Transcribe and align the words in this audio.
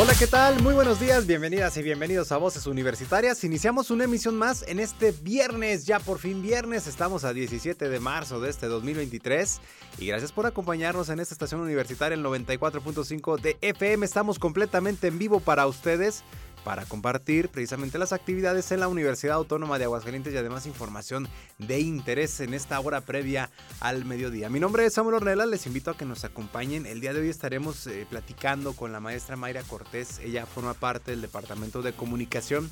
Hola, 0.00 0.12
¿qué 0.16 0.28
tal? 0.28 0.62
Muy 0.62 0.74
buenos 0.74 1.00
días, 1.00 1.26
bienvenidas 1.26 1.76
y 1.76 1.82
bienvenidos 1.82 2.30
a 2.30 2.36
Voces 2.36 2.68
Universitarias. 2.68 3.42
Iniciamos 3.42 3.90
una 3.90 4.04
emisión 4.04 4.36
más 4.36 4.64
en 4.68 4.78
este 4.78 5.10
viernes, 5.10 5.86
ya 5.86 5.98
por 5.98 6.20
fin 6.20 6.40
viernes, 6.40 6.86
estamos 6.86 7.24
a 7.24 7.32
17 7.32 7.88
de 7.88 7.98
marzo 7.98 8.40
de 8.40 8.48
este 8.48 8.68
2023 8.68 9.60
y 9.98 10.06
gracias 10.06 10.30
por 10.30 10.46
acompañarnos 10.46 11.08
en 11.08 11.18
esta 11.18 11.34
estación 11.34 11.62
universitaria, 11.62 12.14
el 12.14 12.24
94.5 12.24 13.40
de 13.40 13.58
FM. 13.60 14.06
Estamos 14.06 14.38
completamente 14.38 15.08
en 15.08 15.18
vivo 15.18 15.40
para 15.40 15.66
ustedes 15.66 16.22
para 16.68 16.84
compartir 16.84 17.48
precisamente 17.48 17.98
las 17.98 18.12
actividades 18.12 18.70
en 18.72 18.80
la 18.80 18.88
Universidad 18.88 19.36
Autónoma 19.36 19.78
de 19.78 19.84
Aguascalientes 19.84 20.34
y 20.34 20.36
además 20.36 20.66
información 20.66 21.26
de 21.56 21.80
interés 21.80 22.40
en 22.40 22.52
esta 22.52 22.78
hora 22.78 23.00
previa 23.00 23.48
al 23.80 24.04
mediodía. 24.04 24.50
Mi 24.50 24.60
nombre 24.60 24.84
es 24.84 24.92
Samuel 24.92 25.14
Ornella, 25.14 25.46
les 25.46 25.66
invito 25.66 25.90
a 25.90 25.96
que 25.96 26.04
nos 26.04 26.24
acompañen. 26.24 26.84
El 26.84 27.00
día 27.00 27.14
de 27.14 27.22
hoy 27.22 27.30
estaremos 27.30 27.86
eh, 27.86 28.06
platicando 28.10 28.74
con 28.74 28.92
la 28.92 29.00
maestra 29.00 29.34
Mayra 29.34 29.62
Cortés, 29.62 30.18
ella 30.18 30.44
forma 30.44 30.74
parte 30.74 31.12
del 31.12 31.22
Departamento 31.22 31.80
de 31.80 31.94
Comunicación, 31.94 32.70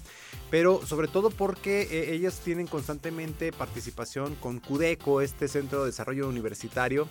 pero 0.50 0.84
sobre 0.84 1.08
todo 1.08 1.30
porque 1.30 1.88
eh, 1.90 2.12
ellas 2.12 2.40
tienen 2.44 2.66
constantemente 2.66 3.50
participación 3.50 4.34
con 4.34 4.60
CUDECO, 4.60 5.22
este 5.22 5.48
Centro 5.48 5.80
de 5.80 5.86
Desarrollo 5.86 6.28
Universitario. 6.28 7.08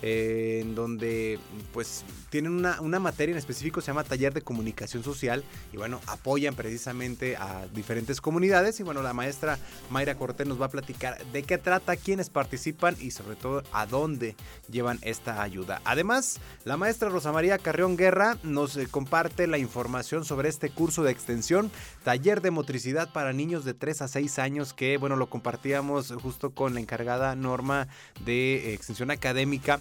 Eh, 0.00 0.60
en 0.62 0.76
donde 0.76 1.40
pues 1.72 2.04
tienen 2.30 2.52
una, 2.52 2.80
una, 2.80 3.00
materia 3.00 3.32
en 3.32 3.38
específico, 3.38 3.80
se 3.80 3.88
llama 3.88 4.04
Taller 4.04 4.32
de 4.32 4.42
Comunicación 4.42 5.02
Social, 5.02 5.42
y 5.72 5.76
bueno, 5.76 6.00
apoyan 6.06 6.54
precisamente 6.54 7.36
a 7.36 7.66
diferentes 7.74 8.20
comunidades, 8.20 8.78
y 8.78 8.84
bueno, 8.84 9.02
la 9.02 9.12
maestra 9.12 9.58
Mayra 9.90 10.14
Cortés 10.14 10.46
nos 10.46 10.60
va 10.60 10.66
a 10.66 10.70
platicar 10.70 11.24
de 11.32 11.42
qué 11.42 11.58
trata, 11.58 11.96
quiénes 11.96 12.30
participan 12.30 12.96
y 13.00 13.10
sobre 13.10 13.34
todo 13.34 13.64
a 13.72 13.86
dónde 13.86 14.36
llevan 14.70 15.00
esta 15.02 15.42
ayuda. 15.42 15.82
Además, 15.84 16.38
la 16.64 16.76
maestra 16.76 17.08
Rosa 17.08 17.32
María 17.32 17.58
Carrión 17.58 17.96
Guerra 17.96 18.38
nos 18.44 18.76
eh, 18.76 18.86
comparte 18.88 19.48
la 19.48 19.58
información 19.58 20.24
sobre 20.24 20.48
este 20.48 20.70
curso 20.70 21.02
de 21.02 21.10
extensión, 21.10 21.72
Taller 22.04 22.40
de 22.40 22.52
Motricidad 22.52 23.12
para 23.12 23.32
niños 23.32 23.64
de 23.64 23.74
3 23.74 24.02
a 24.02 24.08
6 24.08 24.38
años, 24.38 24.74
que 24.74 24.96
bueno, 24.96 25.16
lo 25.16 25.28
compartíamos 25.28 26.12
justo 26.22 26.50
con 26.50 26.74
la 26.74 26.80
encargada 26.80 27.34
Norma 27.34 27.88
de 28.24 28.74
Extensión 28.74 29.10
Académica 29.10 29.80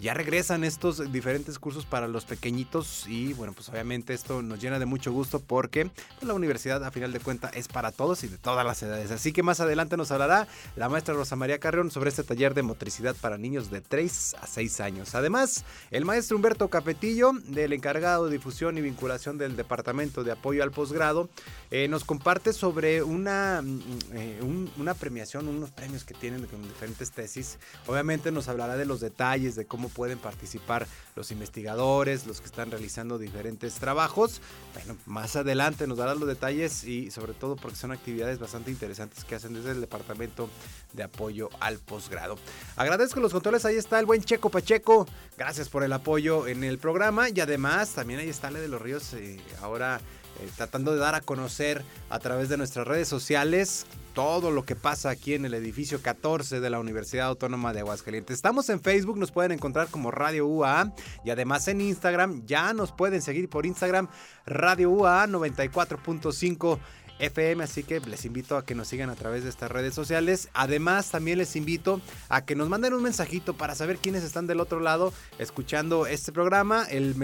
ya 0.00 0.14
regresan 0.14 0.62
estos 0.64 1.12
diferentes 1.12 1.58
cursos 1.58 1.84
para 1.84 2.06
los 2.06 2.24
pequeñitos 2.24 3.06
y 3.08 3.32
bueno, 3.32 3.52
pues 3.52 3.68
obviamente 3.68 4.14
esto 4.14 4.42
nos 4.42 4.60
llena 4.60 4.78
de 4.78 4.86
mucho 4.86 5.12
gusto 5.12 5.40
porque 5.40 5.86
pues, 5.86 6.22
la 6.22 6.34
universidad 6.34 6.84
a 6.84 6.90
final 6.90 7.12
de 7.12 7.20
cuentas 7.20 7.50
es 7.54 7.68
para 7.68 7.90
todos 7.90 8.22
y 8.22 8.28
de 8.28 8.38
todas 8.38 8.64
las 8.64 8.82
edades. 8.82 9.10
Así 9.10 9.32
que 9.32 9.42
más 9.42 9.60
adelante 9.60 9.96
nos 9.96 10.10
hablará 10.10 10.46
la 10.76 10.88
maestra 10.88 11.14
Rosa 11.14 11.36
María 11.36 11.58
Carrión 11.58 11.90
sobre 11.90 12.10
este 12.10 12.22
taller 12.22 12.54
de 12.54 12.62
motricidad 12.62 13.16
para 13.20 13.38
niños 13.38 13.70
de 13.70 13.80
3 13.80 14.36
a 14.40 14.46
6 14.46 14.80
años. 14.80 15.14
Además, 15.14 15.64
el 15.90 16.04
maestro 16.04 16.36
Humberto 16.36 16.68
Capetillo, 16.68 17.32
del 17.46 17.72
encargado 17.72 18.26
de 18.26 18.32
difusión 18.32 18.78
y 18.78 18.80
vinculación 18.80 19.36
del 19.36 19.56
Departamento 19.56 20.22
de 20.22 20.32
Apoyo 20.32 20.62
al 20.62 20.70
Posgrado, 20.70 21.28
eh, 21.70 21.88
nos 21.88 22.04
comparte 22.04 22.52
sobre 22.52 23.02
una, 23.02 23.62
mm, 23.62 23.80
eh, 24.12 24.40
una 24.78 24.94
premiación, 24.94 25.48
unos 25.48 25.70
premios 25.70 26.04
que 26.04 26.14
tienen 26.14 26.46
con 26.46 26.62
diferentes 26.62 27.10
tesis. 27.10 27.58
Obviamente 27.86 28.30
nos 28.30 28.48
hablará 28.48 28.76
de 28.76 28.84
los 28.84 29.00
detalles, 29.00 29.47
de 29.56 29.66
cómo 29.66 29.88
pueden 29.88 30.18
participar 30.18 30.86
los 31.16 31.30
investigadores, 31.30 32.26
los 32.26 32.40
que 32.40 32.46
están 32.46 32.70
realizando 32.70 33.18
diferentes 33.18 33.74
trabajos. 33.74 34.40
Bueno, 34.74 34.96
más 35.06 35.36
adelante 35.36 35.86
nos 35.86 35.98
darán 35.98 36.20
los 36.20 36.28
detalles 36.28 36.84
y 36.84 37.10
sobre 37.10 37.32
todo 37.32 37.56
porque 37.56 37.76
son 37.76 37.92
actividades 37.92 38.38
bastante 38.38 38.70
interesantes 38.70 39.24
que 39.24 39.34
hacen 39.34 39.54
desde 39.54 39.72
el 39.72 39.80
Departamento 39.80 40.48
de 40.92 41.02
Apoyo 41.02 41.50
al 41.60 41.78
Posgrado. 41.78 42.36
Agradezco 42.76 43.20
los 43.20 43.32
controles, 43.32 43.64
ahí 43.64 43.76
está 43.76 43.98
el 43.98 44.06
buen 44.06 44.22
Checo 44.22 44.50
Pacheco. 44.50 45.06
Gracias 45.36 45.68
por 45.68 45.82
el 45.82 45.92
apoyo 45.92 46.46
en 46.46 46.64
el 46.64 46.78
programa 46.78 47.28
y 47.28 47.40
además 47.40 47.90
también 47.90 48.20
ahí 48.20 48.28
está 48.28 48.50
Le 48.50 48.60
de 48.60 48.68
los 48.68 48.80
Ríos 48.80 49.14
eh, 49.14 49.40
ahora 49.60 50.00
eh, 50.40 50.48
tratando 50.56 50.92
de 50.92 50.98
dar 50.98 51.14
a 51.14 51.20
conocer 51.20 51.84
a 52.10 52.18
través 52.18 52.48
de 52.48 52.56
nuestras 52.56 52.86
redes 52.86 53.08
sociales 53.08 53.86
todo 54.14 54.50
lo 54.50 54.64
que 54.64 54.74
pasa 54.74 55.10
aquí 55.10 55.34
en 55.34 55.44
el 55.44 55.54
edificio 55.54 56.02
14 56.02 56.58
de 56.58 56.70
la 56.70 56.80
Universidad 56.80 57.28
Autónoma 57.28 57.72
de 57.72 57.80
Aguascalientes. 57.80 58.34
Estamos 58.34 58.68
en 58.68 58.80
Facebook, 58.80 59.16
nos 59.16 59.30
pueden 59.30 59.52
encontrar 59.52 59.88
como 59.88 60.10
Radio 60.10 60.46
UA 60.46 60.92
y 61.24 61.30
además 61.30 61.68
en 61.68 61.80
Instagram 61.80 62.44
ya 62.44 62.72
nos 62.72 62.90
pueden 62.90 63.22
seguir 63.22 63.48
por 63.48 63.64
Instagram 63.64 64.08
Radio 64.44 64.90
UA 64.90 65.26
94.5 65.28 66.78
FM, 67.18 67.64
así 67.64 67.82
que 67.82 68.00
les 68.00 68.24
invito 68.24 68.56
a 68.56 68.64
que 68.64 68.74
nos 68.74 68.88
sigan 68.88 69.10
a 69.10 69.16
través 69.16 69.44
de 69.44 69.50
estas 69.50 69.70
redes 69.70 69.92
sociales. 69.94 70.48
Además, 70.54 71.10
también 71.10 71.36
les 71.38 71.56
invito 71.56 72.00
a 72.28 72.44
que 72.44 72.54
nos 72.54 72.68
manden 72.68 72.92
un 72.94 73.02
mensajito 73.02 73.54
para 73.54 73.74
saber 73.74 73.96
quiénes 73.98 74.22
están 74.22 74.46
del 74.46 74.60
otro 74.60 74.78
lado 74.80 75.12
escuchando 75.38 76.06
este 76.06 76.30
programa. 76.32 76.84
El, 76.88 77.18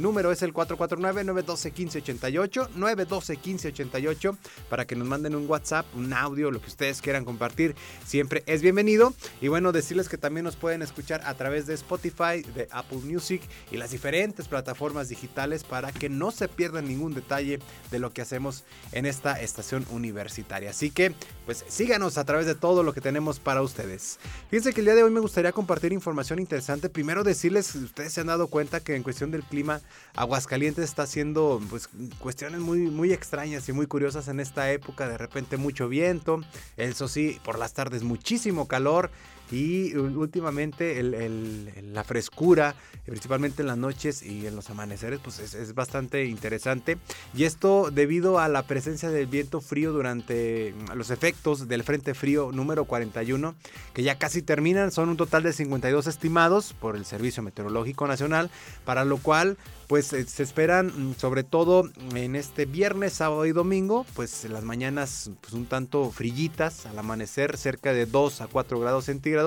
número 0.00 0.32
es 0.32 0.42
el 0.42 0.52
449-912-1588, 0.52 2.70
912-1588, 2.76 4.36
para 4.68 4.84
que 4.86 4.96
nos 4.96 5.06
manden 5.06 5.36
un 5.36 5.48
WhatsApp, 5.48 5.86
un 5.94 6.12
audio, 6.12 6.50
lo 6.50 6.60
que 6.60 6.66
ustedes 6.68 7.00
quieran 7.00 7.24
compartir, 7.24 7.76
siempre 8.04 8.42
es 8.46 8.60
bienvenido. 8.62 9.14
Y 9.40 9.46
bueno, 9.48 9.72
decirles 9.72 10.08
que 10.08 10.18
también 10.18 10.44
nos 10.44 10.56
pueden 10.56 10.82
escuchar 10.82 11.22
a 11.24 11.34
través 11.34 11.66
de 11.66 11.74
Spotify, 11.74 12.42
de 12.54 12.66
Apple 12.70 12.98
Music 13.04 13.42
y 13.70 13.76
las 13.76 13.92
diferentes 13.92 14.48
plataformas 14.48 15.08
digitales 15.08 15.62
para 15.62 15.92
que 15.92 16.08
no 16.08 16.32
se 16.32 16.48
pierdan 16.48 16.88
ningún 16.88 17.14
detalle 17.14 17.60
de 17.90 17.98
lo 17.98 18.12
que 18.12 18.22
hacemos 18.22 18.64
en 18.92 19.04
este 19.06 19.19
esta 19.20 19.38
estación 19.38 19.86
universitaria. 19.90 20.70
Así 20.70 20.90
que, 20.90 21.14
pues 21.44 21.62
síganos 21.68 22.16
a 22.16 22.24
través 22.24 22.46
de 22.46 22.54
todo 22.54 22.82
lo 22.82 22.94
que 22.94 23.02
tenemos 23.02 23.38
para 23.38 23.60
ustedes. 23.60 24.18
Fíjense 24.48 24.72
que 24.72 24.80
el 24.80 24.86
día 24.86 24.94
de 24.94 25.02
hoy 25.02 25.10
me 25.10 25.20
gustaría 25.20 25.52
compartir 25.52 25.92
información 25.92 26.38
interesante. 26.38 26.88
Primero 26.88 27.22
decirles, 27.22 27.74
ustedes 27.74 28.14
se 28.14 28.22
han 28.22 28.28
dado 28.28 28.46
cuenta 28.46 28.80
que 28.80 28.96
en 28.96 29.02
cuestión 29.02 29.30
del 29.30 29.42
clima, 29.42 29.82
Aguascalientes 30.14 30.84
está 30.84 31.02
haciendo 31.02 31.60
pues 31.68 31.90
cuestiones 32.18 32.60
muy, 32.60 32.78
muy 32.78 33.12
extrañas 33.12 33.68
y 33.68 33.72
muy 33.74 33.86
curiosas 33.86 34.28
en 34.28 34.40
esta 34.40 34.72
época. 34.72 35.06
De 35.06 35.18
repente 35.18 35.58
mucho 35.58 35.86
viento, 35.88 36.40
eso 36.78 37.06
sí, 37.06 37.38
por 37.44 37.58
las 37.58 37.74
tardes 37.74 38.02
muchísimo 38.02 38.68
calor 38.68 39.10
y 39.50 39.94
últimamente 39.96 41.02
la 41.02 42.04
frescura, 42.04 42.74
principalmente 43.04 43.62
en 43.62 43.68
las 43.68 43.78
noches 43.78 44.22
y 44.22 44.46
en 44.46 44.54
los 44.54 44.70
amaneceres, 44.70 45.20
pues 45.22 45.38
es, 45.40 45.74
bastante 45.74 46.24
interesante. 46.26 46.98
Y 47.34 47.44
esto 47.44 47.90
debido 47.90 48.38
a 48.38 48.48
la 48.48 48.62
presencia 48.62 49.10
del 49.10 49.26
viento 49.26 49.60
frío 49.60 49.92
durante 49.92 50.74
los 50.94 51.10
efectos 51.10 51.68
del 51.68 51.82
Frente 51.82 52.14
Frío 52.14 52.50
número 52.52 52.84
41, 52.84 53.54
que 53.92 54.02
ya 54.02 54.18
casi 54.18 54.42
terminan, 54.42 54.92
son 54.92 55.08
un 55.08 55.16
total 55.16 55.42
de 55.42 55.52
52 55.52 56.06
estimados 56.06 56.72
por 56.72 56.96
el 56.96 57.04
Servicio 57.04 57.42
Meteorológico 57.42 58.06
Nacional, 58.06 58.50
para 58.84 59.04
lo 59.04 59.18
cual 59.18 59.56
pues 59.88 60.06
se 60.06 60.42
esperan 60.44 61.16
sobre 61.18 61.42
todo 61.42 61.90
en 62.14 62.36
este 62.36 62.64
viernes, 62.64 63.14
sábado 63.14 63.44
y 63.46 63.50
domingo, 63.50 64.06
pues 64.14 64.44
las 64.48 64.62
mañanas 64.62 65.32
pues 65.40 65.52
un 65.52 65.66
tanto 65.66 66.12
frillitas, 66.12 66.86
al 66.86 66.96
amanecer 66.96 67.56
cerca 67.56 67.92
de 67.92 68.06
2 68.06 68.40
a 68.40 68.46
4 68.46 68.78
grados 68.78 69.06
centígrados 69.06 69.39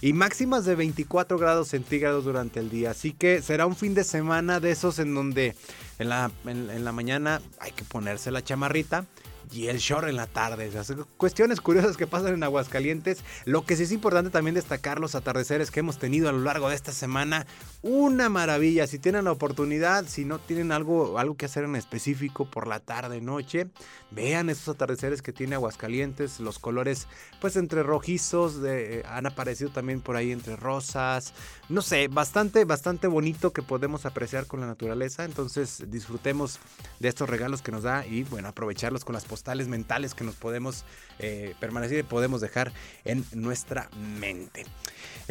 y 0.00 0.12
máximas 0.12 0.64
de 0.64 0.74
24 0.74 1.38
grados 1.38 1.68
centígrados 1.68 2.24
durante 2.24 2.60
el 2.60 2.70
día. 2.70 2.90
Así 2.90 3.12
que 3.12 3.40
será 3.40 3.66
un 3.66 3.76
fin 3.76 3.94
de 3.94 4.04
semana 4.04 4.58
de 4.58 4.72
esos 4.72 4.98
en 4.98 5.14
donde 5.14 5.54
en 5.98 6.08
la, 6.08 6.30
en 6.44 6.84
la 6.84 6.92
mañana 6.92 7.40
hay 7.60 7.70
que 7.70 7.84
ponerse 7.84 8.30
la 8.30 8.42
chamarrita 8.42 9.06
y 9.52 9.68
el 9.68 9.78
short 9.78 10.08
en 10.08 10.16
la 10.16 10.26
tarde. 10.26 10.70
cuestiones 11.16 11.60
curiosas 11.60 11.96
que 11.96 12.06
pasan 12.06 12.34
en 12.34 12.42
Aguascalientes. 12.42 13.22
Lo 13.44 13.64
que 13.64 13.76
sí 13.76 13.82
es 13.82 13.92
importante 13.92 14.30
también 14.30 14.54
destacar 14.54 14.98
los 14.98 15.14
atardeceres 15.14 15.70
que 15.70 15.80
hemos 15.80 15.98
tenido 15.98 16.28
a 16.28 16.32
lo 16.32 16.40
largo 16.40 16.68
de 16.68 16.74
esta 16.74 16.92
semana. 16.92 17.46
Una 17.82 18.28
maravilla. 18.28 18.86
Si 18.86 18.98
tienen 18.98 19.26
la 19.26 19.32
oportunidad, 19.32 20.06
si 20.06 20.24
no 20.24 20.38
tienen 20.38 20.72
algo, 20.72 21.18
algo 21.18 21.36
que 21.36 21.46
hacer 21.46 21.64
en 21.64 21.76
específico 21.76 22.50
por 22.50 22.66
la 22.66 22.80
tarde, 22.80 23.20
noche, 23.20 23.68
vean 24.10 24.48
esos 24.48 24.68
atardeceres 24.74 25.20
que 25.20 25.32
tiene 25.32 25.56
Aguascalientes. 25.56 26.40
Los 26.40 26.58
colores, 26.58 27.06
pues 27.40 27.56
entre 27.56 27.82
rojizos, 27.82 28.58
eh, 28.64 29.02
han 29.06 29.26
aparecido 29.26 29.70
también 29.70 30.00
por 30.00 30.16
ahí 30.16 30.32
entre 30.32 30.56
rosas. 30.56 31.34
No 31.68 31.82
sé, 31.82 32.08
bastante, 32.08 32.64
bastante 32.64 33.06
bonito 33.06 33.52
que 33.52 33.62
podemos 33.62 34.06
apreciar 34.06 34.46
con 34.46 34.60
la 34.60 34.66
naturaleza. 34.66 35.24
Entonces 35.24 35.84
disfrutemos 35.88 36.58
de 37.00 37.08
estos 37.08 37.28
regalos 37.28 37.60
que 37.60 37.72
nos 37.72 37.82
da 37.82 38.06
y 38.06 38.22
bueno, 38.24 38.48
aprovecharlos 38.48 39.04
con 39.04 39.12
las 39.12 39.24
posibilidades 39.24 39.41
mentales 39.68 40.14
que 40.14 40.24
nos 40.24 40.36
podemos 40.36 40.84
eh, 41.18 41.54
permanecer 41.60 41.98
y 41.98 42.02
podemos 42.02 42.40
dejar 42.40 42.72
en 43.04 43.24
nuestra 43.32 43.88
mente. 44.18 44.64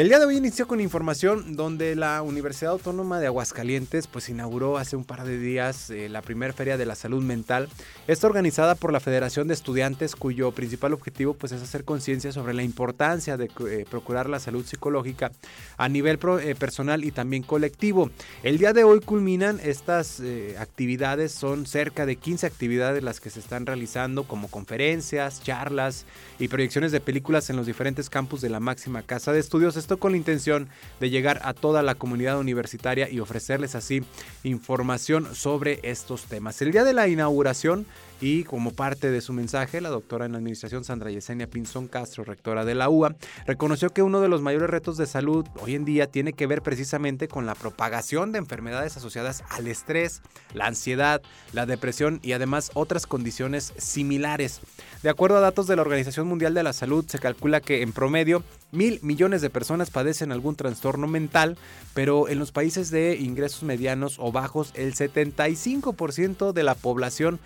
El 0.01 0.07
día 0.07 0.17
de 0.17 0.25
hoy 0.25 0.37
inició 0.37 0.67
con 0.67 0.81
información 0.81 1.55
donde 1.55 1.95
la 1.95 2.23
Universidad 2.23 2.71
Autónoma 2.71 3.19
de 3.19 3.27
Aguascalientes 3.27 4.07
pues 4.07 4.29
inauguró 4.29 4.79
hace 4.79 4.95
un 4.95 5.03
par 5.03 5.25
de 5.25 5.37
días 5.37 5.91
eh, 5.91 6.09
la 6.09 6.23
primera 6.23 6.53
feria 6.53 6.75
de 6.75 6.87
la 6.87 6.95
salud 6.95 7.21
mental. 7.21 7.69
Está 8.07 8.25
organizada 8.25 8.73
por 8.73 8.91
la 8.91 8.99
Federación 8.99 9.47
de 9.47 9.53
Estudiantes 9.53 10.15
cuyo 10.15 10.53
principal 10.53 10.93
objetivo 10.93 11.35
pues 11.35 11.51
es 11.51 11.61
hacer 11.61 11.83
conciencia 11.83 12.31
sobre 12.31 12.55
la 12.55 12.63
importancia 12.63 13.37
de 13.37 13.51
eh, 13.69 13.85
procurar 13.87 14.27
la 14.27 14.39
salud 14.39 14.65
psicológica 14.65 15.33
a 15.77 15.87
nivel 15.87 16.17
eh, 16.41 16.55
personal 16.55 17.03
y 17.03 17.11
también 17.11 17.43
colectivo. 17.43 18.09
El 18.41 18.57
día 18.57 18.73
de 18.73 18.83
hoy 18.83 19.01
culminan 19.01 19.59
estas 19.63 20.19
actividades, 20.57 21.31
son 21.31 21.67
cerca 21.67 22.07
de 22.07 22.15
15 22.15 22.47
actividades 22.47 23.03
las 23.03 23.19
que 23.19 23.29
se 23.29 23.39
están 23.39 23.67
realizando 23.67 24.23
como 24.23 24.47
conferencias, 24.47 25.43
charlas 25.43 26.07
y 26.39 26.47
proyecciones 26.47 26.91
de 26.91 27.01
películas 27.01 27.51
en 27.51 27.55
los 27.55 27.67
diferentes 27.67 28.09
campus 28.09 28.41
de 28.41 28.49
la 28.49 28.59
máxima 28.59 29.03
casa 29.03 29.31
de 29.31 29.39
estudios 29.39 29.77
con 29.97 30.11
la 30.11 30.17
intención 30.17 30.69
de 30.99 31.09
llegar 31.09 31.39
a 31.43 31.53
toda 31.53 31.83
la 31.83 31.95
comunidad 31.95 32.39
universitaria 32.39 33.09
y 33.09 33.19
ofrecerles 33.19 33.75
así 33.75 34.03
información 34.43 35.35
sobre 35.35 35.79
estos 35.83 36.25
temas. 36.25 36.61
El 36.61 36.71
día 36.71 36.83
de 36.83 36.93
la 36.93 37.07
inauguración 37.07 37.85
y 38.21 38.43
como 38.43 38.71
parte 38.71 39.09
de 39.09 39.19
su 39.19 39.33
mensaje, 39.33 39.81
la 39.81 39.89
doctora 39.89 40.27
en 40.27 40.35
administración 40.35 40.83
Sandra 40.83 41.09
Yesenia 41.09 41.47
Pinzón 41.47 41.87
Castro, 41.87 42.23
rectora 42.23 42.63
de 42.63 42.75
la 42.75 42.87
UA, 42.87 43.15
reconoció 43.47 43.89
que 43.89 44.03
uno 44.03 44.21
de 44.21 44.29
los 44.29 44.43
mayores 44.43 44.69
retos 44.69 44.95
de 44.95 45.07
salud 45.07 45.45
hoy 45.59 45.73
en 45.73 45.85
día 45.85 46.05
tiene 46.05 46.33
que 46.33 46.45
ver 46.45 46.61
precisamente 46.61 47.27
con 47.27 47.47
la 47.47 47.55
propagación 47.55 48.31
de 48.31 48.37
enfermedades 48.37 48.95
asociadas 48.95 49.43
al 49.49 49.67
estrés, 49.67 50.21
la 50.53 50.67
ansiedad, 50.67 51.21
la 51.51 51.65
depresión 51.65 52.19
y 52.21 52.33
además 52.33 52.69
otras 52.75 53.07
condiciones 53.07 53.73
similares. 53.77 54.61
De 55.01 55.09
acuerdo 55.09 55.37
a 55.37 55.41
datos 55.41 55.65
de 55.65 55.75
la 55.75 55.81
Organización 55.81 56.27
Mundial 56.27 56.53
de 56.53 56.61
la 56.61 56.73
Salud, 56.73 57.03
se 57.07 57.17
calcula 57.17 57.59
que 57.59 57.81
en 57.81 57.91
promedio 57.91 58.43
mil 58.71 58.99
millones 59.01 59.41
de 59.41 59.49
personas 59.49 59.89
padecen 59.89 60.31
algún 60.31 60.55
trastorno 60.55 61.07
mental, 61.07 61.57
pero 61.95 62.29
en 62.29 62.37
los 62.37 62.51
países 62.51 62.91
de 62.91 63.15
ingresos 63.15 63.63
medianos 63.63 64.17
o 64.19 64.31
bajos, 64.31 64.71
el 64.75 64.93
75% 64.93 66.53
de 66.53 66.63
la 66.63 66.75
población 66.75 67.39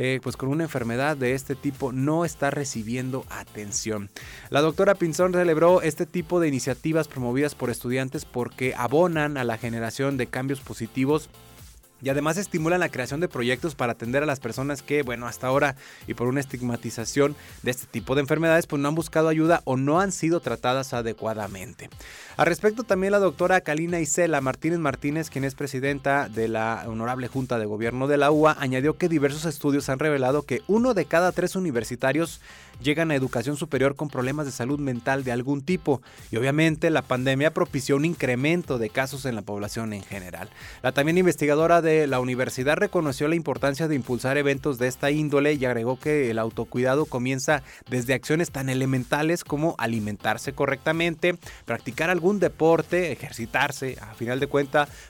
eh, 0.00 0.20
pues 0.22 0.36
con 0.36 0.48
una 0.48 0.62
enfermedad 0.62 1.16
de 1.16 1.34
este 1.34 1.56
tipo 1.56 1.90
no 1.90 2.24
está 2.24 2.52
recibiendo 2.52 3.26
atención. 3.30 4.10
La 4.48 4.60
doctora 4.60 4.94
Pinzón 4.94 5.32
celebró 5.32 5.82
este 5.82 6.06
tipo 6.06 6.38
de 6.38 6.46
iniciativas 6.46 7.08
promovidas 7.08 7.56
por 7.56 7.68
estudiantes 7.68 8.24
porque 8.24 8.74
abonan 8.76 9.36
a 9.36 9.42
la 9.42 9.58
generación 9.58 10.16
de 10.16 10.28
cambios 10.28 10.60
positivos 10.60 11.28
y 12.02 12.08
además 12.08 12.36
estimulan 12.36 12.80
la 12.80 12.88
creación 12.88 13.20
de 13.20 13.28
proyectos 13.28 13.74
para 13.74 13.92
atender 13.92 14.22
a 14.22 14.26
las 14.26 14.40
personas 14.40 14.82
que, 14.82 15.02
bueno, 15.02 15.26
hasta 15.26 15.46
ahora 15.46 15.76
y 16.06 16.14
por 16.14 16.28
una 16.28 16.40
estigmatización 16.40 17.36
de 17.62 17.70
este 17.70 17.86
tipo 17.86 18.14
de 18.14 18.20
enfermedades, 18.20 18.66
pues 18.66 18.80
no 18.80 18.88
han 18.88 18.94
buscado 18.94 19.28
ayuda 19.28 19.62
o 19.64 19.76
no 19.76 20.00
han 20.00 20.12
sido 20.12 20.40
tratadas 20.40 20.94
adecuadamente. 20.94 21.90
Al 22.36 22.46
respecto 22.46 22.84
también 22.84 23.12
la 23.12 23.18
doctora 23.18 23.60
Kalina 23.62 24.00
Isela 24.00 24.40
Martínez 24.40 24.78
Martínez, 24.78 25.30
quien 25.30 25.44
es 25.44 25.54
presidenta 25.54 26.28
de 26.28 26.48
la 26.48 26.84
Honorable 26.86 27.28
Junta 27.28 27.58
de 27.58 27.66
Gobierno 27.66 28.06
de 28.06 28.16
la 28.16 28.30
UA, 28.30 28.56
añadió 28.60 28.96
que 28.96 29.08
diversos 29.08 29.44
estudios 29.44 29.88
han 29.88 29.98
revelado 29.98 30.42
que 30.42 30.62
uno 30.68 30.94
de 30.94 31.04
cada 31.04 31.32
tres 31.32 31.56
universitarios 31.56 32.40
llegan 32.80 33.10
a 33.10 33.14
educación 33.14 33.56
superior 33.56 33.96
con 33.96 34.08
problemas 34.08 34.46
de 34.46 34.52
salud 34.52 34.78
mental 34.78 35.24
de 35.24 35.32
algún 35.32 35.62
tipo 35.62 36.00
y 36.30 36.36
obviamente 36.36 36.90
la 36.90 37.02
pandemia 37.02 37.52
propició 37.52 37.96
un 37.96 38.04
incremento 38.04 38.78
de 38.78 38.90
casos 38.90 39.24
en 39.24 39.34
la 39.34 39.42
población 39.42 39.92
en 39.92 40.02
general. 40.02 40.48
La 40.82 40.92
también 40.92 41.18
investigadora 41.18 41.82
de 41.82 41.87
la 42.06 42.20
universidad 42.20 42.76
reconoció 42.76 43.28
la 43.28 43.34
importancia 43.34 43.88
de 43.88 43.94
impulsar 43.94 44.38
eventos 44.38 44.78
de 44.78 44.88
esta 44.88 45.10
índole 45.10 45.54
y 45.54 45.64
agregó 45.64 45.98
que 45.98 46.30
el 46.30 46.38
autocuidado 46.38 47.06
comienza 47.06 47.62
desde 47.90 48.14
acciones 48.14 48.50
tan 48.50 48.68
elementales 48.68 49.44
como 49.44 49.74
alimentarse 49.78 50.52
correctamente, 50.52 51.36
practicar 51.64 52.10
algún 52.10 52.38
deporte, 52.38 53.12
ejercitarse, 53.12 53.96
a 54.00 54.14
final 54.14 54.40
de 54.40 54.46
cuentas 54.46 54.58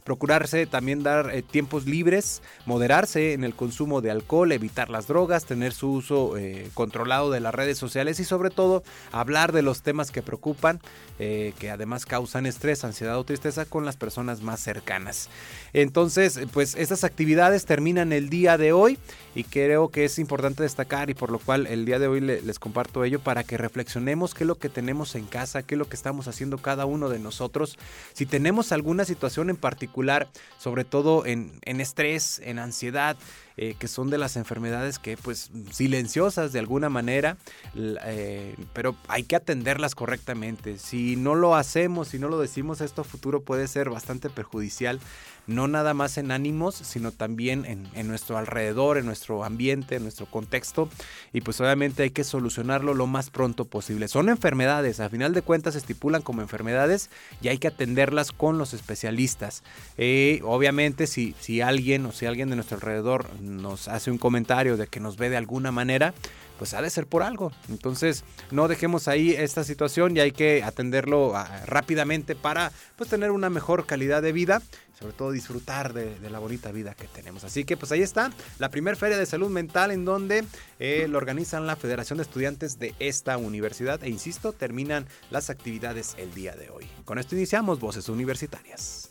procurarse 0.04 0.66
también 0.66 1.02
dar 1.02 1.34
eh, 1.34 1.42
tiempos 1.42 1.86
libres, 1.86 2.42
moderarse 2.66 3.32
en 3.32 3.44
el 3.44 3.54
consumo 3.54 4.00
de 4.00 4.10
alcohol, 4.10 4.52
evitar 4.52 4.90
las 4.90 5.06
drogas, 5.06 5.44
tener 5.44 5.72
su 5.72 5.90
uso 5.90 6.36
eh, 6.36 6.70
controlado 6.74 7.30
de 7.30 7.40
la 7.40 7.50
redes 7.50 7.78
sociales 7.78 8.20
y 8.20 8.24
sobre 8.24 8.50
todo 8.50 8.82
hablar 9.12 9.52
de 9.52 9.62
los 9.62 9.82
temas 9.82 10.10
que 10.10 10.22
preocupan, 10.22 10.80
eh, 11.18 11.52
que 11.58 11.70
además 11.70 12.06
causan 12.06 12.46
estrés, 12.46 12.84
ansiedad 12.84 13.18
o 13.18 13.24
tristeza 13.24 13.64
con 13.64 13.84
las 13.84 13.96
personas 13.96 14.42
más 14.42 14.60
cercanas. 14.60 15.28
Entonces, 15.72 16.40
pues 16.52 16.67
estas 16.74 17.04
actividades 17.04 17.64
terminan 17.64 18.12
el 18.12 18.28
día 18.28 18.58
de 18.58 18.72
hoy 18.72 18.98
y 19.34 19.44
creo 19.44 19.88
que 19.88 20.04
es 20.04 20.18
importante 20.18 20.62
destacar 20.62 21.10
y 21.10 21.14
por 21.14 21.30
lo 21.30 21.38
cual 21.38 21.66
el 21.66 21.84
día 21.84 21.98
de 21.98 22.08
hoy 22.08 22.20
les 22.20 22.58
comparto 22.58 23.04
ello 23.04 23.20
para 23.20 23.44
que 23.44 23.56
reflexionemos 23.56 24.34
qué 24.34 24.44
es 24.44 24.48
lo 24.48 24.58
que 24.58 24.68
tenemos 24.68 25.14
en 25.14 25.26
casa, 25.26 25.62
qué 25.62 25.74
es 25.74 25.78
lo 25.78 25.88
que 25.88 25.96
estamos 25.96 26.28
haciendo 26.28 26.58
cada 26.58 26.86
uno 26.86 27.08
de 27.08 27.18
nosotros. 27.18 27.78
Si 28.12 28.26
tenemos 28.26 28.72
alguna 28.72 29.04
situación 29.04 29.50
en 29.50 29.56
particular, 29.56 30.28
sobre 30.58 30.84
todo 30.84 31.26
en, 31.26 31.58
en 31.64 31.80
estrés, 31.80 32.40
en 32.44 32.58
ansiedad, 32.58 33.16
eh, 33.60 33.74
que 33.78 33.88
son 33.88 34.08
de 34.08 34.18
las 34.18 34.36
enfermedades 34.36 35.00
que 35.00 35.16
pues 35.16 35.50
silenciosas 35.72 36.52
de 36.52 36.60
alguna 36.60 36.88
manera, 36.88 37.36
eh, 37.76 38.54
pero 38.72 38.94
hay 39.08 39.24
que 39.24 39.34
atenderlas 39.34 39.96
correctamente. 39.96 40.78
Si 40.78 41.16
no 41.16 41.34
lo 41.34 41.56
hacemos, 41.56 42.08
si 42.08 42.20
no 42.20 42.28
lo 42.28 42.38
decimos, 42.38 42.80
esto 42.80 43.02
a 43.02 43.04
futuro 43.04 43.42
puede 43.42 43.66
ser 43.66 43.90
bastante 43.90 44.30
perjudicial 44.30 45.00
no 45.48 45.66
nada 45.66 45.94
más 45.94 46.18
en 46.18 46.30
ánimos, 46.30 46.74
sino 46.74 47.10
también 47.10 47.64
en, 47.64 48.06
nuestro 48.06 48.36
alrededor, 48.36 48.98
en 48.98 49.06
nuestro 49.06 49.44
ambiente, 49.44 49.96
en 49.96 50.02
nuestro 50.02 50.26
contexto. 50.26 50.90
Y 51.32 51.40
pues 51.40 51.60
obviamente 51.60 52.02
hay 52.02 52.10
que 52.10 52.22
solucionarlo 52.22 52.92
lo 52.92 53.06
más 53.06 53.30
pronto 53.30 53.64
posible. 53.64 54.08
Son 54.08 54.28
enfermedades, 54.28 55.00
a 55.00 55.08
final 55.08 55.32
de 55.32 55.40
cuentas 55.40 55.72
se 55.72 55.78
estipulan 55.78 56.20
como 56.20 56.42
enfermedades 56.42 57.08
y 57.40 57.48
hay 57.48 57.56
que 57.56 57.68
atenderlas 57.68 58.30
con 58.30 58.58
los 58.58 58.74
especialistas. 58.74 59.64
Eh, 59.96 60.40
obviamente 60.44 61.06
si, 61.06 61.34
si 61.40 61.62
alguien 61.62 62.04
o 62.04 62.12
si 62.12 62.26
alguien 62.26 62.50
de 62.50 62.56
nuestro 62.56 62.76
alrededor 62.76 63.30
nos 63.48 63.88
hace 63.88 64.10
un 64.10 64.18
comentario 64.18 64.76
de 64.76 64.86
que 64.86 65.00
nos 65.00 65.16
ve 65.16 65.30
de 65.30 65.36
alguna 65.36 65.72
manera, 65.72 66.14
pues 66.58 66.74
ha 66.74 66.82
de 66.82 66.90
ser 66.90 67.06
por 67.06 67.22
algo. 67.22 67.52
Entonces, 67.68 68.24
no 68.50 68.68
dejemos 68.68 69.08
ahí 69.08 69.30
esta 69.30 69.64
situación 69.64 70.16
y 70.16 70.20
hay 70.20 70.32
que 70.32 70.62
atenderlo 70.62 71.36
ah, 71.36 71.62
rápidamente 71.66 72.34
para 72.34 72.72
pues 72.96 73.08
tener 73.08 73.30
una 73.30 73.48
mejor 73.48 73.86
calidad 73.86 74.20
de 74.22 74.32
vida, 74.32 74.60
sobre 74.98 75.12
todo 75.12 75.30
disfrutar 75.30 75.92
de, 75.92 76.18
la 76.28 76.40
bonita 76.40 76.72
vida 76.72 76.94
que 76.94 77.06
tenemos. 77.06 77.44
Así 77.44 77.64
que 77.64 77.76
pues 77.76 77.92
ahí 77.92 78.02
está 78.02 78.32
la 78.58 78.68
primer 78.68 78.96
feria 78.96 79.16
de 79.16 79.26
salud 79.26 79.50
mental 79.50 79.92
en 79.92 80.04
donde 80.04 80.44
eh, 80.78 81.06
lo 81.08 81.18
organizan 81.18 81.66
la 81.66 81.76
Federación 81.76 82.18
de 82.18 82.24
Estudiantes 82.24 82.78
de 82.78 82.94
esta 82.98 83.38
universidad 83.38 84.02
e 84.02 84.10
insisto, 84.10 84.52
terminan 84.52 85.06
las 85.30 85.50
actividades 85.50 86.16
el 86.18 86.34
día 86.34 86.54
de 86.56 86.70
hoy. 86.70 86.86
Con 87.04 87.18
esto 87.18 87.36
iniciamos 87.36 87.78
Voces 87.78 88.08
Universitarias. 88.08 89.10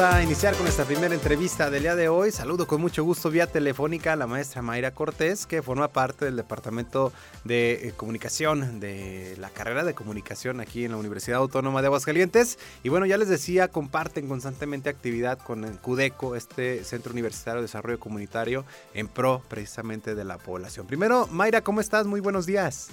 A 0.00 0.22
iniciar 0.22 0.54
con 0.54 0.68
esta 0.68 0.84
primera 0.84 1.12
entrevista 1.12 1.70
del 1.70 1.82
día 1.82 1.96
de 1.96 2.08
hoy. 2.08 2.30
Saludo 2.30 2.68
con 2.68 2.80
mucho 2.80 3.02
gusto 3.02 3.30
vía 3.30 3.48
telefónica 3.48 4.12
a 4.12 4.16
la 4.16 4.28
maestra 4.28 4.62
Mayra 4.62 4.92
Cortés, 4.92 5.44
que 5.44 5.60
forma 5.60 5.88
parte 5.88 6.24
del 6.24 6.36
Departamento 6.36 7.12
de 7.42 7.88
eh, 7.88 7.92
Comunicación 7.96 8.78
de 8.78 9.34
la 9.40 9.50
carrera 9.50 9.82
de 9.82 9.94
comunicación 9.94 10.60
aquí 10.60 10.84
en 10.84 10.92
la 10.92 10.98
Universidad 10.98 11.40
Autónoma 11.40 11.80
de 11.80 11.88
Aguascalientes. 11.88 12.60
Y 12.84 12.90
bueno, 12.90 13.06
ya 13.06 13.16
les 13.16 13.28
decía, 13.28 13.66
comparten 13.66 14.28
constantemente 14.28 14.88
actividad 14.88 15.36
con 15.36 15.64
el 15.64 15.80
CUDECO, 15.80 16.36
este 16.36 16.84
Centro 16.84 17.10
Universitario 17.10 17.60
de 17.60 17.62
Desarrollo 17.62 17.98
Comunitario, 17.98 18.64
en 18.94 19.08
pro 19.08 19.42
precisamente 19.48 20.14
de 20.14 20.22
la 20.22 20.38
población. 20.38 20.86
Primero, 20.86 21.26
Mayra, 21.26 21.62
¿cómo 21.62 21.80
estás? 21.80 22.06
Muy 22.06 22.20
buenos 22.20 22.46
días. 22.46 22.90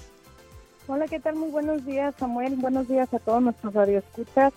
Hola, 0.88 1.06
¿qué 1.08 1.20
tal? 1.20 1.36
Muy 1.36 1.52
buenos 1.52 1.86
días, 1.86 2.16
Samuel. 2.18 2.56
Buenos 2.56 2.88
días 2.88 3.14
a 3.14 3.20
todos 3.20 3.44
nuestros 3.44 3.76
radioescuchas. 3.76 4.54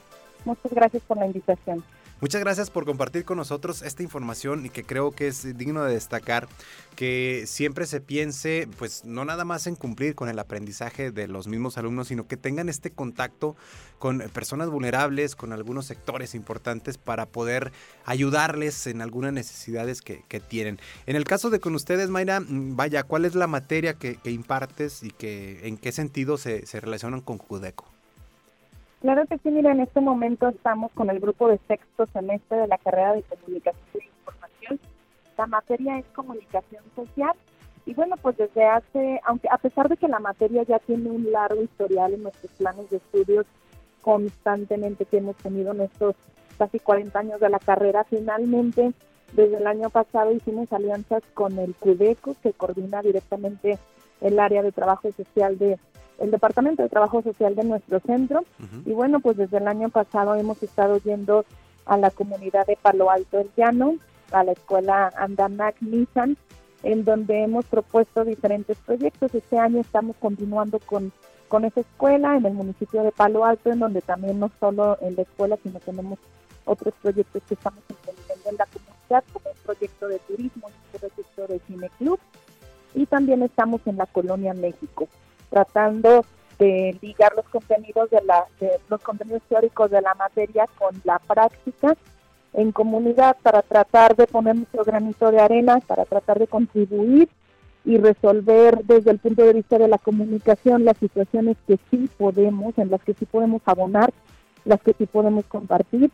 Muchas 0.47 0.73
gracias 0.73 1.03
por 1.03 1.19
la 1.19 1.27
invitación. 1.27 1.85
Muchas 2.21 2.41
gracias 2.41 2.69
por 2.69 2.85
compartir 2.85 3.25
con 3.25 3.37
nosotros 3.37 3.81
esta 3.83 4.03
información 4.03 4.67
y 4.67 4.71
que 4.71 4.83
creo 4.83 5.13
que 5.13 5.29
es 5.29 5.57
digno 5.57 5.85
de 5.85 5.95
destacar 5.95 6.49
que 6.97 7.45
siempre 7.47 7.87
se 7.87 8.01
piense, 8.01 8.69
pues 8.77 9.05
no 9.05 9.25
nada 9.25 9.45
más 9.45 9.69
en 9.69 9.77
cumplir 9.77 10.17
con 10.17 10.29
el 10.29 10.41
aprendizaje 10.41 11.13
de 11.13 11.29
los 11.29 11.47
mismos 11.47 11.79
alumnos, 11.79 12.09
sino 12.09 12.27
que 12.27 12.37
tengan 12.37 12.69
este 12.69 12.91
contacto 12.91 13.55
con 14.01 14.19
personas 14.33 14.69
vulnerables, 14.69 15.37
con 15.37 15.53
algunos 15.53 15.87
sectores 15.87 16.35
importantes 16.35 16.99
para 16.99 17.27
poder 17.27 17.71
ayudarles 18.05 18.89
en 18.89 19.01
algunas 19.01 19.33
necesidades 19.33 20.03
que, 20.03 20.25
tienen. 20.49 20.81
En 21.07 21.15
el 21.15 21.25
caso 21.25 21.51
de 21.51 21.61
con 21.61 21.77
ustedes, 21.77 22.11
Mayra, 22.11 22.41
mm, 22.41 22.75
vaya, 22.75 23.05
¿cuál 23.05 23.27
es 23.27 23.37
la 23.37 23.47
materia 23.47 23.95
que, 23.95 24.19
impartes 24.25 25.05
y 25.05 25.11
que 25.11 25.69
en 25.69 25.77
qué 25.77 25.93
sentido 25.93 26.37
se, 26.37 26.67
se 26.67 26.81
relacionan 26.81 27.21
con 27.21 27.39
Judeco? 27.39 27.98
Claro 29.01 29.27
que 29.27 29.39
sí, 29.39 29.51
mira, 29.51 29.71
en 29.71 29.81
este 29.81 30.01
momento 30.01 30.49
estamos 30.49 30.91
con 30.93 31.09
el 31.09 31.21
grupo 31.21 31.49
de 31.49 31.59
sexto 31.69 32.07
semestre 32.07 32.59
de 32.59 32.67
la 32.67 32.79
carrera 32.79 33.15
de 33.15 33.23
comunicación 33.23 33.85
e 33.95 34.05
información. 34.05 34.81
La 35.37 35.47
materia 35.47 35.99
es 35.99 36.07
comunicación 36.07 36.83
social 36.97 37.33
y 37.87 37.95
bueno, 37.95 38.17
pues 38.21 38.37
desde 38.37 38.67
hace, 38.67 39.21
aunque 39.25 39.49
a 39.51 39.57
pesar 39.59 39.89
de 39.89 39.97
que 39.97 40.09
la 40.09 40.19
materia 40.19 40.65
ya 40.65 40.81
tiene 40.81 41.11
un 41.11 41.31
largo 41.31 41.63
historial 41.63 42.13
en 42.13 42.25
nuestros 42.25 42.53
planes 42.53 42.91
de 42.91 42.97
estudios 42.97 43.47
constantemente 44.03 45.05
que 45.05 45.19
hemos 45.19 45.37
tenido 45.37 45.73
en 45.73 45.83
estos 45.83 46.17
casi 46.59 46.81
40 46.81 47.17
años 47.19 47.41
de 47.41 47.49
la 47.49 47.61
carrera, 47.61 48.05
finalmente 48.05 48.93
desde 49.33 49.59
el 49.59 49.67
año 49.67 49.91
pasado 49.91 50.33
hicimos 50.33 50.73
alianzas 50.73 51.23
con 51.35 51.59
el 51.59 51.75
CUDECO, 51.77 52.35
que 52.43 52.53
coordina 52.53 53.01
directamente 53.01 53.79
el 54.21 54.41
área 54.41 54.63
de 54.63 54.73
trabajo 54.73 55.13
social 55.13 55.57
de 55.57 55.79
el 56.19 56.31
Departamento 56.31 56.83
de 56.83 56.89
Trabajo 56.89 57.23
Social 57.23 57.55
de 57.55 57.65
nuestro 57.65 58.01
centro. 58.01 58.45
Y 58.85 58.93
bueno, 58.93 59.21
pues 59.21 59.37
desde 59.37 59.59
el 59.59 59.69
año 59.69 59.89
pasado 59.89 60.35
hemos 60.35 60.63
estado 60.63 60.99
yendo 60.99 61.45
a 61.87 61.97
la 61.97 62.11
comunidad 62.11 62.67
de 62.67 62.77
Palo 62.77 63.11
Alto 63.11 63.39
del 63.39 63.51
Llano, 63.57 63.95
a 64.33 64.45
la 64.45 64.53
escuela 64.53 65.13
Andanac 65.17 65.81
Nissan, 65.81 66.37
en 66.83 67.05
donde 67.05 67.43
hemos 67.43 67.65
propuesto 67.65 68.25
diferentes 68.25 68.77
proyectos. 68.79 69.35
Este 69.35 69.59
año 69.59 69.81
estamos 69.81 70.17
continuando 70.17 70.79
con, 70.81 71.13
con 71.49 71.65
esa 71.65 71.81
escuela 71.81 72.37
en 72.37 72.47
el 72.47 72.53
municipio 72.53 73.03
de 73.03 73.13
Palo 73.13 73.45
Alto, 73.45 73.71
en 73.71 73.79
donde 73.79 74.03
también 74.03 74.39
no 74.39 74.51
solo 74.61 74.99
en 75.01 75.17
la 75.17 75.23
escuela, 75.23 75.57
sino 75.63 75.81
tenemos 75.81 76.19
otros 76.65 76.93
proyectos 77.01 77.43
que 77.49 77.55
estamos 77.55 77.83
implementando 77.89 78.51
en 78.51 78.57
la 78.57 78.67
comunidad, 78.67 79.25
como 79.33 79.49
el 79.49 79.61
proyecto 79.65 80.09
de 80.09 80.19
turismo, 80.19 80.69
el 80.69 81.01
proyecto 81.01 81.47
de 81.47 81.61
Cine 81.67 81.91
Club, 81.99 82.21
y 82.95 83.07
también 83.07 83.43
estamos 83.43 83.81
en 83.87 83.97
la 83.97 84.07
Colonia 84.07 84.53
México 84.53 85.09
tratando 85.51 86.25
de 86.59 86.97
ligar 87.01 87.33
los 87.37 87.49
contenidos 87.49 88.11
de 88.11 88.21
la 88.23 88.45
los 88.89 89.01
contenidos 89.01 89.43
teóricos 89.49 89.91
de 89.91 90.03
la 90.03 90.15
materia 90.15 90.67
con 90.77 91.01
la 91.05 91.19
práctica 91.21 91.97
en 92.55 92.73
comunidad 92.73 93.37
para 93.43 93.63
tratar 93.63 94.17
de 94.17 94.27
poner 94.27 94.57
nuestro 94.57 94.85
granito 94.85 95.31
de 95.31 95.41
arena, 95.41 95.79
para 95.87 96.05
tratar 96.05 96.39
de 96.39 96.47
contribuir 96.47 97.29
y 97.85 97.97
resolver 97.99 98.85
desde 98.85 99.13
el 99.13 99.19
punto 99.19 99.45
de 99.45 99.53
vista 99.53 99.79
de 99.79 99.89
la 99.89 99.99
comunicación 99.99 100.85
las 100.85 100.97
situaciones 100.99 101.57
que 101.67 101.79
sí 101.91 102.09
podemos, 102.19 102.77
en 102.79 102.91
las 102.91 103.03
que 103.03 103.15
sí 103.15 103.25
podemos 103.25 103.63
abonar, 103.65 104.13
las 104.65 104.81
que 104.83 104.95
sí 104.95 105.07
podemos 105.07 105.45
compartir 105.47 106.11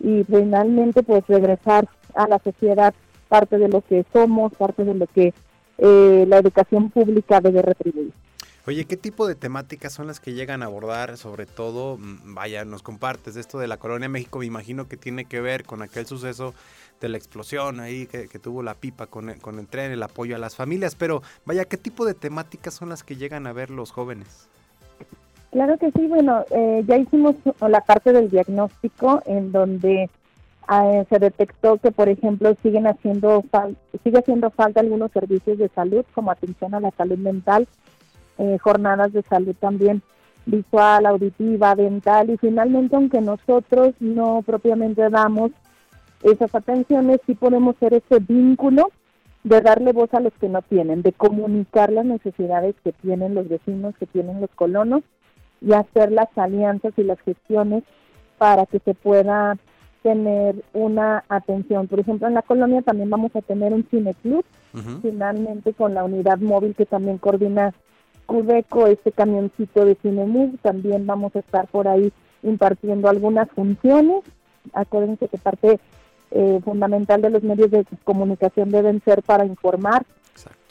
y 0.00 0.24
finalmente 0.24 1.02
pues 1.02 1.26
regresar 1.26 1.88
a 2.14 2.28
la 2.28 2.38
sociedad 2.38 2.94
parte 3.28 3.58
de 3.58 3.68
lo 3.68 3.80
que 3.80 4.04
somos, 4.12 4.52
parte 4.54 4.84
de 4.84 4.94
lo 4.94 5.06
que 5.06 5.32
eh, 5.78 6.24
la 6.28 6.38
educación 6.38 6.90
pública 6.90 7.40
debe 7.40 7.62
retribuir. 7.62 8.12
Oye, 8.68 8.84
¿qué 8.84 8.98
tipo 8.98 9.26
de 9.26 9.34
temáticas 9.34 9.94
son 9.94 10.08
las 10.08 10.20
que 10.20 10.34
llegan 10.34 10.62
a 10.62 10.66
abordar? 10.66 11.16
Sobre 11.16 11.46
todo, 11.46 11.96
mm, 11.96 12.34
vaya, 12.34 12.66
nos 12.66 12.82
compartes 12.82 13.34
esto 13.36 13.58
de 13.58 13.66
la 13.66 13.78
Colonia 13.78 14.10
México, 14.10 14.40
me 14.40 14.44
imagino 14.44 14.86
que 14.86 14.98
tiene 14.98 15.24
que 15.24 15.40
ver 15.40 15.64
con 15.64 15.80
aquel 15.80 16.04
suceso 16.04 16.52
de 17.00 17.08
la 17.08 17.16
explosión 17.16 17.80
ahí 17.80 18.06
que, 18.06 18.28
tuvo 18.38 18.62
la 18.62 18.74
pipa 18.74 19.06
con 19.06 19.30
el, 19.30 19.40
con 19.40 19.58
el 19.58 19.66
tren, 19.68 19.90
el 19.90 20.02
apoyo 20.02 20.36
a 20.36 20.38
las 20.38 20.54
familias, 20.54 20.96
pero 20.96 21.22
vaya, 21.46 21.64
¿qué 21.64 21.78
tipo 21.78 22.04
de 22.04 22.12
temáticas 22.12 22.74
son 22.74 22.90
las 22.90 23.02
que 23.02 23.16
llegan 23.16 23.46
a 23.46 23.54
ver 23.54 23.70
los 23.70 23.90
jóvenes? 23.90 24.50
Claro 25.50 25.78
que 25.78 25.90
sí, 25.92 26.06
bueno, 26.06 26.44
eh, 26.50 26.84
ya 26.86 26.98
hicimos 26.98 27.36
la 27.66 27.80
parte 27.80 28.12
del 28.12 28.28
diagnóstico 28.28 29.22
en 29.24 29.50
donde 29.50 30.10
ah, 30.66 31.04
se 31.08 31.18
detectó 31.18 31.78
que, 31.78 31.90
por 31.90 32.10
ejemplo, 32.10 32.54
siguen 32.62 32.86
haciendo 32.86 33.42
sigue 34.04 34.18
haciendo 34.18 34.50
falta 34.50 34.80
algunos 34.80 35.10
servicios 35.12 35.56
de 35.56 35.70
salud 35.70 36.04
como 36.14 36.30
atención 36.30 36.74
a 36.74 36.80
la 36.80 36.90
salud 36.90 37.16
mental, 37.16 37.66
eh, 38.38 38.58
jornadas 38.58 39.12
de 39.12 39.22
salud 39.22 39.54
también 39.58 40.02
visual, 40.46 41.06
auditiva, 41.06 41.74
dental 41.74 42.30
y 42.30 42.38
finalmente 42.38 42.96
aunque 42.96 43.20
nosotros 43.20 43.94
no 44.00 44.42
propiamente 44.44 45.08
damos 45.10 45.50
esas 46.22 46.54
atenciones, 46.54 47.20
sí 47.26 47.34
podemos 47.34 47.76
ser 47.78 47.94
ese 47.94 48.18
vínculo 48.20 48.90
de 49.44 49.60
darle 49.60 49.92
voz 49.92 50.12
a 50.14 50.20
los 50.20 50.32
que 50.34 50.48
no 50.48 50.62
tienen, 50.62 51.02
de 51.02 51.12
comunicar 51.12 51.92
las 51.92 52.04
necesidades 52.04 52.74
que 52.82 52.92
tienen 52.92 53.34
los 53.34 53.48
vecinos, 53.48 53.94
que 53.98 54.06
tienen 54.06 54.40
los 54.40 54.50
colonos 54.50 55.02
y 55.60 55.72
hacer 55.72 56.12
las 56.12 56.28
alianzas 56.36 56.92
y 56.96 57.02
las 57.02 57.20
gestiones 57.20 57.84
para 58.36 58.66
que 58.66 58.78
se 58.80 58.94
pueda 58.94 59.56
tener 60.02 60.56
una 60.72 61.24
atención. 61.28 61.88
Por 61.88 62.00
ejemplo, 62.00 62.28
en 62.28 62.34
la 62.34 62.42
colonia 62.42 62.82
también 62.82 63.10
vamos 63.10 63.34
a 63.34 63.42
tener 63.42 63.72
un 63.72 63.84
cineclub, 63.90 64.44
finalmente 65.02 65.72
con 65.72 65.94
la 65.94 66.04
unidad 66.04 66.38
móvil 66.38 66.74
que 66.74 66.86
también 66.86 67.18
coordina 67.18 67.74
Cudeco, 68.28 68.86
este 68.86 69.10
camioncito 69.10 69.86
de 69.86 69.94
Cinemug, 69.94 70.58
también 70.58 71.06
vamos 71.06 71.34
a 71.34 71.38
estar 71.38 71.66
por 71.66 71.88
ahí 71.88 72.12
impartiendo 72.42 73.08
algunas 73.08 73.48
funciones. 73.52 74.22
Acuérdense 74.74 75.28
que 75.28 75.38
parte 75.38 75.80
eh, 76.32 76.60
fundamental 76.62 77.22
de 77.22 77.30
los 77.30 77.42
medios 77.42 77.70
de 77.70 77.86
comunicación 78.04 78.70
deben 78.70 79.00
ser 79.02 79.22
para 79.22 79.46
informar, 79.46 80.04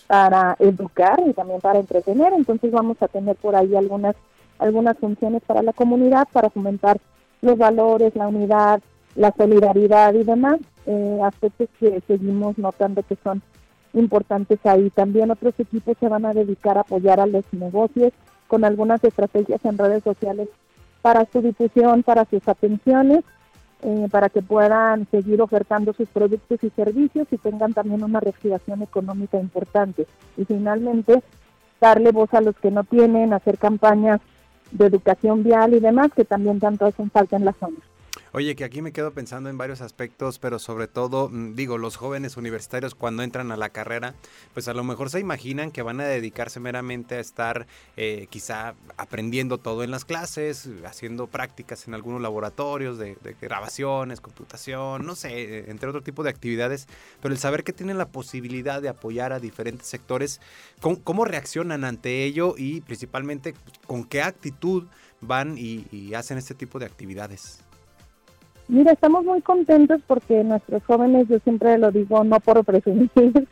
para 0.06 0.56
educar 0.60 1.20
y 1.26 1.34
también 1.34 1.60
para 1.60 1.80
entretener. 1.80 2.32
Entonces 2.34 2.72
vamos 2.72 2.98
a 3.02 3.08
tener 3.08 3.36
por 3.36 3.56
ahí 3.56 3.76
algunas 3.76 4.16
algunas 4.60 4.96
funciones 5.00 5.42
para 5.42 5.64
la 5.64 5.74
comunidad, 5.74 6.28
para 6.32 6.52
fomentar 6.52 7.00
los 7.42 7.58
valores, 7.58 8.16
la 8.16 8.28
unidad, 8.28 8.82
la 9.16 9.34
solidaridad 9.36 10.14
y 10.14 10.24
demás, 10.24 10.60
eh, 10.86 11.20
aspectos 11.24 11.70
que 11.80 12.02
seguimos 12.08 12.56
notando 12.60 13.02
que 13.02 13.18
son 13.24 13.42
importantes 13.94 14.60
ahí. 14.66 14.90
También 14.90 15.32
otros 15.32 15.54
equipos 15.60 15.98
se 16.00 16.10
van 16.10 16.26
a 16.26 16.34
dedicar 16.34 16.78
a 16.78 16.82
apoyar 16.82 17.20
a 17.20 17.28
los 17.28 17.46
negocios 17.52 18.14
con 18.48 18.64
algunas 18.64 19.04
estrategias 19.04 19.64
en 19.66 19.78
redes 19.78 20.04
sociales 20.04 20.50
para 21.02 21.26
su 21.32 21.42
difusión, 21.42 22.04
para 22.04 22.26
sus 22.26 22.48
atenciones, 22.48 23.24
eh, 23.84 24.08
para 24.10 24.30
que 24.30 24.42
puedan 24.42 25.08
seguir 25.12 25.42
ofertando 25.42 25.94
sus 25.94 26.10
productos 26.10 26.64
y 26.64 26.70
servicios 26.72 27.28
y 27.32 27.38
tengan 27.38 27.74
también 27.74 28.04
una 28.04 28.20
reactivación 28.20 28.82
económica 28.82 29.40
importante. 29.40 30.08
Y 30.36 30.46
finalmente, 30.46 31.22
darle 31.80 32.12
voz 32.12 32.34
a 32.34 32.42
los 32.42 32.56
que 32.56 32.72
no 32.72 32.84
tienen, 32.84 33.34
hacer 33.34 33.58
campañas 33.58 34.20
de 34.72 34.88
educación 34.88 35.44
vial 35.44 35.74
y 35.74 35.80
demás 35.80 36.12
que 36.16 36.26
también 36.26 36.60
tanto 36.60 36.86
hacen 36.86 37.10
falta 37.12 37.36
en 37.36 37.46
la 37.46 37.54
zona. 37.54 37.78
Oye, 38.38 38.56
que 38.56 38.66
aquí 38.66 38.84
me 38.84 38.92
quedo 38.92 39.14
pensando 39.14 39.50
en 39.50 39.58
varios 39.58 39.82
aspectos, 39.82 40.38
pero 40.38 40.60
sobre 40.60 40.88
todo, 40.88 41.28
mm, 41.28 41.56
digo, 41.56 41.80
los 41.80 41.96
jóvenes 41.96 42.38
universitarios 42.38 42.94
cuando 42.94 43.24
entran 43.24 43.52
a 43.52 43.58
la 43.58 43.70
carrera, 43.70 44.14
pues 44.54 44.68
a 44.68 44.76
lo 44.76 44.84
mejor 44.84 45.10
se 45.10 45.20
imaginan 45.20 45.72
que 45.72 45.82
van 45.82 46.00
a 46.02 46.06
dedicarse 46.06 46.60
meramente 46.60 47.16
a 47.16 47.20
estar 47.20 47.66
eh, 47.96 48.28
quizá 48.30 48.76
aprendiendo 48.96 49.58
todo 49.58 49.84
en 49.84 49.90
las 49.90 50.06
clases, 50.06 50.70
haciendo 50.86 51.26
prácticas 51.26 51.88
en 51.88 51.96
algunos 51.96 52.22
laboratorios 52.22 53.00
de, 53.00 53.18
grabaciones, 53.42 54.22
computación, 54.22 55.04
no 55.04 55.16
sé, 55.16 55.72
entre 55.72 55.90
otro 55.90 56.04
tipo 56.04 56.22
de 56.22 56.30
actividades, 56.30 56.88
pero 57.24 57.34
el 57.34 57.40
saber 57.40 57.64
que 57.64 57.74
tienen 57.74 57.98
la 57.98 58.10
posibilidad 58.10 58.84
de 58.84 58.90
apoyar 58.90 59.34
a 59.34 59.40
diferentes 59.40 59.88
sectores, 59.88 60.42
¿cómo, 60.80 61.26
reaccionan 61.26 61.84
ante 61.84 62.24
ello 62.26 62.54
y 62.56 62.82
principalmente 62.82 63.56
con 63.88 64.04
qué 64.04 64.22
actitud 64.22 64.86
van 65.22 65.58
y 65.58 66.14
hacen 66.14 66.38
este 66.38 66.54
tipo 66.54 66.78
de 66.78 66.86
actividades? 66.86 67.64
Mira, 68.70 68.92
estamos 68.92 69.24
muy 69.24 69.42
contentos 69.42 70.02
porque 70.06 70.44
nuestros 70.44 70.84
jóvenes, 70.84 71.30
yo 71.30 71.40
siempre 71.40 71.78
lo 71.78 71.90
digo, 71.90 72.26
no 72.26 72.42
por 72.42 72.66
presumir, 72.66 73.10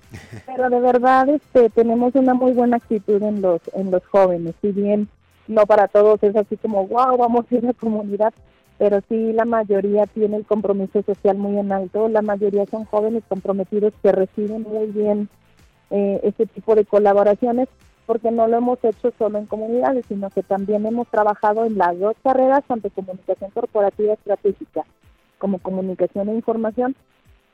pero 0.45 0.69
de 0.69 0.79
verdad 0.81 1.29
este, 1.29 1.69
tenemos 1.69 2.13
una 2.15 2.33
muy 2.33 2.51
buena 2.51 2.77
actitud 2.77 3.23
en 3.23 3.41
los, 3.41 3.61
en 3.73 3.91
los 3.91 4.05
jóvenes. 4.07 4.55
Si 4.61 4.73
bien 4.73 5.07
no 5.47 5.65
para 5.65 5.87
todos 5.87 6.21
es 6.21 6.35
así 6.35 6.57
como, 6.57 6.85
wow, 6.87 7.17
vamos 7.17 7.45
a 7.49 7.55
ir 7.55 7.65
a 7.65 7.71
comunidad, 7.71 8.33
pero 8.77 8.99
sí 9.07 9.31
la 9.31 9.45
mayoría 9.45 10.05
tiene 10.05 10.35
el 10.35 10.45
compromiso 10.45 11.01
social 11.03 11.37
muy 11.37 11.59
en 11.59 11.71
alto. 11.71 12.09
La 12.09 12.21
mayoría 12.21 12.65
son 12.65 12.83
jóvenes 12.83 13.23
comprometidos 13.29 13.93
que 14.03 14.11
reciben 14.11 14.63
muy 14.63 14.87
bien 14.87 15.29
eh, 15.91 16.19
este 16.23 16.45
tipo 16.45 16.75
de 16.75 16.83
colaboraciones 16.83 17.69
porque 18.05 18.31
no 18.31 18.47
lo 18.47 18.57
hemos 18.57 18.83
hecho 18.83 19.13
solo 19.17 19.39
en 19.39 19.45
comunidades, 19.45 20.05
sino 20.07 20.29
que 20.29 20.43
también 20.43 20.85
hemos 20.85 21.07
trabajado 21.07 21.63
en 21.63 21.77
las 21.77 21.97
dos 21.97 22.15
carreras, 22.21 22.65
tanto 22.67 22.89
comunicación 22.89 23.49
corporativa 23.51 24.13
estratégica 24.13 24.83
como 25.37 25.59
comunicación 25.59 26.29
e 26.29 26.35
información 26.35 26.95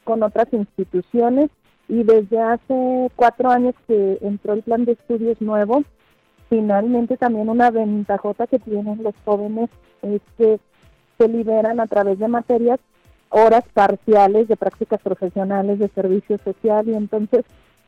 con 0.03 0.23
otras 0.23 0.47
instituciones 0.51 1.49
y 1.87 2.03
desde 2.03 2.39
hace 2.39 3.11
cuatro 3.15 3.49
años 3.49 3.75
que 3.87 4.17
entró 4.21 4.53
el 4.53 4.63
plan 4.63 4.85
de 4.85 4.93
estudios 4.93 5.41
nuevo, 5.41 5.83
finalmente 6.49 7.17
también 7.17 7.49
una 7.49 7.71
ventajota 7.71 8.47
que 8.47 8.59
tienen 8.59 9.03
los 9.03 9.15
jóvenes 9.25 9.69
es 10.01 10.21
que 10.37 10.59
se 11.17 11.27
liberan 11.27 11.79
a 11.79 11.87
través 11.87 12.17
de 12.19 12.27
materias 12.27 12.79
horas 13.29 13.63
parciales 13.73 14.47
de 14.47 14.57
prácticas 14.57 15.01
profesionales 15.01 15.79
de 15.79 15.87
servicio 15.89 16.37
social 16.43 16.87
y 16.87 16.93
entonces 16.93 17.45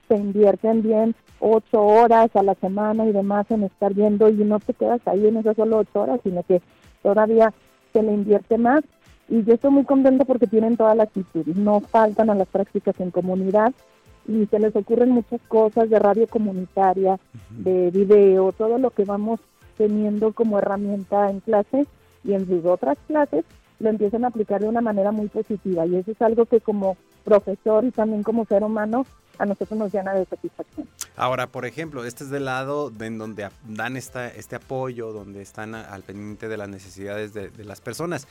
se 0.07 0.15
invierten 0.15 0.81
bien 0.81 1.15
ocho 1.39 1.81
horas 1.81 2.29
a 2.35 2.43
la 2.43 2.55
semana 2.55 3.05
y 3.05 3.11
demás 3.11 3.45
en 3.49 3.63
estar 3.63 3.93
viendo 3.93 4.29
y 4.29 4.35
no 4.35 4.59
te 4.59 4.73
quedas 4.73 5.01
ahí 5.05 5.27
en 5.27 5.37
esas 5.37 5.55
solo 5.55 5.79
ocho 5.79 6.01
horas, 6.01 6.19
sino 6.23 6.43
que 6.43 6.61
todavía 7.01 7.53
se 7.91 8.01
le 8.01 8.13
invierte 8.13 8.57
más 8.57 8.83
y 9.29 9.43
yo 9.43 9.53
estoy 9.53 9.71
muy 9.71 9.85
contenta 9.85 10.25
porque 10.25 10.47
tienen 10.47 10.77
toda 10.77 10.95
la 10.95 11.03
actitud, 11.03 11.45
no 11.55 11.79
faltan 11.79 12.29
a 12.29 12.35
las 12.35 12.47
prácticas 12.47 12.99
en 12.99 13.11
comunidad 13.11 13.73
y 14.27 14.45
se 14.45 14.59
les 14.59 14.75
ocurren 14.75 15.09
muchas 15.09 15.41
cosas 15.47 15.89
de 15.89 15.99
radio 15.99 16.27
comunitaria, 16.27 17.19
de 17.49 17.91
video, 17.91 18.51
todo 18.51 18.77
lo 18.77 18.91
que 18.91 19.03
vamos 19.03 19.39
teniendo 19.77 20.33
como 20.33 20.59
herramienta 20.59 21.29
en 21.29 21.39
clase 21.39 21.85
y 22.23 22.33
en 22.33 22.47
sus 22.47 22.65
otras 22.65 22.97
clases 23.07 23.43
lo 23.79 23.89
empiezan 23.89 24.23
a 24.23 24.27
aplicar 24.27 24.61
de 24.61 24.69
una 24.69 24.81
manera 24.81 25.11
muy 25.11 25.27
positiva 25.27 25.85
y 25.85 25.95
eso 25.95 26.11
es 26.11 26.21
algo 26.21 26.45
que 26.45 26.61
como 26.61 26.95
profesor 27.23 27.83
y 27.85 27.91
también 27.91 28.23
como 28.23 28.45
ser 28.45 28.63
humano 28.63 29.05
a 29.39 29.45
nosotros 29.45 29.79
nos 29.79 29.91
llena 29.91 30.13
de 30.13 30.25
satisfacción. 30.25 30.87
Ahora, 31.15 31.47
por 31.47 31.65
ejemplo, 31.65 32.05
este 32.05 32.23
es 32.23 32.29
del 32.29 32.45
lado 32.45 32.91
de 32.91 33.07
en 33.07 33.17
donde 33.17 33.49
dan 33.67 33.97
esta, 33.97 34.27
este 34.27 34.55
apoyo, 34.55 35.11
donde 35.11 35.41
están 35.41 35.73
al 35.73 36.03
pendiente 36.03 36.47
de 36.47 36.57
las 36.57 36.69
necesidades 36.69 37.33
de, 37.33 37.49
de 37.49 37.65
las 37.65 37.81
personas 37.81 38.27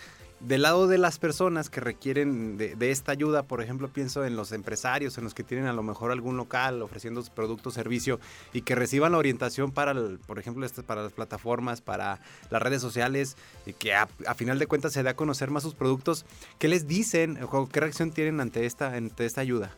del 0.46 0.62
lado 0.62 0.88
de 0.88 0.98
las 0.98 1.18
personas 1.18 1.70
que 1.70 1.81
requieren 1.81 2.57
de, 2.57 2.90
esta 2.90 3.12
ayuda, 3.12 3.44
por 3.44 3.62
ejemplo, 3.62 3.88
pienso 3.88 4.24
en 4.24 4.37
los 4.37 4.52
empresarios, 4.52 5.16
en 5.18 5.24
los 5.24 5.35
que 5.35 5.44
tienen 5.44 5.66
a 5.66 5.72
lo 5.72 5.83
mejor 5.83 6.11
algún 6.11 6.37
local 6.37 6.83
ofreciendo 6.83 7.22
producto 7.35 7.68
o 7.68 7.72
servicio 7.72 8.18
y 8.52 8.62
que 8.62 8.74
reciban 8.74 9.12
la 9.12 9.18
orientación 9.18 9.70
para, 9.70 9.94
por 10.26 10.38
ejemplo, 10.38 10.66
este, 10.66 10.83
para 10.83 11.02
las 11.02 11.12
plataformas, 11.12 11.81
para 11.81 12.18
las 12.50 12.62
redes 12.62 12.83
sociales, 12.83 13.37
y 13.66 13.72
que 13.72 13.94
a, 13.94 14.07
final 14.35 14.59
de 14.59 14.66
cuentas 14.66 14.92
se 14.92 15.02
dé 15.02 15.11
a 15.11 15.16
conocer 15.16 15.50
más 15.50 15.62
sus 15.62 15.74
productos. 15.74 16.26
¿Qué 16.59 16.68
les 16.68 16.88
dicen 16.88 17.38
o 17.50 17.68
qué 17.68 17.81
reacción 17.81 18.11
tienen 18.11 18.40
ante 18.40 18.66
esta, 18.66 18.94
ante 18.94 19.24
esta 19.24 19.40
ayuda? 19.40 19.70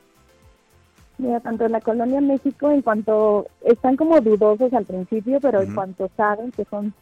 Mira, 1.19 1.41
tanto 1.41 1.65
en 1.65 1.73
la 1.73 1.81
colonia 1.81 2.21
México, 2.21 2.71
en 2.71 2.83
cuanto 2.83 3.47
están 3.61 3.97
como 3.97 4.21
dudosos 4.21 4.73
al 4.73 4.85
principio, 4.85 5.39
pero 5.41 5.63
en 5.63 5.75
cuanto 5.75 6.11
saben 6.17 6.51
que 6.51 6.65
son 6.65 6.93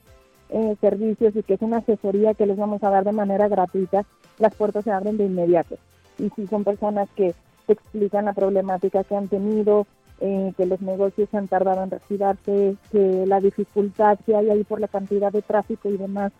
eh, 0.52 0.76
servicios 0.80 1.34
y 1.34 1.42
que 1.42 1.54
es 1.54 1.62
una 1.62 1.78
asesoría 1.78 2.34
que 2.34 2.46
les 2.46 2.58
vamos 2.58 2.82
a 2.84 2.90
dar 2.90 3.04
de 3.04 3.12
manera 3.12 3.48
gratuita, 3.48 4.04
las 4.38 4.54
puertas 4.54 4.84
se 4.84 4.90
abren 4.90 5.16
de 5.16 5.24
inmediato. 5.24 5.76
Y 6.18 6.28
si 6.36 6.46
son 6.46 6.62
personas 6.62 7.08
que 7.16 7.34
explican 7.68 8.26
la 8.26 8.34
problemática 8.34 9.02
que 9.02 9.16
han 9.16 9.28
tenido, 9.28 9.86
eh, 10.20 10.52
que 10.56 10.66
los 10.66 10.80
negocios 10.82 11.32
han 11.32 11.48
tardado 11.48 11.82
en 11.82 11.90
retirarse, 11.90 12.76
que 12.90 13.24
la 13.26 13.40
dificultad 13.40 14.18
que 14.26 14.36
hay 14.36 14.50
ahí 14.50 14.62
por 14.62 14.78
la 14.78 14.88
cantidad 14.88 15.32
de 15.32 15.42
tráfico 15.42 15.88
y 15.88 15.96
demás 15.96 16.32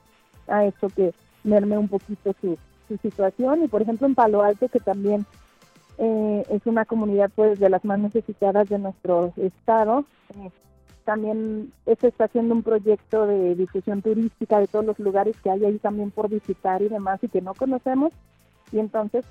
ha 0.46 0.66
hecho 0.66 0.88
que 0.88 1.14
merme 1.42 1.79
un 1.79 1.88
poquito 1.88 2.35
su, 2.40 2.59
situación. 3.01 3.64
Y 3.64 3.68
por 3.68 3.81
ejemplo 3.81 4.07
en 4.07 4.14
Palo 4.14 4.42
Alto, 4.42 4.68
que 4.68 4.79
también 4.79 5.25
eh, 5.96 6.44
es 6.51 6.66
una 6.66 6.85
comunidad 6.85 7.31
pues 7.35 7.59
de 7.59 7.70
las 7.70 7.83
más 7.87 7.98
necesitadas 7.98 8.68
de 8.68 8.79
nuestro 8.79 9.33
estado, 9.38 10.05
también 11.05 11.73
se 11.85 12.09
está 12.09 12.25
haciendo 12.25 12.55
un 12.55 12.62
proyecto 12.62 13.27
de 13.27 13.55
difusión 13.55 14.03
turística 14.03 14.59
de 14.61 14.67
todos 14.67 14.85
los 14.85 14.99
lugares 14.99 15.37
que 15.43 15.51
hay 15.51 15.65
ahí 15.65 15.79
también 15.79 16.11
por 16.11 16.29
visitar 16.29 16.83
y 16.83 16.88
demás 16.88 17.23
y 17.23 17.29
que 17.29 17.41
no 17.41 17.55
conocemos. 17.55 18.12
Y 18.73 18.79
entonces, 18.79 19.25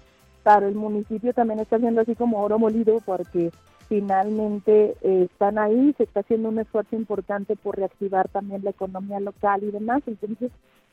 para 0.44 0.68
el 0.68 0.76
municipio 0.76 1.34
también 1.34 1.60
está 1.60 1.78
haciendo 1.78 2.02
así 2.02 2.16
como 2.16 2.42
oro 2.42 2.60
molido 2.60 3.00
porque 3.06 3.52
finalmente 3.90 4.96
eh, 5.02 5.28
están 5.32 5.58
ahí, 5.58 5.94
se 5.98 6.04
está 6.04 6.22
haciendo 6.22 6.50
un 6.50 6.60
esfuerzo 6.60 6.96
importante 6.96 7.56
por 7.56 7.78
reactivar 7.78 8.30
también 8.30 8.64
la 8.64 8.70
economía 8.70 9.20
local 9.20 9.64
y 9.64 9.72
demás. 9.72 10.02
Entonces, 10.08 10.52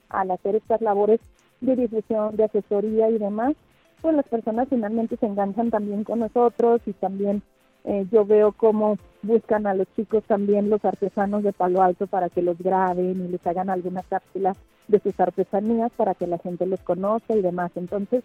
al 0.08 0.30
hacer 0.30 0.56
estas 0.56 0.80
labores 0.80 1.20
de 1.60 1.76
difusión, 1.76 2.36
de 2.36 2.44
asesoría 2.44 3.10
y 3.10 3.18
demás, 3.18 3.54
pues 4.00 4.14
las 4.14 4.26
personas 4.26 4.68
finalmente 4.68 5.16
se 5.16 5.26
enganchan 5.26 5.70
también 5.70 6.04
con 6.04 6.20
nosotros 6.20 6.80
y 6.86 6.92
también 6.92 7.42
eh, 7.84 8.06
yo 8.10 8.24
veo 8.24 8.52
cómo 8.52 8.98
buscan 9.22 9.66
a 9.66 9.74
los 9.74 9.86
chicos 9.96 10.24
también 10.24 10.70
los 10.70 10.84
artesanos 10.84 11.42
de 11.42 11.52
Palo 11.52 11.82
Alto 11.82 12.06
para 12.06 12.28
que 12.28 12.42
los 12.42 12.58
graben 12.58 13.24
y 13.24 13.28
les 13.28 13.46
hagan 13.46 13.70
alguna 13.70 14.02
cápsula 14.02 14.54
de 14.88 15.00
sus 15.00 15.18
artesanías 15.18 15.92
para 15.96 16.14
que 16.14 16.26
la 16.26 16.38
gente 16.38 16.66
los 16.66 16.80
conozca 16.80 17.34
y 17.34 17.42
demás. 17.42 17.70
Entonces, 17.76 18.24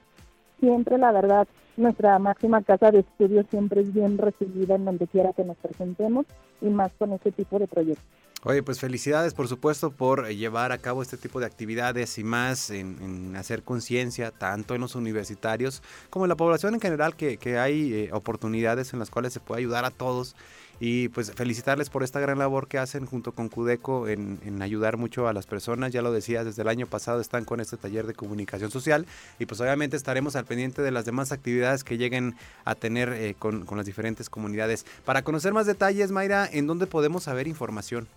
siempre 0.60 0.98
la 0.98 1.12
verdad, 1.12 1.48
nuestra 1.78 2.20
máxima 2.20 2.62
casa 2.62 2.92
de 2.92 3.00
estudio 3.00 3.44
siempre 3.50 3.82
es 3.82 3.94
bien 3.94 4.18
recibida 4.18 4.76
en 4.76 4.86
donde 4.86 5.08
quiera 5.08 5.34
que 5.34 5.44
nos 5.44 5.58
presentemos 5.58 6.26
y 6.62 6.70
más 6.70 6.92
con 6.94 7.14
este 7.14 7.32
tipo 7.32 7.60
de 7.60 7.68
proyectos. 7.68 8.23
Oye, 8.46 8.62
pues 8.62 8.80
felicidades 8.80 9.34
por 9.34 9.48
supuesto 9.48 9.92
por 9.92 10.26
eh, 10.26 10.36
llevar 10.36 10.74
a 10.74 10.78
cabo 10.78 11.02
este 11.02 11.16
tipo 11.16 11.40
de 11.40 11.46
actividades 11.46 12.18
y 12.18 12.26
más 12.26 12.72
en, 12.72 13.36
hacer 13.38 13.64
conciencia 13.64 14.32
tanto 14.32 14.76
en 14.76 14.82
los 14.82 14.96
universitarios 14.96 15.82
como 16.10 16.26
en 16.26 16.30
la 16.30 16.36
población 16.36 16.74
en 16.74 16.82
general 16.82 17.16
que, 17.16 17.38
hay 17.58 17.94
eh, 17.94 18.10
oportunidades 18.12 18.92
en 18.92 19.00
las 19.00 19.10
cuales 19.10 19.32
se 19.32 19.40
puede 19.40 19.60
ayudar 19.60 19.86
a 19.86 19.92
todos 19.92 20.36
y 20.82 21.08
pues 21.10 21.32
felicitarles 21.32 21.90
por 21.90 22.04
esta 22.04 22.20
gran 22.20 22.38
labor 22.38 22.68
que 22.68 22.80
hacen 22.80 23.06
junto 23.06 23.32
con 23.32 23.48
Cudeco 23.48 24.10
en, 24.10 24.62
ayudar 24.62 24.98
mucho 24.98 25.30
a 25.30 25.34
las 25.34 25.46
personas. 25.46 25.94
Ya 25.94 26.02
lo 26.02 26.12
decía, 26.12 26.44
desde 26.44 26.64
el 26.64 26.68
año 26.68 26.88
pasado 26.88 27.22
están 27.22 27.46
con 27.46 27.62
este 27.62 27.78
taller 27.78 28.08
de 28.08 28.14
comunicación 28.14 28.72
social 28.72 29.06
y 29.40 29.46
pues 29.46 29.62
obviamente 29.62 29.96
estaremos 29.96 30.36
al 30.36 30.44
pendiente 30.44 30.82
de 30.82 30.92
las 30.92 31.06
demás 31.06 31.32
actividades 31.32 31.86
que 31.86 31.98
lleguen 31.98 32.36
a 32.66 32.76
tener 32.76 33.14
eh, 33.14 33.36
con, 33.40 33.66
con 33.66 33.78
las 33.78 33.86
diferentes 33.86 34.30
comunidades. 34.30 34.86
Para 35.06 35.22
conocer 35.22 35.54
más 35.54 35.66
detalles, 35.66 36.12
Mayra, 36.12 36.50
¿en 36.52 36.68
dónde 36.68 36.88
podemos 36.88 37.24
saber 37.24 37.48
información? 37.48 38.08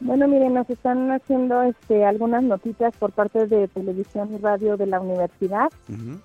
Bueno, 0.00 0.28
miren, 0.28 0.54
nos 0.54 0.68
están 0.68 1.10
haciendo 1.10 1.62
este, 1.62 2.04
algunas 2.04 2.42
notitas 2.42 2.94
por 2.98 3.12
parte 3.12 3.46
de 3.46 3.66
televisión 3.68 4.34
y 4.34 4.38
radio 4.38 4.76
de 4.76 4.86
la 4.86 5.00
universidad. 5.00 5.68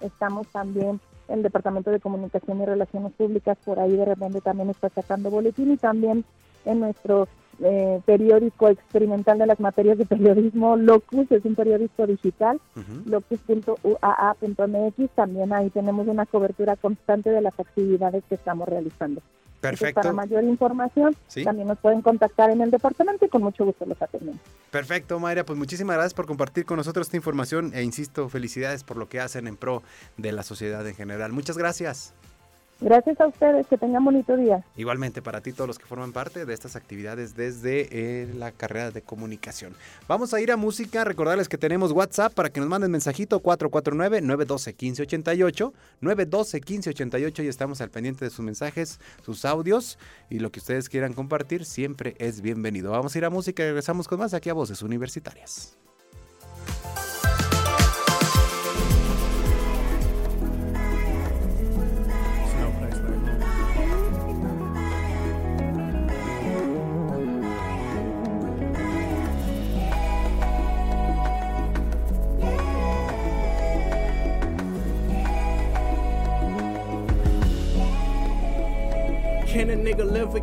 Estamos 0.02 0.48
también 0.48 1.00
en 1.30 1.38
el 1.38 1.44
Departamento 1.44 1.90
de 1.90 2.02
Comunicación 2.02 2.62
y 2.62 2.66
Relaciones 2.66 3.14
Públicas, 3.14 3.58
por 3.64 3.80
ahí 3.80 3.96
de 3.96 4.06
repente 4.06 4.42
también 4.42 4.70
está 4.70 4.90
sacando 4.90 5.30
boletín 5.30 5.72
y 5.72 5.78
también 5.78 6.26
en 6.66 6.82
nuestro 6.82 7.28
eh, 7.64 8.02
periódico 8.06 8.68
experimental 8.68 9.38
de 9.38 9.46
las 9.46 9.60
materias 9.60 9.98
de 9.98 10.06
periodismo, 10.06 10.76
Locus, 10.76 11.32
es 11.32 11.46
un 11.46 11.56
periódico 11.56 12.08
digital, 12.08 12.60
locus.uaa.mx, 13.06 15.10
también 15.16 15.54
ahí 15.54 15.70
tenemos 15.70 16.08
una 16.08 16.26
cobertura 16.26 16.76
constante 16.76 17.30
de 17.30 17.42
las 17.42 17.58
actividades 17.60 18.24
que 18.28 18.36
estamos 18.36 18.68
realizando. 18.68 19.22
Perfecto. 19.62 20.02
para 20.02 20.12
mayor 20.12 20.44
información, 20.44 21.16
también 21.44 21.68
nos 21.68 21.78
pueden 21.78 22.02
contactar 22.02 22.50
en 22.50 22.62
el 22.62 22.72
departamento 22.72 23.26
y 23.26 23.30
con 23.30 23.44
mucho 23.44 23.64
gusto 23.64 23.86
los 23.86 24.02
atendemos. 24.02 24.42
Perfecto, 24.72 25.20
Mayra. 25.20 25.46
Pues 25.46 25.58
muchísimas 25.58 25.96
gracias 25.96 26.16
por 26.16 26.26
compartir 26.26 26.66
con 26.66 26.78
nosotros 26.78 27.08
esta 27.08 27.18
información 27.18 27.72
e 27.76 27.84
insisto, 27.84 28.28
felicidades 28.28 28.84
por 28.84 28.98
lo 28.98 29.08
que 29.08 29.20
hacen 29.20 29.48
en 29.48 29.58
pro 29.58 29.84
de 30.18 30.32
la 30.32 30.44
sociedad 30.44 30.86
en 30.88 30.96
general. 30.96 31.32
Muchas 31.32 31.58
gracias. 31.58 32.14
Gracias 32.82 33.22
a 33.22 33.28
ustedes, 33.28 33.68
que 33.68 33.78
tengan 33.78 34.04
bonito 34.04 34.36
día. 34.36 34.66
Igualmente 34.76 35.22
para 35.22 35.42
ti, 35.42 35.54
todos 35.54 35.68
los 35.68 35.78
que 35.78 35.86
forman 35.86 36.14
parte 36.14 36.48
de 36.48 36.54
estas 36.56 36.76
actividades 36.76 37.36
desde 37.36 37.88
eh, 37.92 38.28
la 38.36 38.52
carrera 38.52 38.90
de 38.90 39.04
comunicación. 39.04 39.76
Vamos 40.08 40.34
a 40.34 40.42
ir 40.42 40.52
a 40.52 40.58
música, 40.58 41.04
recordarles 41.04 41.48
que 41.48 41.60
tenemos 41.60 41.92
WhatsApp 41.92 42.34
para 42.34 42.50
que 42.50 42.60
nos 42.60 42.68
manden 42.68 42.90
mensajito 42.90 43.44
449-912-1588, 43.44 45.74
912-1588 46.02 47.44
y 47.44 47.48
estamos 47.48 47.82
al 47.82 47.92
pendiente 47.92 48.26
de 48.26 48.32
sus 48.32 48.44
mensajes, 48.44 49.00
sus 49.24 49.46
audios 49.46 50.00
y 50.32 50.40
lo 50.40 50.52
que 50.52 50.60
ustedes 50.60 50.90
quieran 50.90 51.14
compartir 51.14 51.66
siempre 51.66 52.16
es 52.18 52.42
bienvenido. 52.42 52.90
Vamos 52.92 53.14
a 53.14 53.18
ir 53.20 53.26
a 53.26 53.30
música 53.30 53.62
y 53.62 53.68
regresamos 53.68 54.08
con 54.08 54.18
más 54.18 54.34
aquí 54.34 54.50
a 54.50 54.54
Voces 54.54 54.82
Universitarias. 54.82 55.78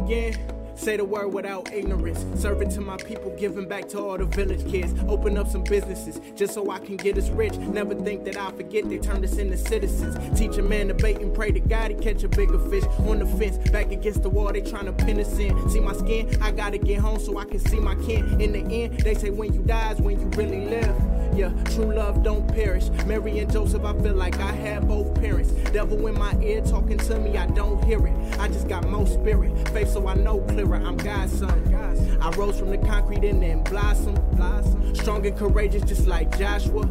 Yeah. 0.09 0.48
Say 0.89 0.97
the 0.97 1.05
word 1.05 1.35
without 1.35 1.71
ignorance. 1.71 2.25
Serving 2.41 2.71
to 2.71 2.81
my 2.81 2.97
people, 2.97 3.31
giving 3.37 3.69
back 3.69 3.91
to 3.91 3.99
all 3.99 4.17
the 4.17 4.25
village 4.25 4.67
kids. 4.71 4.95
Open 5.07 5.37
up 5.37 5.47
some 5.47 5.63
businesses 5.63 6.19
just 6.35 6.55
so 6.55 6.71
I 6.71 6.79
can 6.79 6.97
get 6.97 7.19
us 7.19 7.29
rich. 7.29 7.59
Never 7.59 7.95
think 7.95 8.25
that 8.25 8.39
I 8.39 8.51
forget 8.53 8.89
they 8.89 8.97
turned 8.97 9.23
us 9.23 9.37
into 9.37 9.59
citizens. 9.59 10.17
Teach 10.39 10.57
a 10.57 10.63
man 10.63 10.89
to 10.89 10.95
bait 10.95 11.19
and 11.19 11.35
pray 11.35 11.53
to 11.53 11.61
God 11.61 11.91
he 11.91 11.97
catch 11.99 12.23
a 12.23 12.29
bigger 12.31 12.59
fish. 12.71 12.85
On 13.01 13.19
the 13.19 13.27
fence, 13.27 13.59
back 13.69 13.93
against 13.93 14.23
the 14.23 14.31
wall, 14.31 14.51
they 14.51 14.63
trying 14.63 14.87
to 14.87 14.95
pin 14.95 15.21
us 15.21 15.39
in. 15.39 15.69
See 15.69 15.81
my 15.81 15.93
skin? 15.93 16.35
I 16.41 16.53
gotta 16.53 16.79
get 16.79 17.01
home 17.01 17.21
so 17.21 17.37
I 17.37 17.45
can 17.45 17.59
see 17.59 17.81
my 17.81 17.95
kin. 17.97 18.41
In 18.41 18.53
the 18.53 18.61
end, 18.61 19.01
they 19.01 19.13
say 19.13 19.29
when 19.29 19.53
you 19.53 19.61
die 19.61 19.93
is 19.93 20.01
when 20.01 20.19
you 20.19 20.27
really 20.39 20.71
live. 20.71 20.97
Yeah, 21.35 21.53
true 21.67 21.95
love 21.95 22.25
don't 22.25 22.49
perish. 22.49 22.89
Mary 23.07 23.39
and 23.39 23.53
Joseph, 23.53 23.85
I 23.85 23.93
feel 24.01 24.15
like 24.15 24.41
I 24.41 24.53
had 24.53 24.89
both 24.89 25.15
parents. 25.21 25.51
Devil 25.71 26.07
in 26.07 26.19
my 26.19 26.35
ear 26.41 26.63
talking 26.63 26.99
to 26.99 27.19
me, 27.19 27.37
I 27.37 27.47
don't 27.47 27.85
hear 27.85 28.05
it. 28.07 28.41
I 28.41 28.49
just 28.49 28.67
got 28.67 28.89
more 28.89 29.07
spirit, 29.07 29.69
faith, 29.69 29.91
so 29.91 30.09
I 30.09 30.15
know 30.15 30.41
clearer. 30.41 30.78
I'm 30.85 30.97
God's 30.97 31.39
son. 31.39 32.19
I 32.21 32.31
rose 32.31 32.59
from 32.59 32.71
the 32.71 32.79
concrete 32.79 33.25
and 33.25 33.43
then 33.43 33.63
blossom, 33.63 34.15
blossom. 34.33 34.95
Strong 34.95 35.27
and 35.27 35.37
courageous, 35.37 35.83
just 35.83 36.07
like. 36.07 36.37
Joshua. 36.39 36.89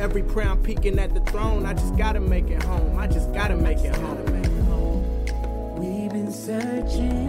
Every 0.00 0.22
prayer 0.22 0.48
I'm 0.48 0.62
peeking 0.62 0.98
at 0.98 1.14
the 1.14 1.20
throne, 1.20 1.66
I 1.66 1.74
just 1.74 1.96
gotta 1.96 2.20
make 2.20 2.48
it 2.48 2.62
home. 2.62 2.96
I 2.96 3.06
just 3.06 3.32
gotta 3.32 3.56
make 3.56 3.78
it 3.78 3.94
home. 3.96 4.16
We've 5.78 6.10
been 6.10 6.32
searching 6.32 7.25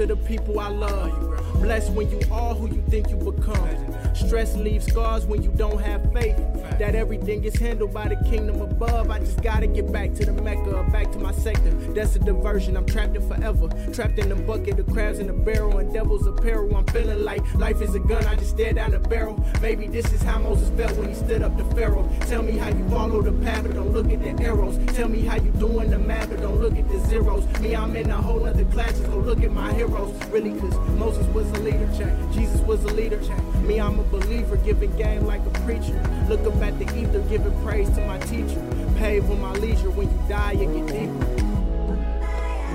to 0.00 0.06
the 0.06 0.16
people 0.16 0.58
I 0.58 0.68
love. 0.68 1.60
Blessed 1.60 1.92
when 1.92 2.10
you 2.10 2.20
are 2.30 2.54
who 2.54 2.74
you 2.74 2.82
think 2.88 3.10
you 3.10 3.16
become. 3.16 4.14
Stress 4.14 4.56
leaves 4.56 4.86
scars 4.86 5.26
when 5.26 5.42
you 5.42 5.50
don't 5.50 5.78
have 5.78 6.10
faith. 6.10 6.38
That 6.78 6.94
everything 6.94 7.44
is 7.44 7.54
handled 7.56 7.92
by 7.92 8.08
the 8.08 8.16
kingdom 8.24 8.60
above. 8.60 9.10
I 9.10 9.18
just 9.18 9.42
gotta 9.42 9.66
get 9.66 9.92
back 9.92 10.14
to 10.14 10.26
the 10.26 10.32
Mecca, 10.32 10.82
back 10.90 11.12
to 11.12 11.18
my 11.18 11.32
sector. 11.32 11.70
That's 11.92 12.16
a 12.16 12.18
diversion. 12.18 12.76
I'm 12.76 12.86
trapped 12.86 13.16
in 13.16 13.26
forever. 13.28 13.68
Trapped 13.92 14.18
in 14.18 14.28
the 14.28 14.36
bucket 14.36 14.78
of 14.78 14.86
crabs 14.88 15.18
in 15.18 15.26
the 15.26 15.32
barrel 15.32 15.78
and 15.78 15.92
devil's 15.92 16.26
apparel. 16.26 16.74
I'm 16.76 16.86
feeling 16.86 17.24
like 17.24 17.42
life 17.54 17.80
is 17.80 17.94
a 17.94 18.00
gun. 18.00 18.24
I 18.24 18.36
just 18.36 18.50
stare 18.50 18.72
down 18.72 18.92
the 18.92 18.98
barrel. 18.98 19.44
Maybe 19.60 19.86
this 19.86 20.12
is 20.12 20.22
how 20.22 20.38
Moses 20.38 20.70
felt 20.76 20.96
when 20.98 21.08
he 21.08 21.14
stood 21.14 21.42
up 21.42 21.56
to 21.58 21.64
Pharaoh. 21.74 22.08
Tell 22.22 22.42
me 22.42 22.56
how 22.56 22.68
you 22.68 22.88
follow 22.88 23.22
the 23.22 23.32
path, 23.44 23.62
but 23.62 23.74
don't 23.74 23.92
look 23.92 24.10
at 24.10 24.22
the 24.22 24.42
arrows. 24.42 24.78
Tell 24.94 25.08
me 25.08 25.22
how 25.22 25.36
you 25.36 25.50
doing 25.52 25.90
the 25.90 25.98
math, 25.98 26.30
but 26.30 26.40
don't 26.40 26.60
look 26.60 26.76
at 26.76 26.88
the 26.88 26.98
zeros. 27.06 27.44
Me, 27.60 27.74
I'm 27.74 27.96
in 27.96 28.10
a 28.10 28.16
whole 28.16 28.44
other 28.44 28.64
class. 28.66 28.92
Just 28.92 29.10
go 29.10 29.18
look 29.18 29.42
at 29.42 29.52
my 29.52 29.72
heroes. 29.72 30.12
Really, 30.26 30.58
cause 30.58 30.76
Moses 30.90 31.26
was 31.28 31.50
a 31.50 31.60
leader. 31.60 31.86
Jesus 32.32 32.60
was 32.62 32.82
a 32.84 32.88
leader. 32.94 33.18
Me, 33.62 33.80
I'm 33.80 33.98
a 33.98 34.04
believer, 34.04 34.56
giving 34.58 34.94
game 34.96 35.26
like 35.26 35.44
a 35.46 35.50
preacher. 35.60 35.98
Look 36.28 36.40
up 36.46 36.62
at 36.62 36.78
the 36.78 36.84
ether, 36.96 37.20
giving 37.28 37.52
praise 37.62 37.88
to 37.90 38.06
my 38.06 38.09
teacher. 38.18 38.62
Pave 38.96 39.28
with 39.28 39.38
my 39.38 39.52
leisure. 39.52 39.90
When 39.90 40.10
you 40.10 40.20
die, 40.28 40.52
you 40.52 40.66
get 40.72 40.86
deeper. 40.86 41.26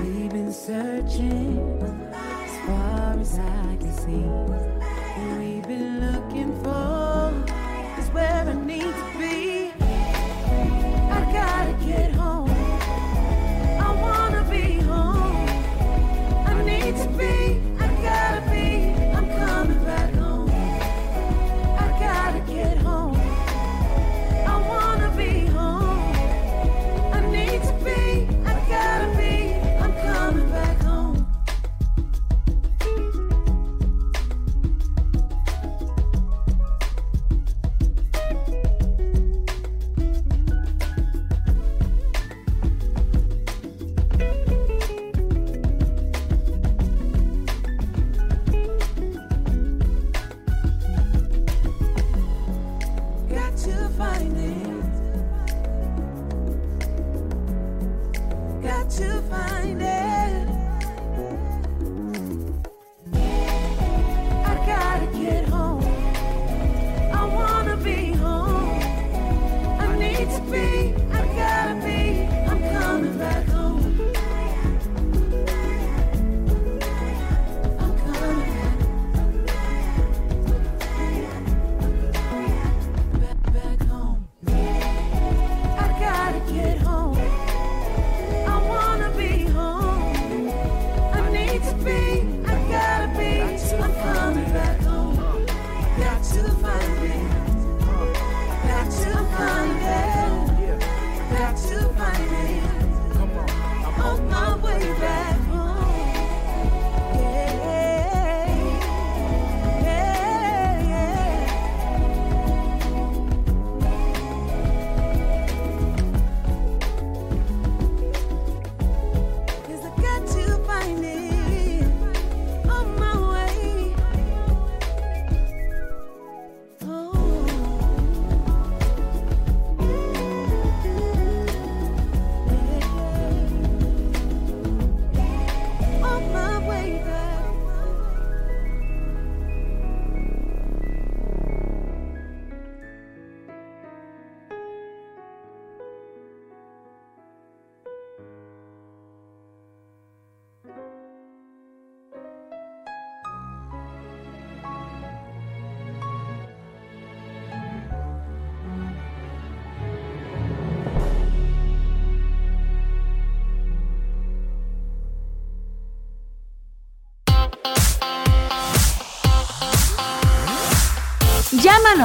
We've 0.02 0.30
been 0.30 0.52
searching 0.52 1.58
as 2.12 2.66
far 2.66 3.16
as 3.18 3.38
I 3.38 3.76
can 3.80 3.92
see. 3.92 4.24
We've 5.38 5.62
been 5.66 6.00
looking 6.00 6.62
for 6.62 7.05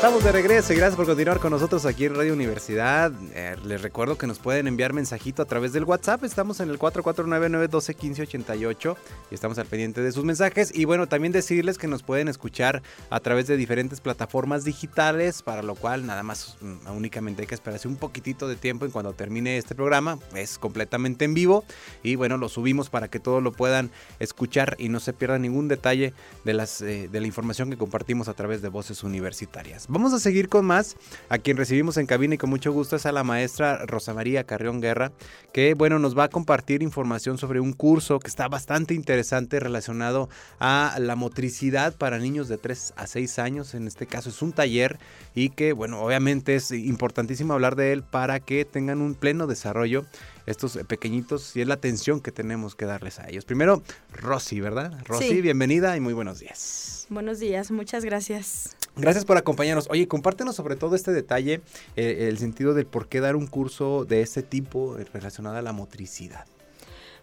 Estamos 0.08 0.24
de 0.24 0.32
regreso 0.32 0.72
y 0.72 0.76
gracias 0.76 0.96
por 0.96 1.04
continuar 1.04 1.38
con 1.38 1.50
nosotros 1.50 1.84
aquí 1.84 2.06
en 2.06 2.14
Radio 2.14 2.32
Universidad. 2.32 3.12
Eh, 3.34 3.56
les 3.66 3.82
recuerdo 3.82 4.16
que 4.16 4.26
nos 4.26 4.38
pueden 4.38 4.66
enviar 4.66 4.94
mensajito 4.94 5.42
a 5.42 5.44
través 5.44 5.74
del 5.74 5.84
WhatsApp. 5.84 6.24
Estamos 6.24 6.60
en 6.60 6.70
el 6.70 6.78
449-912-1588 6.78 8.96
y 9.30 9.34
estamos 9.34 9.58
al 9.58 9.66
pendiente 9.66 10.00
de 10.00 10.10
sus 10.10 10.24
mensajes. 10.24 10.74
Y 10.74 10.86
bueno, 10.86 11.08
también 11.08 11.34
decirles 11.34 11.76
que 11.76 11.88
nos 11.88 12.02
pueden 12.02 12.28
escuchar 12.28 12.82
a 13.10 13.20
través 13.20 13.48
de 13.48 13.58
diferentes 13.58 14.00
plataformas 14.00 14.64
digitales, 14.64 15.42
para 15.42 15.62
lo 15.62 15.74
cual 15.74 16.06
nada 16.06 16.22
más 16.22 16.56
mm, 16.62 16.90
únicamente 16.96 17.42
hay 17.42 17.46
que 17.46 17.54
esperarse 17.54 17.86
un 17.86 17.96
poquitito 17.96 18.48
de 18.48 18.56
tiempo 18.56 18.86
en 18.86 18.92
cuando 18.92 19.12
termine 19.12 19.58
este 19.58 19.74
programa. 19.74 20.18
Es 20.34 20.58
completamente 20.58 21.26
en 21.26 21.34
vivo 21.34 21.66
y 22.02 22.14
bueno, 22.14 22.38
lo 22.38 22.48
subimos 22.48 22.88
para 22.88 23.08
que 23.08 23.20
todos 23.20 23.42
lo 23.42 23.52
puedan 23.52 23.90
escuchar 24.20 24.74
y 24.78 24.88
no 24.88 25.00
se 25.00 25.12
pierda 25.12 25.38
ningún 25.38 25.68
detalle 25.68 26.14
de, 26.46 26.54
las, 26.54 26.80
eh, 26.80 27.10
de 27.12 27.20
la 27.20 27.26
información 27.26 27.68
que 27.68 27.76
compartimos 27.76 28.28
a 28.28 28.32
través 28.32 28.62
de 28.62 28.70
voces 28.70 29.02
universitarias. 29.02 29.86
Vamos 29.98 30.12
a 30.12 30.20
seguir 30.20 30.48
con 30.48 30.64
más. 30.64 30.94
A 31.28 31.38
quien 31.38 31.56
recibimos 31.56 31.96
en 31.96 32.06
cabina 32.06 32.36
y 32.36 32.38
con 32.38 32.50
mucho 32.50 32.70
gusto 32.70 32.94
es 32.94 33.04
a 33.04 33.10
la 33.10 33.24
maestra 33.24 33.84
Rosa 33.84 34.14
María 34.14 34.44
Carrión 34.44 34.80
Guerra, 34.80 35.10
que 35.52 35.74
bueno, 35.74 35.98
nos 35.98 36.16
va 36.16 36.22
a 36.22 36.28
compartir 36.28 36.84
información 36.84 37.36
sobre 37.36 37.58
un 37.58 37.72
curso 37.72 38.20
que 38.20 38.28
está 38.28 38.46
bastante 38.46 38.94
interesante 38.94 39.58
relacionado 39.58 40.28
a 40.60 40.94
la 41.00 41.16
motricidad 41.16 41.96
para 41.96 42.20
niños 42.20 42.46
de 42.46 42.58
3 42.58 42.92
a 42.94 43.08
6 43.08 43.40
años. 43.40 43.74
En 43.74 43.88
este 43.88 44.06
caso 44.06 44.30
es 44.30 44.40
un 44.40 44.52
taller 44.52 45.00
y 45.34 45.50
que 45.50 45.72
bueno, 45.72 46.00
obviamente 46.00 46.54
es 46.54 46.70
importantísimo 46.70 47.54
hablar 47.54 47.74
de 47.74 47.92
él 47.92 48.04
para 48.04 48.38
que 48.38 48.64
tengan 48.64 49.02
un 49.02 49.16
pleno 49.16 49.48
desarrollo 49.48 50.04
estos 50.46 50.78
pequeñitos 50.86 51.56
y 51.56 51.62
es 51.62 51.66
la 51.66 51.74
atención 51.74 52.20
que 52.20 52.30
tenemos 52.30 52.76
que 52.76 52.84
darles 52.84 53.18
a 53.18 53.28
ellos. 53.28 53.44
Primero, 53.44 53.82
Rosy, 54.12 54.60
¿verdad? 54.60 54.92
Rosy, 55.06 55.28
Sí. 55.28 55.42
bienvenida 55.42 55.96
y 55.96 56.00
muy 56.00 56.12
buenos 56.12 56.38
días. 56.38 57.06
Buenos 57.10 57.40
días, 57.40 57.72
muchas 57.72 58.04
gracias. 58.04 58.77
Gracias 58.98 59.24
por 59.24 59.36
acompañarnos. 59.36 59.88
Oye, 59.90 60.08
compártenos 60.08 60.56
sobre 60.56 60.76
todo 60.76 60.96
este 60.96 61.12
detalle, 61.12 61.60
eh, 61.96 62.26
el 62.28 62.38
sentido 62.38 62.74
del 62.74 62.86
por 62.86 63.08
qué 63.08 63.20
dar 63.20 63.36
un 63.36 63.46
curso 63.46 64.04
de 64.04 64.20
este 64.20 64.42
tipo 64.42 64.98
eh, 64.98 65.06
relacionado 65.12 65.56
a 65.56 65.62
la 65.62 65.72
motricidad. 65.72 66.46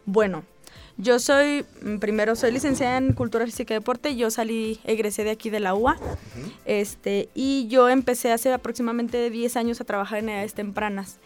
Bueno, 0.06 0.44
yo 0.98 1.20
soy, 1.20 1.66
mm, 1.82 1.98
primero 1.98 2.36
soy 2.36 2.52
licenciada 2.52 2.98
en 2.98 3.14
Cultura 3.14 3.46
Física 3.46 3.74
y 3.74 3.78
Deporte, 3.78 4.16
yo 4.16 4.32
salí, 4.32 4.80
egresé 4.86 5.24
de 5.24 5.32
aquí 5.32 5.50
de 5.50 5.60
la 5.60 5.76
UA, 5.76 5.98
este, 6.66 7.30
y 7.34 7.68
yo 7.68 7.90
empecé 7.90 8.32
hace 8.32 8.54
aproximadamente 8.54 9.30
10 9.30 9.58
años 9.58 9.82
a 9.82 9.84
trabajar 9.84 10.20
en 10.20 10.30
edades 10.30 10.54
tempranas. 10.54 11.20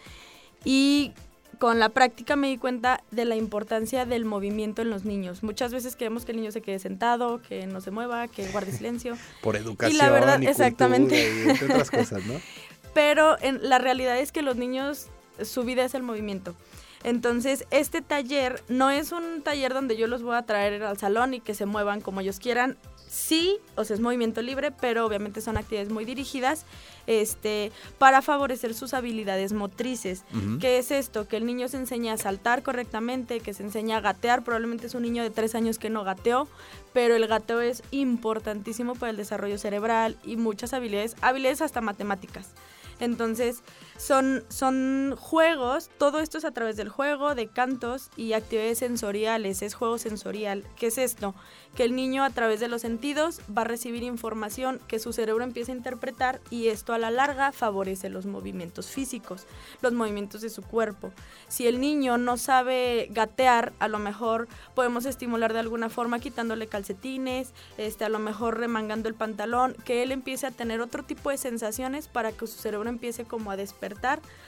Y 0.64 1.12
con 1.60 1.78
la 1.78 1.90
práctica 1.90 2.36
me 2.36 2.48
di 2.48 2.56
cuenta 2.56 3.04
de 3.10 3.26
la 3.26 3.36
importancia 3.36 4.06
del 4.06 4.24
movimiento 4.24 4.80
en 4.80 4.88
los 4.88 5.04
niños. 5.04 5.42
Muchas 5.42 5.74
veces 5.74 5.94
queremos 5.94 6.24
que 6.24 6.32
el 6.32 6.38
niño 6.38 6.52
se 6.52 6.62
quede 6.62 6.78
sentado, 6.78 7.42
que 7.42 7.66
no 7.66 7.82
se 7.82 7.90
mueva, 7.90 8.28
que 8.28 8.48
guarde 8.48 8.72
silencio. 8.72 9.18
Por 9.42 9.56
educación. 9.56 9.98
la 9.98 10.10
verdad, 10.10 10.42
exactamente. 10.42 11.16
y 11.16 11.50
entre 11.50 11.66
otras 11.66 11.90
cosas, 11.92 12.24
¿no? 12.24 12.40
pero 12.94 13.36
en, 13.42 13.68
la 13.68 13.78
realidad 13.78 14.18
es 14.18 14.32
que 14.32 14.40
los 14.40 14.56
niños, 14.56 15.08
su 15.42 15.62
vida 15.64 15.84
es 15.84 15.92
el 15.92 16.02
movimiento. 16.02 16.54
Entonces, 17.04 17.66
este 17.70 18.00
taller 18.00 18.62
no 18.68 18.90
es 18.90 19.12
un 19.12 19.42
taller 19.42 19.74
donde 19.74 19.98
yo 19.98 20.06
los 20.06 20.22
voy 20.22 20.36
a 20.36 20.42
traer 20.42 20.82
al 20.82 20.96
salón 20.96 21.34
y 21.34 21.40
que 21.40 21.52
se 21.52 21.66
muevan 21.66 22.00
como 22.00 22.22
ellos 22.22 22.38
quieran. 22.38 22.78
Sí, 23.10 23.58
o 23.74 23.84
sea, 23.84 23.94
es 23.94 24.00
movimiento 24.00 24.40
libre, 24.40 24.70
pero 24.70 25.04
obviamente 25.04 25.40
son 25.40 25.56
actividades 25.56 25.90
muy 25.90 26.04
dirigidas 26.04 26.64
este, 27.08 27.72
para 27.98 28.22
favorecer 28.22 28.72
sus 28.72 28.94
habilidades 28.94 29.52
motrices. 29.52 30.22
¿Qué 30.60 30.78
es 30.78 30.92
esto? 30.92 31.26
Que 31.26 31.36
el 31.36 31.44
niño 31.44 31.66
se 31.66 31.78
enseña 31.78 32.12
a 32.12 32.16
saltar 32.18 32.62
correctamente, 32.62 33.40
que 33.40 33.52
se 33.52 33.64
enseña 33.64 33.96
a 33.96 34.00
gatear. 34.00 34.44
Probablemente 34.44 34.86
es 34.86 34.94
un 34.94 35.02
niño 35.02 35.24
de 35.24 35.30
tres 35.30 35.56
años 35.56 35.80
que 35.80 35.90
no 35.90 36.04
gateó, 36.04 36.46
pero 36.92 37.16
el 37.16 37.26
gateo 37.26 37.60
es 37.60 37.82
importantísimo 37.90 38.94
para 38.94 39.10
el 39.10 39.16
desarrollo 39.16 39.58
cerebral 39.58 40.16
y 40.22 40.36
muchas 40.36 40.72
habilidades, 40.72 41.16
habilidades 41.20 41.62
hasta 41.62 41.80
matemáticas. 41.80 42.50
Entonces, 43.00 43.64
son, 44.00 44.44
son 44.48 45.14
juegos, 45.18 45.90
todo 45.98 46.20
esto 46.20 46.38
es 46.38 46.46
a 46.46 46.52
través 46.52 46.76
del 46.76 46.88
juego, 46.88 47.34
de 47.34 47.48
cantos 47.48 48.10
y 48.16 48.32
actividades 48.32 48.78
sensoriales, 48.78 49.60
es 49.60 49.74
juego 49.74 49.98
sensorial. 49.98 50.64
¿Qué 50.76 50.86
es 50.86 50.96
esto? 50.96 51.34
Que 51.74 51.84
el 51.84 51.94
niño 51.94 52.24
a 52.24 52.30
través 52.30 52.60
de 52.60 52.68
los 52.68 52.80
sentidos 52.80 53.40
va 53.56 53.62
a 53.62 53.66
recibir 53.66 54.02
información 54.02 54.80
que 54.88 54.98
su 54.98 55.12
cerebro 55.12 55.44
empieza 55.44 55.72
a 55.72 55.76
interpretar 55.76 56.40
y 56.48 56.68
esto 56.68 56.94
a 56.94 56.98
la 56.98 57.10
larga 57.10 57.52
favorece 57.52 58.08
los 58.08 58.24
movimientos 58.24 58.88
físicos, 58.88 59.46
los 59.82 59.92
movimientos 59.92 60.40
de 60.40 60.48
su 60.48 60.62
cuerpo. 60.62 61.12
Si 61.48 61.66
el 61.66 61.78
niño 61.78 62.16
no 62.16 62.38
sabe 62.38 63.08
gatear, 63.10 63.74
a 63.80 63.88
lo 63.88 63.98
mejor 63.98 64.48
podemos 64.74 65.04
estimular 65.04 65.52
de 65.52 65.60
alguna 65.60 65.90
forma 65.90 66.20
quitándole 66.20 66.68
calcetines, 66.68 67.52
este, 67.76 68.06
a 68.06 68.08
lo 68.08 68.18
mejor 68.18 68.58
remangando 68.58 69.10
el 69.10 69.14
pantalón, 69.14 69.74
que 69.84 70.02
él 70.02 70.10
empiece 70.10 70.46
a 70.46 70.50
tener 70.52 70.80
otro 70.80 71.02
tipo 71.02 71.28
de 71.28 71.36
sensaciones 71.36 72.08
para 72.08 72.32
que 72.32 72.46
su 72.46 72.58
cerebro 72.58 72.88
empiece 72.88 73.24
como 73.24 73.50
a 73.50 73.56
despertar, 73.56 73.89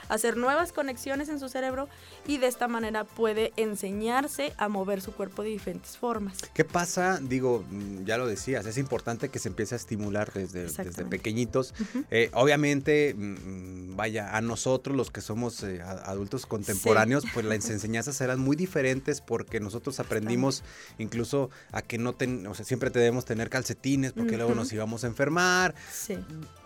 hacer 0.08 0.36
nuevas 0.36 0.72
conexiones 0.72 1.28
en 1.28 1.38
su 1.40 1.48
cerebro 1.48 1.88
y 2.26 2.38
de 2.38 2.46
esta 2.46 2.68
manera 2.68 3.04
puede 3.04 3.52
enseñarse 3.56 4.52
a 4.58 4.68
mover 4.68 5.00
su 5.00 5.12
cuerpo 5.12 5.42
de 5.42 5.48
diferentes 5.50 5.96
formas. 5.96 6.38
¿Qué 6.54 6.64
pasa? 6.64 7.18
Digo, 7.22 7.64
mm, 7.70 8.04
ya 8.04 8.18
lo 8.18 8.26
decías, 8.26 8.66
es 8.66 8.78
importante 8.78 9.28
que 9.28 9.38
se 9.38 9.48
empiece 9.48 9.74
a 9.74 9.76
estimular 9.76 10.32
desde, 10.32 10.64
desde 10.64 11.04
pequeñitos. 11.04 11.74
Eh, 12.10 12.30
obviamente, 12.34 13.14
mm, 13.14 13.96
vaya, 13.96 14.36
a 14.36 14.40
nosotros 14.40 14.96
los 14.96 15.10
que 15.10 15.20
somos 15.20 15.62
eh, 15.62 15.80
adultos 15.82 16.46
contemporáneos, 16.46 17.24
pues 17.32 17.46
las 17.46 17.68
enseñanzas 17.70 18.20
eran 18.20 18.38
muy 18.40 18.56
diferentes 18.56 19.20
porque 19.20 19.60
nosotros 19.60 19.98
aprendimos 20.00 20.62
incluso 20.98 21.50
a 21.72 21.82
que 21.82 21.98
no 21.98 22.12
ten, 22.14 22.46
o 22.46 22.54
sea, 22.54 22.64
siempre 22.64 22.90
debemos 22.90 23.24
tener 23.24 23.48
calcetines 23.50 24.12
porque 24.12 24.36
luego 24.36 24.54
nos 24.54 24.72
íbamos 24.72 25.04
a 25.04 25.06
enfermar, 25.06 25.74
Sí. 25.92 26.18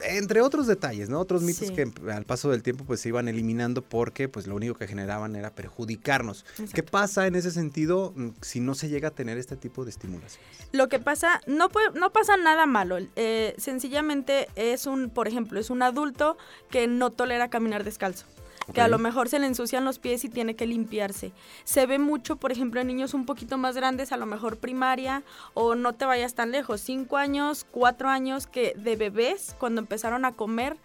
entre 0.03 0.41
otros 0.41 0.67
detalles, 0.67 1.09
¿no? 1.09 1.21
Otros 1.21 1.43
mitos 1.43 1.69
Sí. 1.69 1.75
que 1.75 1.91
al 2.11 2.25
paso 2.25 2.51
del 2.57 2.63
tiempo 2.65 2.85
pues 2.85 3.01
se 3.01 3.09
iban 3.11 3.29
eliminando 3.29 3.83
porque 3.83 4.29
pues 4.29 4.47
lo 4.47 4.57
único 4.57 4.75
que 4.75 4.87
generaban 4.89 5.37
era 5.37 5.51
perjudicarnos. 5.51 6.45
¿Qué 6.57 6.63
Exacto. 6.65 6.91
pasa 6.91 7.27
en 7.27 7.35
ese 7.37 7.51
sentido 7.51 8.13
mm, 8.17 8.29
si 8.41 8.61
no 8.61 8.75
se 8.75 8.89
llega 8.89 9.09
a 9.09 9.11
tener 9.13 9.39
este 9.39 9.57
tipo 9.57 9.85
de 9.85 9.91
estimulación? 9.91 10.43
Lo 10.73 10.89
que 10.89 10.99
pasa, 10.99 11.41
no, 11.47 11.69
puede- 11.69 11.91
no 11.99 12.11
pasa 12.11 12.37
nada 12.37 12.67
malo. 12.67 12.97
eh, 13.17 13.55
sencillamente 13.59 14.49
es 14.57 14.87
un, 14.87 15.11
por 15.11 15.29
ejemplo, 15.29 15.61
es 15.61 15.71
un 15.71 15.83
adulto 15.83 16.37
que 16.71 16.87
no 16.87 17.11
tolera 17.11 17.49
caminar 17.49 17.85
descalzo. 17.85 18.27
Que 18.75 18.81
a 18.81 18.89
lo 18.89 18.99
mejor 18.99 19.29
se 19.29 19.39
le 19.39 19.47
ensucian 19.47 19.85
los 19.85 20.01
pies 20.01 20.25
y 20.25 20.29
tiene 20.29 20.57
que 20.57 20.67
limpiarse. 20.67 21.31
Se 21.63 21.87
ve 21.87 22.01
mucho, 22.01 22.35
por 22.35 22.51
ejemplo, 22.51 22.81
en 22.81 22.89
niños 22.89 23.15
un 23.15 23.25
poquito 23.25 23.59
más 23.59 23.77
grandes, 23.77 24.11
a 24.11 24.17
lo 24.17 24.27
mejor 24.27 24.57
primaria, 24.57 25.23
o 25.55 25.77
no 25.77 25.93
te 25.93 26.05
vayas 26.05 26.35
tan 26.35 26.51
lejos, 26.51 26.81
cinco 26.81 27.17
años, 27.17 27.65
cuatro 27.71 28.09
años, 28.09 28.49
que 28.49 28.75
de 28.77 28.97
bebés, 28.97 29.55
cuando 29.61 29.81
empezaron 29.81 30.25
a 30.25 30.33
comer, 30.33 30.77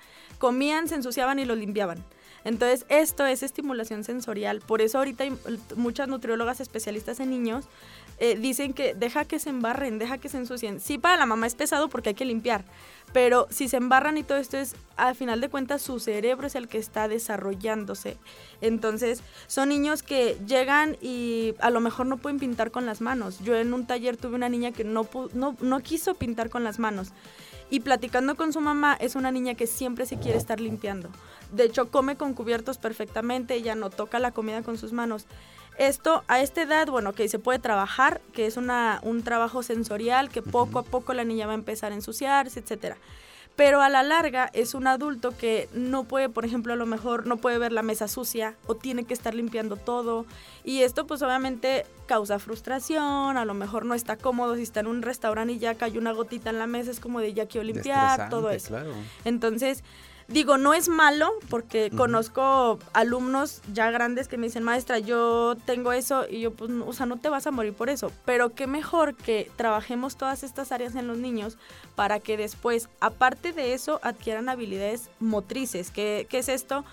comían, 0.42 0.88
se 0.88 0.96
ensuciaban 0.96 1.38
y 1.38 1.46
lo 1.46 1.56
limpiaban. 1.56 2.04
Entonces, 2.44 2.88
esto 2.90 3.24
es 3.28 3.44
estimulación 3.44 4.04
sensorial. 4.04 4.62
Por 4.62 4.82
eso 4.82 4.98
ahorita 4.98 5.24
hay 5.24 5.38
muchas 5.76 6.08
nutriólogas 6.08 6.60
especialistas 6.60 7.20
en 7.20 7.30
niños 7.30 7.68
eh, 8.24 8.36
dicen 8.36 8.74
que 8.74 8.94
deja 8.94 9.26
que 9.26 9.40
se 9.40 9.50
embarren, 9.50 9.98
deja 9.98 10.20
que 10.20 10.30
se 10.30 10.38
ensucien. 10.38 10.80
Sí, 10.80 11.00
para 11.00 11.18
la 11.18 11.26
mamá 11.26 11.48
es 11.48 11.56
pesado 11.56 11.90
porque 11.90 12.10
hay 12.10 12.16
que 12.16 12.24
limpiar, 12.24 12.64
pero 13.14 13.48
si 13.50 13.68
se 13.68 13.78
embarran 13.78 14.16
y 14.16 14.22
todo 14.22 14.38
esto 14.38 14.58
es, 14.58 14.76
al 14.96 15.16
final 15.16 15.42
de 15.42 15.50
cuentas, 15.50 15.82
su 15.82 16.00
cerebro 16.00 16.46
es 16.46 16.54
el 16.54 16.68
que 16.68 16.78
está 16.78 17.08
desarrollándose. 17.08 18.18
Entonces, 18.62 19.24
son 19.48 19.70
niños 19.70 20.04
que 20.04 20.38
llegan 20.46 20.98
y 21.02 21.56
a 21.62 21.72
lo 21.72 21.80
mejor 21.80 22.06
no 22.06 22.18
pueden 22.18 22.38
pintar 22.38 22.70
con 22.70 22.86
las 22.86 23.02
manos. 23.02 23.40
Yo 23.40 23.56
en 23.56 23.74
un 23.74 23.88
taller 23.88 24.18
tuve 24.18 24.36
una 24.36 24.50
niña 24.50 24.72
que 24.72 24.84
no, 24.84 25.10
no, 25.34 25.58
no 25.60 25.80
quiso 25.80 26.14
pintar 26.14 26.52
con 26.52 26.64
las 26.64 26.78
manos. 26.78 27.14
Y 27.72 27.80
platicando 27.80 28.36
con 28.36 28.52
su 28.52 28.60
mamá, 28.60 28.98
es 29.00 29.16
una 29.16 29.32
niña 29.32 29.56
que 29.56 29.66
siempre 29.66 30.06
se 30.06 30.20
quiere 30.20 30.38
estar 30.38 30.60
limpiando. 30.60 31.10
De 31.54 31.64
hecho, 31.64 31.90
come 31.90 32.18
con 32.18 32.34
cubiertos 32.34 32.78
perfectamente, 32.78 33.56
ella 33.56 33.76
no 33.76 33.90
toca 33.90 34.20
la 34.20 34.32
comida 34.32 34.62
con 34.62 34.78
sus 34.78 34.92
manos. 34.92 35.26
Esto 35.78 36.24
a 36.28 36.42
esta 36.42 36.62
edad, 36.62 36.88
bueno, 36.88 37.14
que 37.14 37.30
se 37.30 37.40
puede 37.40 37.60
trabajar, 37.60 38.20
que 38.34 38.46
es 38.46 38.58
una, 38.58 39.00
un 39.04 39.24
trabajo 39.24 39.64
sensorial, 39.64 40.30
que 40.30 40.42
poco 40.42 40.80
a 40.80 40.84
poco 40.84 41.14
la 41.14 41.24
niña 41.24 41.48
va 41.48 41.54
a 41.54 41.56
empezar 41.56 41.94
a 41.94 41.96
ensuciarse, 41.96 42.60
etcétera. 42.60 42.98
Pero 43.56 43.82
a 43.82 43.90
la 43.90 44.02
larga 44.02 44.50
es 44.54 44.74
un 44.74 44.88
adulto 44.88 45.38
que 45.38 45.70
no 45.74 46.06
puede, 46.06 46.30
por 46.30 46.46
ejemplo, 46.46 46.74
a 46.74 46.76
lo 46.76 46.86
mejor 46.86 47.28
no 47.28 47.38
puede 47.38 47.58
ver 47.58 47.72
la 47.72 47.84
mesa 47.84 48.08
sucia 48.08 48.56
o 48.66 48.76
tiene 48.76 49.04
que 49.04 49.14
estar 49.14 49.36
limpiando 49.36 49.76
todo. 49.76 50.26
Y 50.64 50.82
esto 50.82 51.06
pues 51.06 51.22
obviamente 51.22 51.86
causa 52.06 52.40
frustración, 52.40 53.38
a 53.38 53.46
lo 53.46 53.54
mejor 53.54 53.86
no 53.86 53.94
está 53.94 54.18
cómodo 54.18 54.56
si 54.56 54.64
está 54.64 54.80
en 54.80 54.88
un 54.88 55.02
restaurante 55.02 55.54
y 55.54 55.60
ya 55.60 55.76
cayó 55.76 56.00
una 56.00 56.12
gotita 56.12 56.50
en 56.50 56.60
la 56.60 56.68
mesa, 56.68 56.92
es 56.92 57.00
como 57.00 57.20
de 57.20 57.34
ya 57.34 57.46
quiero 57.46 57.66
limpiar, 57.66 58.30
todo 58.30 58.50
eso. 58.50 58.70
Claro. 58.70 58.94
Entonces, 59.26 59.84
digo, 60.28 60.58
no 60.58 60.74
es 60.74 60.88
malo 60.90 61.32
porque 61.50 61.90
conozco 61.96 62.80
alumnos 62.94 63.62
ya 63.74 63.92
grandes 63.92 64.28
que 64.28 64.38
me 64.38 64.48
dicen, 64.48 64.64
maestra, 64.64 65.00
yo 65.00 65.56
tengo 65.66 65.92
eso 65.94 66.26
y 66.30 66.42
yo, 66.42 66.52
pues, 66.52 66.70
no- 66.70 66.88
o 66.88 66.94
sea, 66.94 67.06
no 67.06 67.18
te 67.18 67.30
vas 67.30 67.48
a 67.48 67.52
morir 67.52 67.74
por 67.74 67.90
eso. 67.90 68.12
Pero 68.26 68.54
qué 68.56 68.68
mejor 68.68 69.16
que 69.16 69.52
trabajemos 69.56 70.16
todas 70.16 70.44
estas 70.44 70.72
áreas 70.72 70.96
en 70.96 71.08
los 71.08 71.18
niños 71.18 71.58
para 71.96 72.20
que 72.20 72.38
después, 72.38 72.90
aparte 73.00 73.52
de 73.54 73.74
eso, 73.74 74.00
adquieran 74.04 74.50
habilidades 74.50 75.10
motrices. 75.20 75.92
¿Qué, 75.92 76.28
qué 76.30 76.40
es 76.40 76.50
esto? 76.50 76.86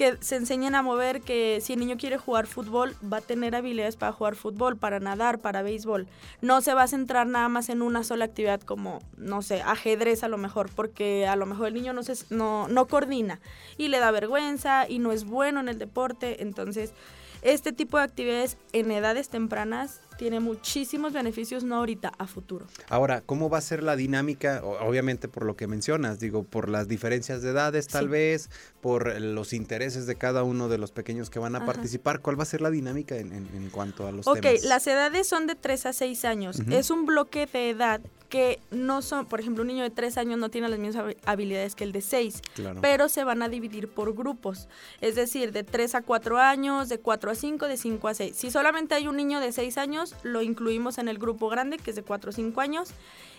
Que 0.00 0.16
se 0.20 0.36
enseñen 0.36 0.74
a 0.74 0.80
mover, 0.80 1.20
que 1.20 1.58
si 1.60 1.74
el 1.74 1.78
niño 1.78 1.98
quiere 1.98 2.16
jugar 2.16 2.46
fútbol, 2.46 2.96
va 3.04 3.18
a 3.18 3.20
tener 3.20 3.54
habilidades 3.54 3.96
para 3.96 4.12
jugar 4.12 4.34
fútbol, 4.34 4.78
para 4.78 4.98
nadar, 4.98 5.40
para 5.40 5.60
béisbol. 5.60 6.06
No 6.40 6.62
se 6.62 6.72
va 6.72 6.84
a 6.84 6.88
centrar 6.88 7.26
nada 7.26 7.50
más 7.50 7.68
en 7.68 7.82
una 7.82 8.02
sola 8.02 8.24
actividad 8.24 8.62
como, 8.62 9.00
no 9.18 9.42
sé, 9.42 9.60
ajedrez 9.60 10.24
a 10.24 10.28
lo 10.28 10.38
mejor, 10.38 10.70
porque 10.74 11.26
a 11.26 11.36
lo 11.36 11.44
mejor 11.44 11.68
el 11.68 11.74
niño 11.74 11.92
no, 11.92 12.02
se, 12.02 12.14
no, 12.34 12.66
no 12.66 12.86
coordina 12.86 13.40
y 13.76 13.88
le 13.88 13.98
da 13.98 14.10
vergüenza 14.10 14.88
y 14.88 15.00
no 15.00 15.12
es 15.12 15.24
bueno 15.24 15.60
en 15.60 15.68
el 15.68 15.78
deporte. 15.78 16.42
Entonces, 16.42 16.94
este 17.42 17.72
tipo 17.72 17.98
de 17.98 18.04
actividades 18.04 18.56
en 18.72 18.90
edades 18.90 19.28
tempranas 19.28 20.00
tiene 20.20 20.38
muchísimos 20.38 21.14
beneficios, 21.14 21.64
no 21.64 21.76
ahorita, 21.76 22.12
a 22.18 22.26
futuro. 22.26 22.66
Ahora, 22.90 23.22
¿cómo 23.24 23.48
va 23.48 23.56
a 23.56 23.62
ser 23.62 23.82
la 23.82 23.96
dinámica? 23.96 24.60
Obviamente 24.62 25.28
por 25.28 25.46
lo 25.46 25.56
que 25.56 25.66
mencionas, 25.66 26.20
digo, 26.20 26.42
por 26.42 26.68
las 26.68 26.88
diferencias 26.88 27.40
de 27.40 27.48
edades 27.48 27.88
tal 27.88 28.04
Sí. 28.04 28.10
vez, 28.10 28.50
por 28.82 29.18
los 29.18 29.54
intereses 29.54 30.04
de 30.06 30.16
cada 30.16 30.42
uno 30.42 30.68
de 30.68 30.76
los 30.76 30.92
pequeños 30.92 31.30
que 31.30 31.38
van 31.38 31.54
a 31.54 31.58
Ajá. 31.58 31.66
participar. 31.68 32.20
¿Cuál 32.20 32.38
va 32.38 32.42
a 32.42 32.46
ser 32.46 32.60
la 32.60 32.68
dinámica 32.70 33.16
en, 33.16 33.32
en- 33.32 33.48
en 33.54 33.70
cuanto 33.70 34.06
a 34.06 34.12
los 34.12 34.26
Ok, 34.26 34.40
temas? 34.40 34.64
las 34.64 34.86
edades 34.86 35.26
son 35.26 35.46
de 35.46 35.54
3 35.54 35.86
a 35.86 35.94
6 35.94 36.26
años. 36.26 36.58
Ujú. 36.60 36.70
Es 36.74 36.90
un 36.90 37.06
bloque 37.06 37.46
de 37.50 37.70
edad 37.70 38.02
que 38.28 38.60
no 38.70 39.02
son, 39.02 39.26
por 39.26 39.40
ejemplo, 39.40 39.62
un 39.62 39.68
niño 39.68 39.82
de 39.82 39.90
3 39.90 40.16
años 40.16 40.38
no 40.38 40.50
tiene 40.50 40.68
las 40.68 40.78
mismas 40.78 41.04
habi- 41.04 41.16
habilidades 41.24 41.74
que 41.74 41.82
el 41.82 41.90
de 41.90 42.00
6, 42.00 42.42
Claro. 42.54 42.80
pero 42.80 43.08
se 43.08 43.24
van 43.24 43.42
a 43.42 43.48
dividir 43.48 43.88
por 43.88 44.14
grupos. 44.14 44.68
Es 45.00 45.16
decir, 45.16 45.50
de 45.50 45.64
3 45.64 45.96
a 45.96 46.02
4 46.02 46.38
años, 46.38 46.88
de 46.88 47.00
4 47.00 47.32
a 47.32 47.34
5, 47.34 47.66
de 47.66 47.76
5 47.76 48.06
a 48.06 48.14
6. 48.14 48.36
Si 48.36 48.52
solamente 48.52 48.94
hay 48.94 49.08
un 49.08 49.16
niño 49.16 49.40
de 49.40 49.50
6 49.50 49.76
años, 49.78 50.09
lo 50.22 50.42
incluimos 50.42 50.98
en 50.98 51.08
el 51.08 51.18
grupo 51.18 51.48
grande, 51.48 51.78
que 51.78 51.90
es 51.90 51.96
de 51.96 52.02
4 52.02 52.30
o 52.30 52.32
5 52.32 52.60
años, 52.60 52.90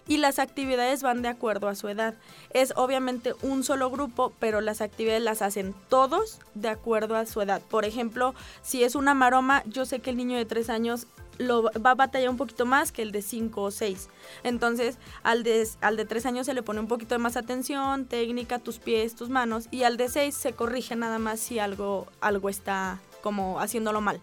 y 0.07 0.17
las 0.17 0.39
actividades 0.39 1.03
van 1.03 1.21
de 1.21 1.27
acuerdo 1.27 1.67
a 1.67 1.75
su 1.75 1.87
edad. 1.87 2.15
Es 2.51 2.73
obviamente 2.75 3.33
un 3.41 3.63
solo 3.63 3.89
grupo, 3.89 4.33
pero 4.39 4.61
las 4.61 4.81
actividades 4.81 5.21
las 5.21 5.41
hacen 5.41 5.75
todos 5.89 6.39
de 6.55 6.69
acuerdo 6.69 7.15
a 7.15 7.25
su 7.25 7.41
edad. 7.41 7.61
Por 7.69 7.85
ejemplo, 7.85 8.33
si 8.61 8.83
es 8.83 8.95
una 8.95 9.13
maroma, 9.13 9.63
yo 9.65 9.85
sé 9.85 9.99
que 9.99 10.09
el 10.09 10.17
niño 10.17 10.37
de 10.37 10.45
3 10.45 10.69
años 10.69 11.07
lo 11.37 11.63
va 11.63 11.91
a 11.91 11.95
batallar 11.95 12.29
un 12.29 12.37
poquito 12.37 12.65
más 12.65 12.91
que 12.91 13.01
el 13.01 13.11
de 13.11 13.21
5 13.21 13.61
o 13.61 13.71
6. 13.71 14.09
Entonces, 14.43 14.97
al 15.23 15.43
de, 15.43 15.67
al 15.81 15.97
de 15.97 16.05
3 16.05 16.25
años 16.27 16.45
se 16.45 16.53
le 16.53 16.63
pone 16.63 16.79
un 16.79 16.87
poquito 16.87 17.15
de 17.15 17.19
más 17.19 17.37
atención, 17.37 18.05
técnica, 18.05 18.59
tus 18.59 18.79
pies, 18.79 19.15
tus 19.15 19.29
manos, 19.29 19.67
y 19.71 19.83
al 19.83 19.97
de 19.97 20.09
6 20.09 20.33
se 20.33 20.53
corrige 20.53 20.95
nada 20.95 21.19
más 21.19 21.39
si 21.39 21.59
algo, 21.59 22.07
algo 22.21 22.49
está 22.49 22.99
como 23.21 23.59
haciéndolo 23.59 24.01
mal. 24.01 24.19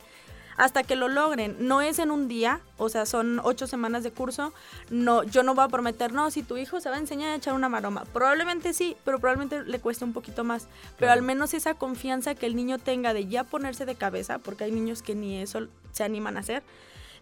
Hasta 0.59 0.83
que 0.83 0.97
lo 0.97 1.07
logren, 1.07 1.57
no 1.61 1.81
es 1.81 2.01
en 2.01 2.11
un 2.11 2.27
día, 2.27 2.61
o 2.79 2.89
sea, 2.89 3.07
son 3.07 3.41
ocho 3.45 3.69
semanas 3.69 4.03
de 4.03 4.11
curso. 4.11 4.53
No, 4.91 5.23
yo 5.23 5.45
no 5.45 5.55
voy 5.55 5.65
a 5.65 5.69
prometer, 5.69 6.13
no, 6.13 6.33
si 6.33 6.43
tu 6.43 6.57
hijo 6.57 6.81
se 6.81 6.91
va 6.91 6.97
a 6.97 6.99
enseñar 6.99 7.31
a 7.31 7.37
echar 7.37 7.55
una 7.55 7.69
maroma. 7.69 8.05
Probablemente 8.13 8.73
sí, 8.73 8.97
pero 9.05 9.21
probablemente 9.21 9.63
le 9.63 9.79
cueste 9.79 10.05
un 10.05 10.13
poquito 10.13 10.43
más. 10.43 10.67
Pero 10.99 11.13
al 11.13 11.23
menos 11.23 11.55
esa 11.55 11.75
confianza 11.75 12.35
que 12.35 12.47
el 12.47 12.57
niño 12.57 12.79
tenga 12.79 13.15
de 13.15 13.29
ya 13.29 13.45
ponerse 13.45 13.87
de 13.87 13.95
cabeza, 13.95 14.41
porque 14.41 14.65
hay 14.65 14.73
niños 14.73 15.01
que 15.01 15.15
ni 15.15 15.41
eso 15.41 15.69
se 15.93 16.03
animan 16.03 16.37
a 16.37 16.41
hacer. 16.41 16.65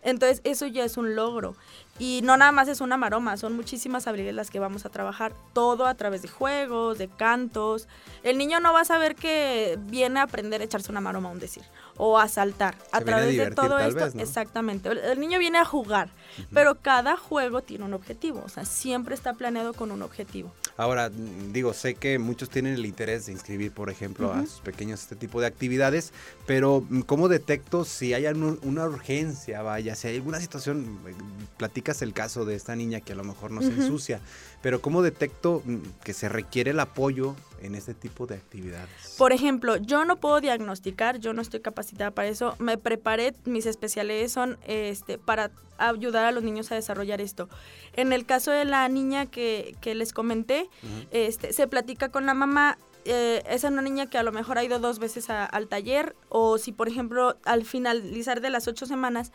Entonces, 0.02 0.40
eso 0.44 0.66
ya 0.66 0.84
es 0.84 0.96
un 0.96 1.16
logro. 1.16 1.56
Y 1.98 2.20
no 2.22 2.36
nada 2.36 2.52
más 2.52 2.68
es 2.68 2.80
una 2.80 2.96
maroma, 2.96 3.36
son 3.36 3.54
muchísimas 3.54 4.06
habilidades 4.06 4.36
las 4.36 4.50
que 4.50 4.60
vamos 4.60 4.86
a 4.86 4.88
trabajar, 4.88 5.34
todo 5.52 5.84
a 5.86 5.94
través 5.94 6.22
de 6.22 6.28
juegos, 6.28 6.96
de 6.96 7.08
cantos. 7.08 7.88
El 8.22 8.38
niño 8.38 8.60
no 8.60 8.72
va 8.72 8.82
a 8.82 8.84
saber 8.84 9.16
que 9.16 9.78
viene 9.82 10.20
a 10.20 10.22
aprender 10.22 10.60
a 10.60 10.64
echarse 10.64 10.90
una 10.90 11.00
maroma, 11.00 11.30
un 11.30 11.40
decir, 11.40 11.64
o 11.96 12.18
a 12.18 12.28
saltar. 12.28 12.76
A 12.92 12.98
Se 12.98 13.04
viene 13.04 13.12
a 13.12 13.16
través 13.16 13.36
de 13.36 13.50
todo 13.54 13.78
esto, 13.78 14.04
vez, 14.04 14.14
¿no? 14.14 14.22
exactamente. 14.22 14.88
El, 14.88 15.20
niño 15.20 15.38
viene 15.38 15.58
a 15.58 15.64
jugar, 15.64 16.10
pero 16.52 16.76
cada 16.76 17.16
juego 17.16 17.62
tiene 17.62 17.84
un 17.84 17.94
objetivo, 17.94 18.42
o 18.44 18.48
sea, 18.48 18.64
siempre 18.64 19.14
está 19.14 19.34
planeado 19.34 19.72
con 19.72 19.90
un 19.90 20.02
objetivo. 20.02 20.52
Ahora, 20.76 21.08
mm, 21.08 21.52
digo, 21.52 21.72
sé 21.72 21.94
que 21.94 22.18
muchos 22.18 22.50
tienen 22.50 22.74
el 22.74 22.84
interés 22.84 23.26
de 23.26 23.32
inscribir, 23.32 23.72
por 23.72 23.90
ejemplo, 23.90 24.32
a 24.32 24.42
sus 24.42 24.60
pequeños 24.60 25.00
este 25.00 25.16
tipo 25.16 25.40
de 25.40 25.46
actividades, 25.46 26.12
pero 26.46 26.84
mm, 26.88 27.00
¿cómo 27.00 27.28
detecto 27.28 27.84
si 27.84 28.14
hay 28.14 28.26
una 28.26 28.84
urgencia, 28.84 29.62
vaya, 29.62 29.94
si 29.94 30.08
hay 30.08 30.16
alguna 30.16 30.40
situación, 30.40 30.98
eh, 31.06 31.14
platicas 31.56 32.02
el 32.02 32.12
caso 32.12 32.44
de 32.44 32.54
esta 32.54 32.76
niña 32.76 33.00
que 33.00 33.12
a 33.12 33.16
lo 33.16 33.24
mejor 33.24 33.50
no 33.50 33.62
se 33.62 33.68
ensucia, 33.68 34.20
pero 34.62 34.80
¿cómo 34.80 35.02
detecto 35.02 35.62
mm, 35.64 35.76
que 36.04 36.12
se 36.12 36.28
requiere 36.28 36.72
el 36.72 36.80
apoyo 36.80 37.36
en 37.60 37.74
este 37.74 37.94
tipo 37.94 38.26
de 38.26 38.34
actividades? 38.36 39.14
Por 39.18 39.32
ejemplo, 39.32 39.76
yo 39.76 40.04
no 40.04 40.16
puedo 40.16 40.40
diagnosticar, 40.40 41.18
yo 41.18 41.32
no 41.32 41.42
estoy 41.42 41.60
capacitada 41.60 42.10
para 42.10 42.28
eso. 42.28 42.54
Me 42.58 42.78
preparé, 42.78 43.34
mis 43.44 43.66
especialidades 43.66 44.32
son 44.32 44.58
este, 44.66 45.18
para 45.18 45.50
ayudar 45.78 46.24
a 46.24 46.32
los 46.32 46.42
niños 46.42 46.70
a 46.72 46.74
desarrollar 46.74 47.20
esto. 47.20 47.48
En 47.94 48.12
el 48.12 48.24
caso 48.26 48.50
de 48.50 48.64
la 48.64 48.88
niña 48.88 49.26
que, 49.26 49.76
que 49.80 49.94
les 49.94 50.12
comenté, 50.12 50.68
este, 51.10 51.52
se 51.52 51.66
platica 51.66 52.08
con 52.10 52.26
la 52.26 52.34
mamá. 52.34 52.78
eh, 53.08 53.44
es 53.48 53.62
una 53.62 53.82
niña 53.82 54.06
que 54.10 54.18
a 54.18 54.24
lo 54.24 54.32
mejor 54.32 54.58
ha 54.58 54.64
ido 54.64 54.80
dos 54.80 54.98
veces 54.98 55.30
a- 55.30 55.44
al 55.44 55.68
taller 55.68 56.16
o 56.28 56.58
si 56.58 56.72
por 56.72 56.88
ejemplo 56.88 57.36
al 57.44 57.64
finalizar 57.64 58.40
de 58.40 58.50
las 58.50 58.66
ocho 58.66 58.84
semanas 58.84 59.30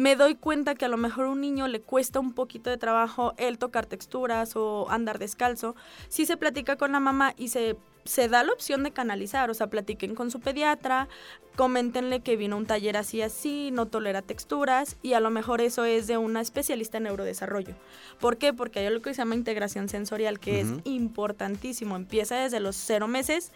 me 0.00 0.16
doy 0.16 0.34
cuenta 0.34 0.74
que 0.74 0.86
a 0.86 0.88
lo 0.88 0.96
mejor 0.96 1.26
a 1.26 1.28
un 1.28 1.42
niño 1.42 1.68
le 1.68 1.82
cuesta 1.82 2.20
un 2.20 2.32
poquito 2.32 2.70
de 2.70 2.78
trabajo 2.78 3.34
el 3.36 3.58
tocar 3.58 3.84
texturas 3.84 4.56
o 4.56 4.88
andar 4.88 5.18
descalzo, 5.18 5.76
sí 6.08 6.24
se 6.24 6.38
platica 6.38 6.76
con 6.76 6.92
la 6.92 7.00
mamá 7.00 7.34
y 7.36 7.48
se, 7.48 7.76
se 8.06 8.26
da 8.26 8.42
la 8.42 8.50
opción 8.54 8.82
de 8.82 8.92
canalizar, 8.92 9.50
o 9.50 9.54
sea, 9.54 9.66
platiquen 9.66 10.14
con 10.14 10.30
su 10.30 10.40
pediatra, 10.40 11.06
coméntenle 11.54 12.20
que 12.20 12.36
vino 12.36 12.56
un 12.56 12.64
taller 12.64 12.96
así 12.96 13.20
así, 13.20 13.72
no 13.72 13.88
tolera 13.88 14.22
texturas 14.22 14.96
y 15.02 15.12
a 15.12 15.20
lo 15.20 15.28
mejor 15.28 15.60
eso 15.60 15.84
es 15.84 16.06
de 16.06 16.16
una 16.16 16.40
especialista 16.40 16.96
en 16.96 17.02
neurodesarrollo. 17.02 17.74
¿Por 18.20 18.38
qué? 18.38 18.54
Porque 18.54 18.78
hay 18.78 18.86
algo 18.86 19.02
que 19.02 19.12
se 19.12 19.18
llama 19.18 19.34
integración 19.34 19.90
sensorial 19.90 20.40
que 20.40 20.62
es 20.62 20.68
importantísimo, 20.84 21.96
empieza 21.96 22.36
desde 22.36 22.60
los 22.60 22.74
cero 22.74 23.06
meses. 23.06 23.52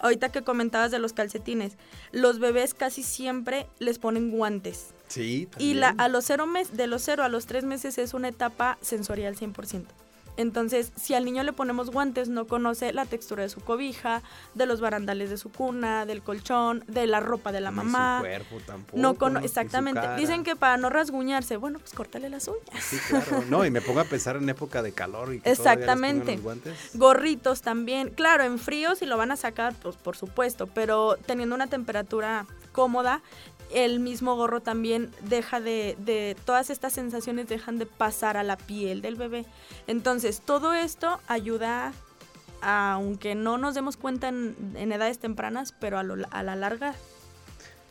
Ahorita 0.00 0.30
que 0.30 0.42
comentabas 0.42 0.90
de 0.90 0.98
los 0.98 1.12
calcetines, 1.12 1.78
los 2.10 2.40
bebés 2.40 2.74
casi 2.74 3.04
siempre 3.04 3.68
les 3.78 4.00
ponen 4.00 4.32
guantes. 4.32 4.93
Sí, 5.08 5.48
Y 5.58 5.74
la, 5.74 5.94
a 5.98 6.08
los 6.08 6.24
cero 6.24 6.46
mes, 6.46 6.76
de 6.76 6.86
los 6.86 7.02
0 7.02 7.22
a 7.24 7.28
los 7.28 7.46
3 7.46 7.64
meses 7.64 7.98
es 7.98 8.14
una 8.14 8.28
etapa 8.28 8.78
sensorial 8.80 9.36
100%. 9.36 9.84
Entonces, 10.36 10.90
si 10.96 11.14
al 11.14 11.24
niño 11.24 11.44
le 11.44 11.52
ponemos 11.52 11.90
guantes, 11.90 12.28
no 12.28 12.48
conoce 12.48 12.92
la 12.92 13.06
textura 13.06 13.44
de 13.44 13.48
su 13.48 13.60
cobija, 13.60 14.20
de 14.54 14.66
los 14.66 14.80
barandales 14.80 15.30
de 15.30 15.36
su 15.36 15.48
cuna, 15.52 16.06
del 16.06 16.22
colchón, 16.22 16.82
de 16.88 17.06
la 17.06 17.20
ropa 17.20 17.52
de 17.52 17.60
la 17.60 17.70
Ni 17.70 17.76
su 17.78 17.84
mamá. 17.84 18.18
cuerpo 18.18 18.56
tampoco, 18.66 18.98
No 18.98 19.14
cono- 19.14 19.38
exactamente. 19.38 20.00
Dicen 20.16 20.42
que 20.42 20.56
para 20.56 20.76
no 20.76 20.90
rasguñarse, 20.90 21.56
bueno, 21.56 21.78
pues 21.78 21.92
córtale 21.92 22.28
las 22.30 22.48
uñas. 22.48 22.82
Sí, 22.82 22.98
claro. 23.08 23.44
No, 23.48 23.64
y 23.64 23.70
me 23.70 23.80
pongo 23.80 24.00
a 24.00 24.04
pensar 24.04 24.34
en 24.34 24.48
época 24.48 24.82
de 24.82 24.90
calor 24.90 25.32
y 25.34 25.38
que 25.40 25.50
les 25.50 25.58
Exactamente. 25.60 26.32
los 26.32 26.42
guantes. 26.42 26.74
Gorritos 26.94 27.62
también. 27.62 28.08
Claro, 28.10 28.42
en 28.42 28.58
frío 28.58 28.96
si 28.96 29.06
lo 29.06 29.16
van 29.16 29.30
a 29.30 29.36
sacar, 29.36 29.72
pues 29.84 29.94
por 29.94 30.16
supuesto, 30.16 30.66
pero 30.66 31.16
teniendo 31.26 31.54
una 31.54 31.68
temperatura 31.68 32.46
cómoda, 32.72 33.22
el 33.72 34.00
mismo 34.00 34.36
gorro 34.36 34.60
también 34.60 35.10
deja 35.22 35.60
de, 35.60 35.96
de, 35.98 36.36
todas 36.44 36.70
estas 36.70 36.92
sensaciones 36.92 37.48
dejan 37.48 37.78
de 37.78 37.86
pasar 37.86 38.36
a 38.36 38.42
la 38.42 38.56
piel 38.56 39.02
del 39.02 39.16
bebé. 39.16 39.46
Entonces, 39.86 40.40
todo 40.44 40.74
esto 40.74 41.20
ayuda, 41.26 41.92
a, 42.62 42.92
aunque 42.92 43.34
no 43.34 43.58
nos 43.58 43.74
demos 43.74 43.96
cuenta 43.96 44.28
en, 44.28 44.54
en 44.76 44.92
edades 44.92 45.18
tempranas, 45.18 45.72
pero 45.72 45.98
a, 45.98 46.02
lo- 46.02 46.26
a 46.30 46.42
la 46.42 46.56
larga 46.56 46.94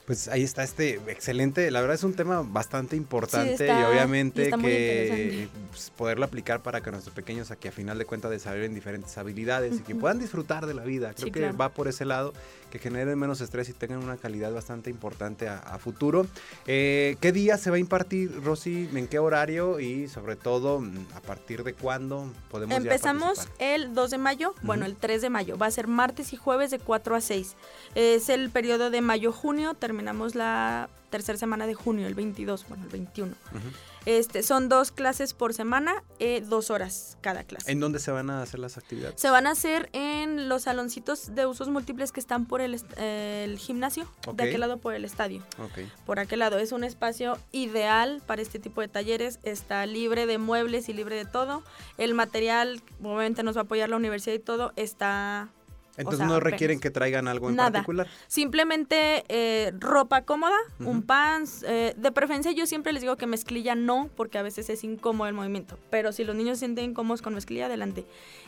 Pues 0.06 0.28
ahí 0.28 0.44
está 0.44 0.64
este 0.64 0.96
excelente, 1.08 1.70
la 1.72 1.80
verdad 1.80 1.96
es 1.96 2.04
un 2.04 2.14
tema 2.14 2.42
bastante 2.46 2.98
importante 2.98 3.54
está- 3.54 3.80
y 3.80 3.84
obviamente 3.86 4.50
y 4.50 4.52
que 4.62 5.48
pues, 5.72 5.92
poderlo 5.92 6.26
aplicar 6.26 6.62
para 6.62 6.82
que 6.82 6.92
nuestros 6.92 7.16
pequeños 7.16 7.52
a 7.52 7.56
que 7.56 7.70
a 7.70 7.72
final 7.72 7.98
de 7.98 8.04
cuentas 8.06 8.30
desarrollen 8.30 8.74
diferentes 8.74 9.18
habilidades 9.18 9.80
y 9.80 9.84
que 9.84 9.96
puedan 9.96 10.20
disfrutar 10.20 10.66
de 10.66 10.74
la 10.74 10.84
vida. 10.84 11.14
Creo 11.14 11.28
Sí, 11.28 11.32
que 11.32 11.40
claro. 11.40 11.58
va 11.58 11.70
por 11.70 11.88
ese 11.88 12.04
lado, 12.04 12.34
que 12.74 12.80
generen 12.80 13.20
menos 13.20 13.40
estrés 13.40 13.70
y 13.70 13.74
tengan 13.74 14.04
una 14.04 14.18
calidad 14.18 14.52
bastante 14.52 14.90
importante 14.90 15.48
a, 15.48 15.60
a 15.60 15.78
futuro. 15.78 16.26
Eh, 16.66 17.18
¿Qué 17.22 17.32
día 17.32 17.60
se 17.60 17.70
va 17.70 17.76
a 17.76 17.80
impartir, 17.80 18.44
Rosy? 18.44 18.90
¿En 18.96 19.08
qué 19.08 19.20
horario? 19.20 19.80
Y 19.80 20.08
sobre 20.08 20.36
todo, 20.36 20.80
mm, 20.80 21.06
¿a 21.14 21.20
partir 21.20 21.64
de 21.64 21.76
cuándo 21.76 22.34
podemos 22.50 22.76
Empezamos 22.76 23.48
el 23.60 23.94
2 23.94 24.10
de 24.10 24.18
mayo, 24.18 24.56
bueno, 24.64 24.88
el 24.88 24.96
3 24.96 25.22
de 25.22 25.30
mayo. 25.30 25.56
Va 25.56 25.68
a 25.68 25.72
ser 25.72 25.86
martes 25.86 26.34
y 26.34 26.36
jueves 26.36 26.72
de 26.72 26.80
4 26.80 27.16
a 27.16 27.22
6. 27.22 27.56
Es 27.94 28.30
el 28.30 28.50
periodo 28.50 28.90
de 28.90 29.02
mayo-junio. 29.02 29.76
Terminamos 29.76 30.34
la 30.34 30.90
tercera 31.12 31.38
semana 31.38 31.68
de 31.68 31.76
junio, 31.76 32.08
el 32.08 32.16
22, 32.16 32.66
bueno, 32.70 32.86
el 32.86 32.90
21. 32.90 33.34
Ujú. 33.52 33.60
Este, 34.06 34.44
son 34.44 34.70
dos 34.70 34.92
clases 34.92 35.34
por 35.34 35.54
semana, 35.54 36.04
eh, 36.20 36.42
dos 36.42 36.70
horas 36.70 37.18
cada 37.22 37.44
clase. 37.44 37.72
¿En 37.72 37.80
dónde 37.80 38.00
se 38.00 38.12
van 38.12 38.30
a 38.30 38.42
hacer 38.42 38.60
las 38.60 38.78
actividades? 38.78 39.20
Se 39.20 39.30
van 39.30 39.48
a 39.48 39.52
hacer 39.52 39.90
en 39.94 40.50
los 40.50 40.64
saloncitos 40.64 41.34
de 41.36 41.46
usos 41.46 41.70
múltiples 41.70 42.12
que 42.12 42.20
están 42.20 42.46
por 42.46 42.62
el, 42.62 42.82
eh, 42.98 43.44
el 43.46 43.58
gimnasio, 43.58 44.08
de 44.34 44.44
aquel 44.44 44.60
lado 44.60 44.78
por 44.78 44.94
el 44.94 45.06
estadio. 45.06 45.44
Ok. 45.60 45.80
Por 46.06 46.20
aquel 46.20 46.40
lado 46.40 46.58
es 46.60 46.72
un 46.72 46.84
espacio 46.84 47.38
ideal 47.52 48.22
para 48.26 48.42
este 48.42 48.60
tipo 48.60 48.82
de 48.82 48.88
talleres, 48.88 49.40
está 49.44 49.86
libre 49.86 50.26
de 50.26 50.38
muebles 50.38 50.90
y 50.90 50.94
libre 50.94 51.16
de 51.16 51.26
todo. 51.26 51.64
El 51.98 52.14
material, 52.14 52.82
obviamente 53.02 53.44
nos 53.44 53.56
va 53.56 53.62
a 53.62 53.64
apoyar 53.64 53.90
la 53.90 53.96
universidad 53.96 54.36
y 54.36 54.40
todo, 54.40 54.74
está 54.76 55.50
Entonces 55.98 56.20
sea, 56.20 56.28
no 56.28 56.40
requieren 56.40 56.80
que 56.80 56.90
traigan 56.90 57.28
algo 57.28 57.50
en 57.50 57.56
Nada. 57.56 57.72
particular. 57.72 58.08
Simplemente 58.28 59.24
eh, 59.30 59.72
ropa 59.80 60.24
cómoda, 60.24 60.56
Ujú. 60.80 60.90
un 60.90 61.02
pants. 61.04 61.64
eh, 61.68 61.94
de 61.96 62.12
preferencia 62.12 62.52
yo 62.52 62.66
siempre 62.66 62.92
les 62.94 63.02
digo 63.02 63.16
que 63.16 63.28
mezclilla 63.28 63.76
no, 63.76 64.10
porque 64.16 64.38
a 64.38 64.42
veces 64.42 64.70
es 64.70 64.84
incómodo 64.84 65.28
el 65.28 65.34
movimiento. 65.36 65.78
Pero 65.90 66.12
si 66.12 66.24
los 66.24 66.36
niños 66.36 66.58
se 66.58 66.66
sienten 66.66 66.92
incómodos 66.92 67.22
con 67.22 67.34
mezclilla, 67.36 67.68
adelante. 67.68 68.06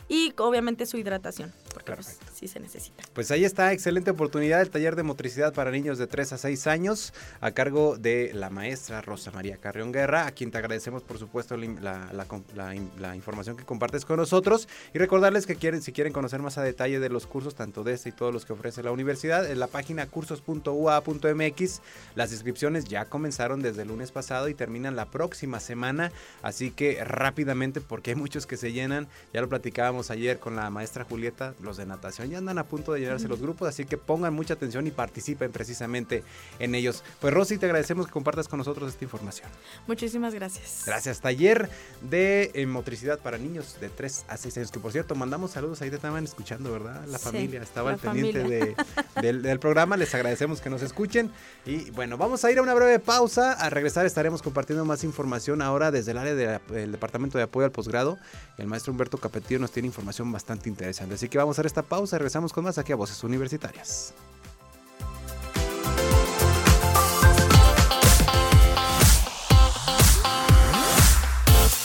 Y 0.08 0.34
obviamente 0.38 0.86
su 0.86 0.98
hidratación, 0.98 1.52
porque 1.72 1.92
pues, 1.94 2.18
sí 2.34 2.48
se 2.48 2.60
necesita. 2.60 3.04
Pues 3.12 3.30
ahí 3.30 3.44
está, 3.44 3.72
excelente 3.72 4.10
oportunidad 4.10 4.60
el 4.60 4.70
taller 4.70 4.96
de 4.96 5.02
motricidad 5.02 5.54
para 5.54 5.70
niños 5.70 5.98
de 5.98 6.06
3 6.06 6.32
a 6.34 6.38
6 6.38 6.66
años 6.66 7.12
a 7.40 7.50
cargo 7.52 7.96
de 7.96 8.32
la 8.34 8.50
maestra 8.50 9.00
Rosa 9.02 9.30
María 9.30 9.56
Carrión 9.56 9.92
Guerra, 9.92 10.26
a 10.26 10.32
quien 10.32 10.50
te 10.50 10.58
agradecemos 10.58 11.02
por 11.02 11.18
supuesto 11.18 11.56
la, 11.56 12.10
la- 12.12 12.26
la 12.54 12.74
la 12.98 13.14
información 13.16 13.56
que 13.56 13.64
compartes 13.64 14.04
con 14.04 14.16
nosotros 14.16 14.68
y 14.92 14.98
recordarles 14.98 15.46
que 15.46 15.56
quieren, 15.56 15.80
si 15.82 15.92
quieren 15.92 16.12
conocer 16.12 16.40
más 16.42 16.58
a 16.58 16.62
detalle 16.62 16.98
de 17.00 17.08
los 17.08 17.26
cursos, 17.26 17.35
tanto 17.54 17.84
de 17.84 17.92
este 17.92 18.08
y 18.08 18.12
todos 18.12 18.32
los 18.32 18.44
que 18.44 18.52
ofrece 18.52 18.82
la 18.82 18.90
universidad, 18.90 19.48
en 19.50 19.58
la 19.58 19.66
página 19.66 20.06
cursos.ua.mx, 20.06 21.80
las 22.14 22.32
inscripciones 22.32 22.84
ya 22.86 23.04
comenzaron 23.04 23.62
desde 23.62 23.82
el 23.82 23.88
lunes 23.88 24.12
pasado 24.12 24.48
y 24.48 24.54
terminan 24.54 24.96
la 24.96 25.06
próxima 25.06 25.60
semana, 25.60 26.12
así 26.42 26.70
que 26.70 27.04
rápidamente 27.04 27.80
porque 27.80 28.10
hay 28.10 28.16
muchos 28.16 28.46
que 28.46 28.56
se 28.56 28.72
llenan, 28.72 29.08
ya 29.32 29.40
lo 29.40 29.48
platicábamos 29.48 30.10
ayer 30.10 30.38
con 30.38 30.56
la 30.56 30.70
maestra 30.70 31.04
Julieta, 31.04 31.54
los 31.60 31.76
de 31.76 31.86
natación 31.86 32.30
ya 32.30 32.38
andan 32.38 32.58
a 32.58 32.64
punto 32.64 32.92
de 32.92 33.00
llenarse 33.00 33.28
los 33.28 33.40
grupos, 33.40 33.68
así 33.68 33.84
que 33.84 33.96
pongan 33.96 34.34
mucha 34.34 34.54
atención 34.54 34.86
y 34.86 34.90
participen 34.90 35.52
precisamente 35.52 36.22
en 36.58 36.74
ellos. 36.74 37.04
Pues 37.20 37.32
Rosy, 37.32 37.58
te 37.58 37.66
agradecemos 37.66 38.06
que 38.06 38.12
compartas 38.12 38.48
con 38.48 38.58
nosotros 38.58 38.92
esta 38.92 39.04
información. 39.04 39.48
Muchísimas 39.86 40.34
gracias. 40.34 40.82
Gracias. 40.86 41.20
Taller 41.20 41.68
de 42.02 42.50
eh, 42.54 42.66
motricidad 42.66 43.18
para 43.18 43.38
niños 43.38 43.78
de 43.80 43.88
3 43.88 44.26
a 44.28 44.36
6 44.36 44.56
años, 44.58 44.70
que 44.70 44.80
por 44.80 44.92
cierto, 44.92 45.14
mandamos 45.14 45.52
saludos, 45.52 45.82
ahí 45.82 45.90
te 45.90 45.96
estaban 45.96 46.24
escuchando, 46.24 46.72
¿verdad? 46.72 47.04
La 47.06 47.18
familia 47.32 47.62
estaba 47.62 47.90
al 47.90 47.98
pendiente 47.98 48.42
de- 48.44 48.76
del, 49.20 49.42
del 49.42 49.58
programa, 49.58 49.96
les 49.96 50.14
agradecemos 50.14 50.60
que 50.60 50.70
nos 50.70 50.82
escuchen. 50.82 51.30
Y 51.64 51.90
bueno, 51.90 52.16
vamos 52.16 52.44
a 52.44 52.50
ir 52.50 52.58
a 52.58 52.62
una 52.62 52.74
breve 52.74 52.98
pausa, 52.98 53.52
a 53.52 53.70
regresar 53.70 54.06
estaremos 54.06 54.42
compartiendo 54.42 54.84
más 54.84 55.04
información 55.04 55.62
ahora 55.62 55.90
desde 55.90 56.12
el 56.12 56.18
área 56.18 56.34
del 56.34 56.92
Departamento 56.92 57.38
de 57.38 57.44
Apoyo 57.44 57.64
al 57.66 57.72
Posgrado. 57.72 58.18
El 58.58 58.66
maestro 58.66 58.92
Humberto 58.92 59.18
Capetillo 59.18 59.60
nos 59.60 59.70
tiene 59.72 59.86
información 59.86 60.30
bastante 60.32 60.68
interesante, 60.68 61.14
así 61.16 61.28
que 61.28 61.38
vamos 61.38 61.56
a 61.56 61.60
hacer 61.60 61.66
esta 61.66 61.82
pausa 61.82 62.18
regresamos 62.18 62.52
con 62.52 62.64
más 62.64 62.78
aquí 62.78 62.92
a 62.92 62.96
Voces 62.96 63.22
Universitarias. 63.24 64.14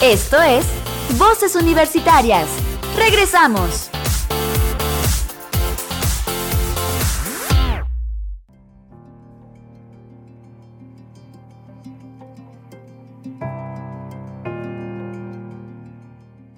Esto 0.00 0.40
es 0.42 0.64
Voces 1.18 1.54
Universitarias. 1.54 2.48
Regresamos. 2.96 3.88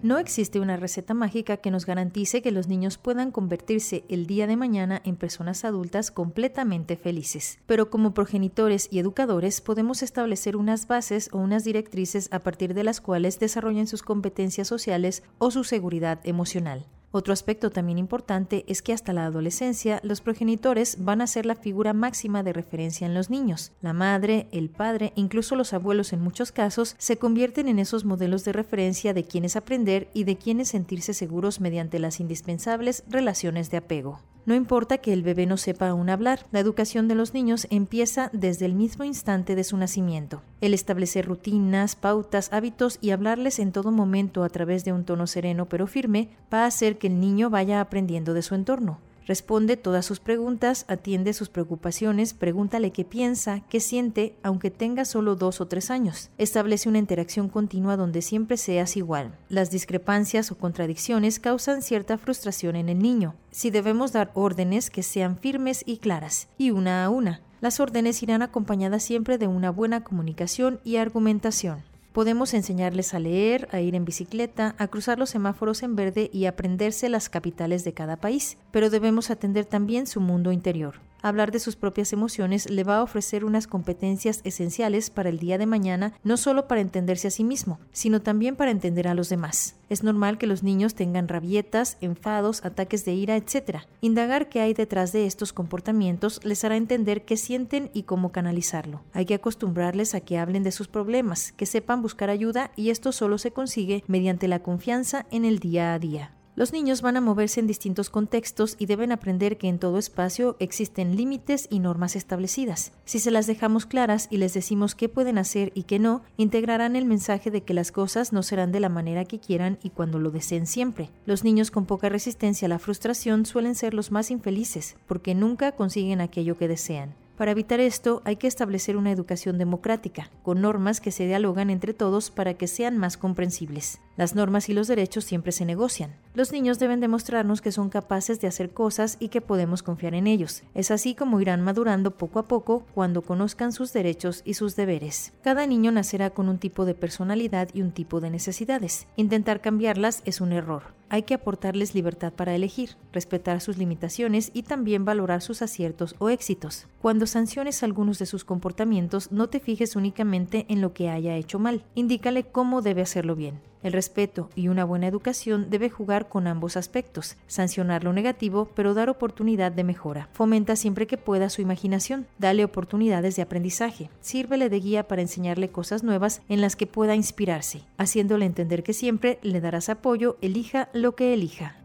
No 0.04 0.18
existe 0.18 0.60
una 0.60 0.76
receta 0.76 1.14
mágica 1.14 1.56
que 1.56 1.70
nos 1.70 1.86
garantice 1.86 2.42
que 2.42 2.50
los 2.50 2.68
niños 2.68 2.98
puedan 2.98 3.30
convertirse 3.30 4.04
el 4.10 4.26
día 4.26 4.46
de 4.46 4.54
mañana 4.54 5.00
en 5.02 5.16
personas 5.16 5.64
adultas 5.64 6.10
completamente 6.10 6.98
felices, 6.98 7.58
pero 7.64 7.88
como 7.88 8.12
progenitores 8.12 8.86
y 8.90 8.98
educadores 8.98 9.62
podemos 9.62 10.02
establecer 10.02 10.56
unas 10.56 10.88
bases 10.88 11.30
o 11.32 11.38
unas 11.38 11.64
directrices 11.64 12.28
a 12.32 12.40
partir 12.40 12.74
de 12.74 12.84
las 12.84 13.00
cuales 13.00 13.40
desarrollen 13.40 13.86
sus 13.86 14.02
competencias 14.02 14.68
sociales 14.68 15.22
o 15.38 15.50
su 15.50 15.64
seguridad 15.64 16.20
emocional. 16.24 16.84
Otro 17.16 17.32
aspecto 17.32 17.70
también 17.70 17.98
importante 17.98 18.64
es 18.66 18.82
que 18.82 18.92
hasta 18.92 19.12
la 19.12 19.26
adolescencia 19.26 20.00
los 20.02 20.20
progenitores 20.20 21.04
van 21.04 21.20
a 21.20 21.28
ser 21.28 21.46
la 21.46 21.54
figura 21.54 21.92
máxima 21.92 22.42
de 22.42 22.52
referencia 22.52 23.06
en 23.06 23.14
los 23.14 23.30
niños. 23.30 23.70
La 23.82 23.92
madre, 23.92 24.48
el 24.50 24.68
padre, 24.68 25.12
incluso 25.14 25.54
los 25.54 25.72
abuelos 25.74 26.12
en 26.12 26.20
muchos 26.20 26.50
casos, 26.50 26.96
se 26.98 27.16
convierten 27.16 27.68
en 27.68 27.78
esos 27.78 28.04
modelos 28.04 28.44
de 28.44 28.52
referencia 28.52 29.14
de 29.14 29.22
quienes 29.22 29.54
aprender 29.54 30.08
y 30.12 30.24
de 30.24 30.36
quienes 30.36 30.70
sentirse 30.70 31.14
seguros 31.14 31.60
mediante 31.60 32.00
las 32.00 32.18
indispensables 32.18 33.04
relaciones 33.06 33.70
de 33.70 33.76
apego. 33.76 34.18
No 34.46 34.54
importa 34.54 34.98
que 34.98 35.14
el 35.14 35.22
bebé 35.22 35.46
no 35.46 35.56
sepa 35.56 35.88
aún 35.88 36.10
hablar, 36.10 36.46
la 36.52 36.60
educación 36.60 37.08
de 37.08 37.14
los 37.14 37.32
niños 37.32 37.66
empieza 37.70 38.28
desde 38.34 38.66
el 38.66 38.74
mismo 38.74 39.04
instante 39.04 39.54
de 39.54 39.64
su 39.64 39.76
nacimiento. 39.78 40.42
El 40.60 40.74
establecer 40.74 41.24
rutinas, 41.24 41.96
pautas, 41.96 42.52
hábitos 42.52 42.98
y 43.00 43.10
hablarles 43.10 43.58
en 43.58 43.72
todo 43.72 43.90
momento 43.90 44.44
a 44.44 44.50
través 44.50 44.84
de 44.84 44.92
un 44.92 45.04
tono 45.04 45.26
sereno 45.26 45.66
pero 45.66 45.86
firme 45.86 46.28
va 46.52 46.64
a 46.64 46.66
hacer 46.66 46.98
que 46.98 47.06
el 47.06 47.20
niño 47.20 47.48
vaya 47.48 47.80
aprendiendo 47.80 48.34
de 48.34 48.42
su 48.42 48.54
entorno. 48.54 48.98
Responde 49.26 49.76
todas 49.76 50.04
sus 50.04 50.20
preguntas, 50.20 50.84
atiende 50.88 51.32
sus 51.32 51.48
preocupaciones, 51.48 52.34
pregúntale 52.34 52.90
qué 52.90 53.04
piensa, 53.04 53.62
qué 53.70 53.80
siente, 53.80 54.36
aunque 54.42 54.70
tenga 54.70 55.04
solo 55.04 55.34
dos 55.34 55.60
o 55.60 55.66
tres 55.66 55.90
años. 55.90 56.30
Establece 56.36 56.88
una 56.88 56.98
interacción 56.98 57.48
continua 57.48 57.96
donde 57.96 58.20
siempre 58.20 58.56
seas 58.56 58.96
igual. 58.96 59.36
Las 59.48 59.70
discrepancias 59.70 60.50
o 60.50 60.58
contradicciones 60.58 61.40
causan 61.40 61.82
cierta 61.82 62.18
frustración 62.18 62.76
en 62.76 62.88
el 62.88 62.98
niño. 62.98 63.34
Si 63.50 63.70
debemos 63.70 64.12
dar 64.12 64.30
órdenes 64.34 64.90
que 64.90 65.02
sean 65.02 65.38
firmes 65.38 65.82
y 65.86 65.98
claras, 65.98 66.48
y 66.58 66.70
una 66.70 67.04
a 67.04 67.08
una. 67.08 67.40
Las 67.60 67.80
órdenes 67.80 68.22
irán 68.22 68.42
acompañadas 68.42 69.02
siempre 69.02 69.38
de 69.38 69.46
una 69.46 69.70
buena 69.70 70.04
comunicación 70.04 70.80
y 70.84 70.96
argumentación. 70.96 71.82
Podemos 72.14 72.54
enseñarles 72.54 73.12
a 73.12 73.18
leer, 73.18 73.68
a 73.72 73.80
ir 73.80 73.96
en 73.96 74.04
bicicleta, 74.04 74.76
a 74.78 74.86
cruzar 74.86 75.18
los 75.18 75.30
semáforos 75.30 75.82
en 75.82 75.96
verde 75.96 76.30
y 76.32 76.44
aprenderse 76.44 77.08
las 77.08 77.28
capitales 77.28 77.82
de 77.82 77.92
cada 77.92 78.18
país, 78.18 78.56
pero 78.70 78.88
debemos 78.88 79.30
atender 79.30 79.64
también 79.64 80.06
su 80.06 80.20
mundo 80.20 80.52
interior. 80.52 81.00
Hablar 81.24 81.52
de 81.52 81.58
sus 81.58 81.74
propias 81.74 82.12
emociones 82.12 82.68
le 82.68 82.84
va 82.84 82.98
a 82.98 83.02
ofrecer 83.02 83.46
unas 83.46 83.66
competencias 83.66 84.42
esenciales 84.44 85.08
para 85.08 85.30
el 85.30 85.38
día 85.38 85.56
de 85.56 85.64
mañana, 85.64 86.12
no 86.22 86.36
solo 86.36 86.68
para 86.68 86.82
entenderse 86.82 87.28
a 87.28 87.30
sí 87.30 87.44
mismo, 87.44 87.78
sino 87.92 88.20
también 88.20 88.56
para 88.56 88.70
entender 88.70 89.08
a 89.08 89.14
los 89.14 89.30
demás. 89.30 89.76
Es 89.88 90.02
normal 90.02 90.36
que 90.36 90.46
los 90.46 90.62
niños 90.62 90.94
tengan 90.94 91.26
rabietas, 91.26 91.96
enfados, 92.02 92.62
ataques 92.62 93.06
de 93.06 93.14
ira, 93.14 93.36
etc. 93.36 93.86
Indagar 94.02 94.50
qué 94.50 94.60
hay 94.60 94.74
detrás 94.74 95.12
de 95.12 95.24
estos 95.24 95.54
comportamientos 95.54 96.44
les 96.44 96.62
hará 96.62 96.76
entender 96.76 97.24
qué 97.24 97.38
sienten 97.38 97.90
y 97.94 98.02
cómo 98.02 98.30
canalizarlo. 98.30 99.00
Hay 99.14 99.24
que 99.24 99.32
acostumbrarles 99.32 100.14
a 100.14 100.20
que 100.20 100.36
hablen 100.36 100.62
de 100.62 100.72
sus 100.72 100.88
problemas, 100.88 101.52
que 101.52 101.64
sepan 101.64 102.02
buscar 102.02 102.28
ayuda 102.28 102.70
y 102.76 102.90
esto 102.90 103.12
solo 103.12 103.38
se 103.38 103.50
consigue 103.50 104.04
mediante 104.08 104.46
la 104.46 104.58
confianza 104.58 105.24
en 105.30 105.46
el 105.46 105.58
día 105.58 105.94
a 105.94 105.98
día. 105.98 106.33
Los 106.56 106.72
niños 106.72 107.02
van 107.02 107.16
a 107.16 107.20
moverse 107.20 107.58
en 107.58 107.66
distintos 107.66 108.10
contextos 108.10 108.76
y 108.78 108.86
deben 108.86 109.10
aprender 109.10 109.58
que 109.58 109.66
en 109.66 109.80
todo 109.80 109.98
espacio 109.98 110.54
existen 110.60 111.16
límites 111.16 111.66
y 111.68 111.80
normas 111.80 112.14
establecidas. 112.14 112.92
Si 113.04 113.18
se 113.18 113.32
las 113.32 113.48
dejamos 113.48 113.86
claras 113.86 114.28
y 114.30 114.36
les 114.36 114.54
decimos 114.54 114.94
qué 114.94 115.08
pueden 115.08 115.36
hacer 115.36 115.72
y 115.74 115.82
qué 115.82 115.98
no, 115.98 116.22
integrarán 116.36 116.94
el 116.94 117.06
mensaje 117.06 117.50
de 117.50 117.62
que 117.62 117.74
las 117.74 117.90
cosas 117.90 118.32
no 118.32 118.44
serán 118.44 118.70
de 118.70 118.78
la 118.78 118.88
manera 118.88 119.24
que 119.24 119.40
quieran 119.40 119.78
y 119.82 119.90
cuando 119.90 120.20
lo 120.20 120.30
deseen 120.30 120.68
siempre. 120.68 121.10
Los 121.26 121.42
niños 121.42 121.72
con 121.72 121.86
poca 121.86 122.08
resistencia 122.08 122.66
a 122.66 122.68
la 122.68 122.78
frustración 122.78 123.46
suelen 123.46 123.74
ser 123.74 123.92
los 123.92 124.12
más 124.12 124.30
infelices 124.30 124.94
porque 125.08 125.34
nunca 125.34 125.72
consiguen 125.72 126.20
aquello 126.20 126.56
que 126.56 126.68
desean. 126.68 127.16
Para 127.36 127.50
evitar 127.50 127.80
esto 127.80 128.22
hay 128.24 128.36
que 128.36 128.46
establecer 128.46 128.96
una 128.96 129.10
educación 129.10 129.58
democrática, 129.58 130.30
con 130.44 130.60
normas 130.60 131.00
que 131.00 131.10
se 131.10 131.26
dialogan 131.26 131.68
entre 131.68 131.92
todos 131.92 132.30
para 132.30 132.54
que 132.54 132.68
sean 132.68 132.96
más 132.96 133.16
comprensibles. 133.16 134.00
Las 134.16 134.36
normas 134.36 134.68
y 134.68 134.74
los 134.74 134.86
derechos 134.86 135.24
siempre 135.24 135.50
se 135.50 135.64
negocian. 135.64 136.14
Los 136.34 136.52
niños 136.52 136.78
deben 136.78 137.00
demostrarnos 137.00 137.60
que 137.60 137.72
son 137.72 137.88
capaces 137.88 138.40
de 138.40 138.46
hacer 138.46 138.70
cosas 138.70 139.16
y 139.18 139.28
que 139.28 139.40
podemos 139.40 139.82
confiar 139.82 140.14
en 140.14 140.28
ellos. 140.28 140.62
Es 140.74 140.92
así 140.92 141.14
como 141.14 141.40
irán 141.40 141.62
madurando 141.62 142.12
poco 142.12 142.38
a 142.38 142.46
poco 142.46 142.84
cuando 142.94 143.22
conozcan 143.22 143.72
sus 143.72 143.92
derechos 143.92 144.42
y 144.44 144.54
sus 144.54 144.76
deberes. 144.76 145.32
Cada 145.42 145.66
niño 145.66 145.90
nacerá 145.90 146.30
con 146.30 146.48
un 146.48 146.58
tipo 146.58 146.84
de 146.84 146.94
personalidad 146.94 147.68
y 147.74 147.82
un 147.82 147.90
tipo 147.90 148.20
de 148.20 148.30
necesidades. 148.30 149.08
Intentar 149.16 149.60
cambiarlas 149.60 150.22
es 150.24 150.40
un 150.40 150.52
error. 150.52 150.94
Hay 151.08 151.22
que 151.22 151.34
aportarles 151.34 151.94
libertad 151.94 152.32
para 152.32 152.54
elegir, 152.54 152.96
respetar 153.12 153.60
sus 153.60 153.78
limitaciones 153.78 154.50
y 154.54 154.62
también 154.62 155.04
valorar 155.04 155.42
sus 155.42 155.60
aciertos 155.60 156.14
o 156.18 156.28
éxitos. 156.30 156.86
Cuando 157.02 157.26
sanciones 157.26 157.82
algunos 157.82 158.18
de 158.18 158.26
sus 158.26 158.44
comportamientos, 158.44 159.30
no 159.30 159.48
te 159.48 159.60
fijes 159.60 159.96
únicamente 159.96 160.66
en 160.68 160.80
lo 160.80 160.92
que 160.92 161.10
haya 161.10 161.36
hecho 161.36 161.58
mal. 161.58 161.84
Indícale 161.94 162.44
cómo 162.44 162.80
debe 162.80 163.02
hacerlo 163.02 163.36
bien. 163.36 163.60
El 163.84 163.92
respeto 163.92 164.50
y 164.56 164.68
una 164.68 164.84
buena 164.84 165.06
educación 165.06 165.68
debe 165.68 165.90
jugar 165.90 166.28
con 166.28 166.46
ambos 166.46 166.78
aspectos, 166.78 167.36
sancionar 167.46 168.02
lo 168.02 168.14
negativo, 168.14 168.68
pero 168.74 168.94
dar 168.94 169.10
oportunidad 169.10 169.70
de 169.70 169.84
mejora. 169.84 170.30
Fomenta 170.32 170.74
siempre 170.74 171.06
que 171.06 171.18
pueda 171.18 171.50
su 171.50 171.60
imaginación, 171.60 172.26
dale 172.38 172.64
oportunidades 172.64 173.36
de 173.36 173.42
aprendizaje, 173.42 174.08
sírvele 174.22 174.70
de 174.70 174.80
guía 174.80 175.06
para 175.06 175.20
enseñarle 175.20 175.68
cosas 175.68 176.02
nuevas 176.02 176.40
en 176.48 176.62
las 176.62 176.76
que 176.76 176.86
pueda 176.86 177.14
inspirarse, 177.14 177.82
haciéndole 177.98 178.46
entender 178.46 178.82
que 178.82 178.94
siempre 178.94 179.38
le 179.42 179.60
darás 179.60 179.90
apoyo, 179.90 180.38
elija 180.40 180.88
lo 180.94 181.14
que 181.14 181.34
elija. 181.34 181.83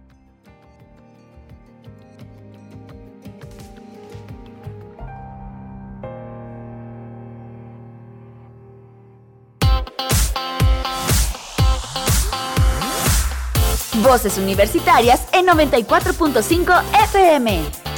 Voces 14.03 14.37
Universitarias 14.37 15.27
en 15.33 15.47
94.5 15.47 16.83
FM. 17.05 17.89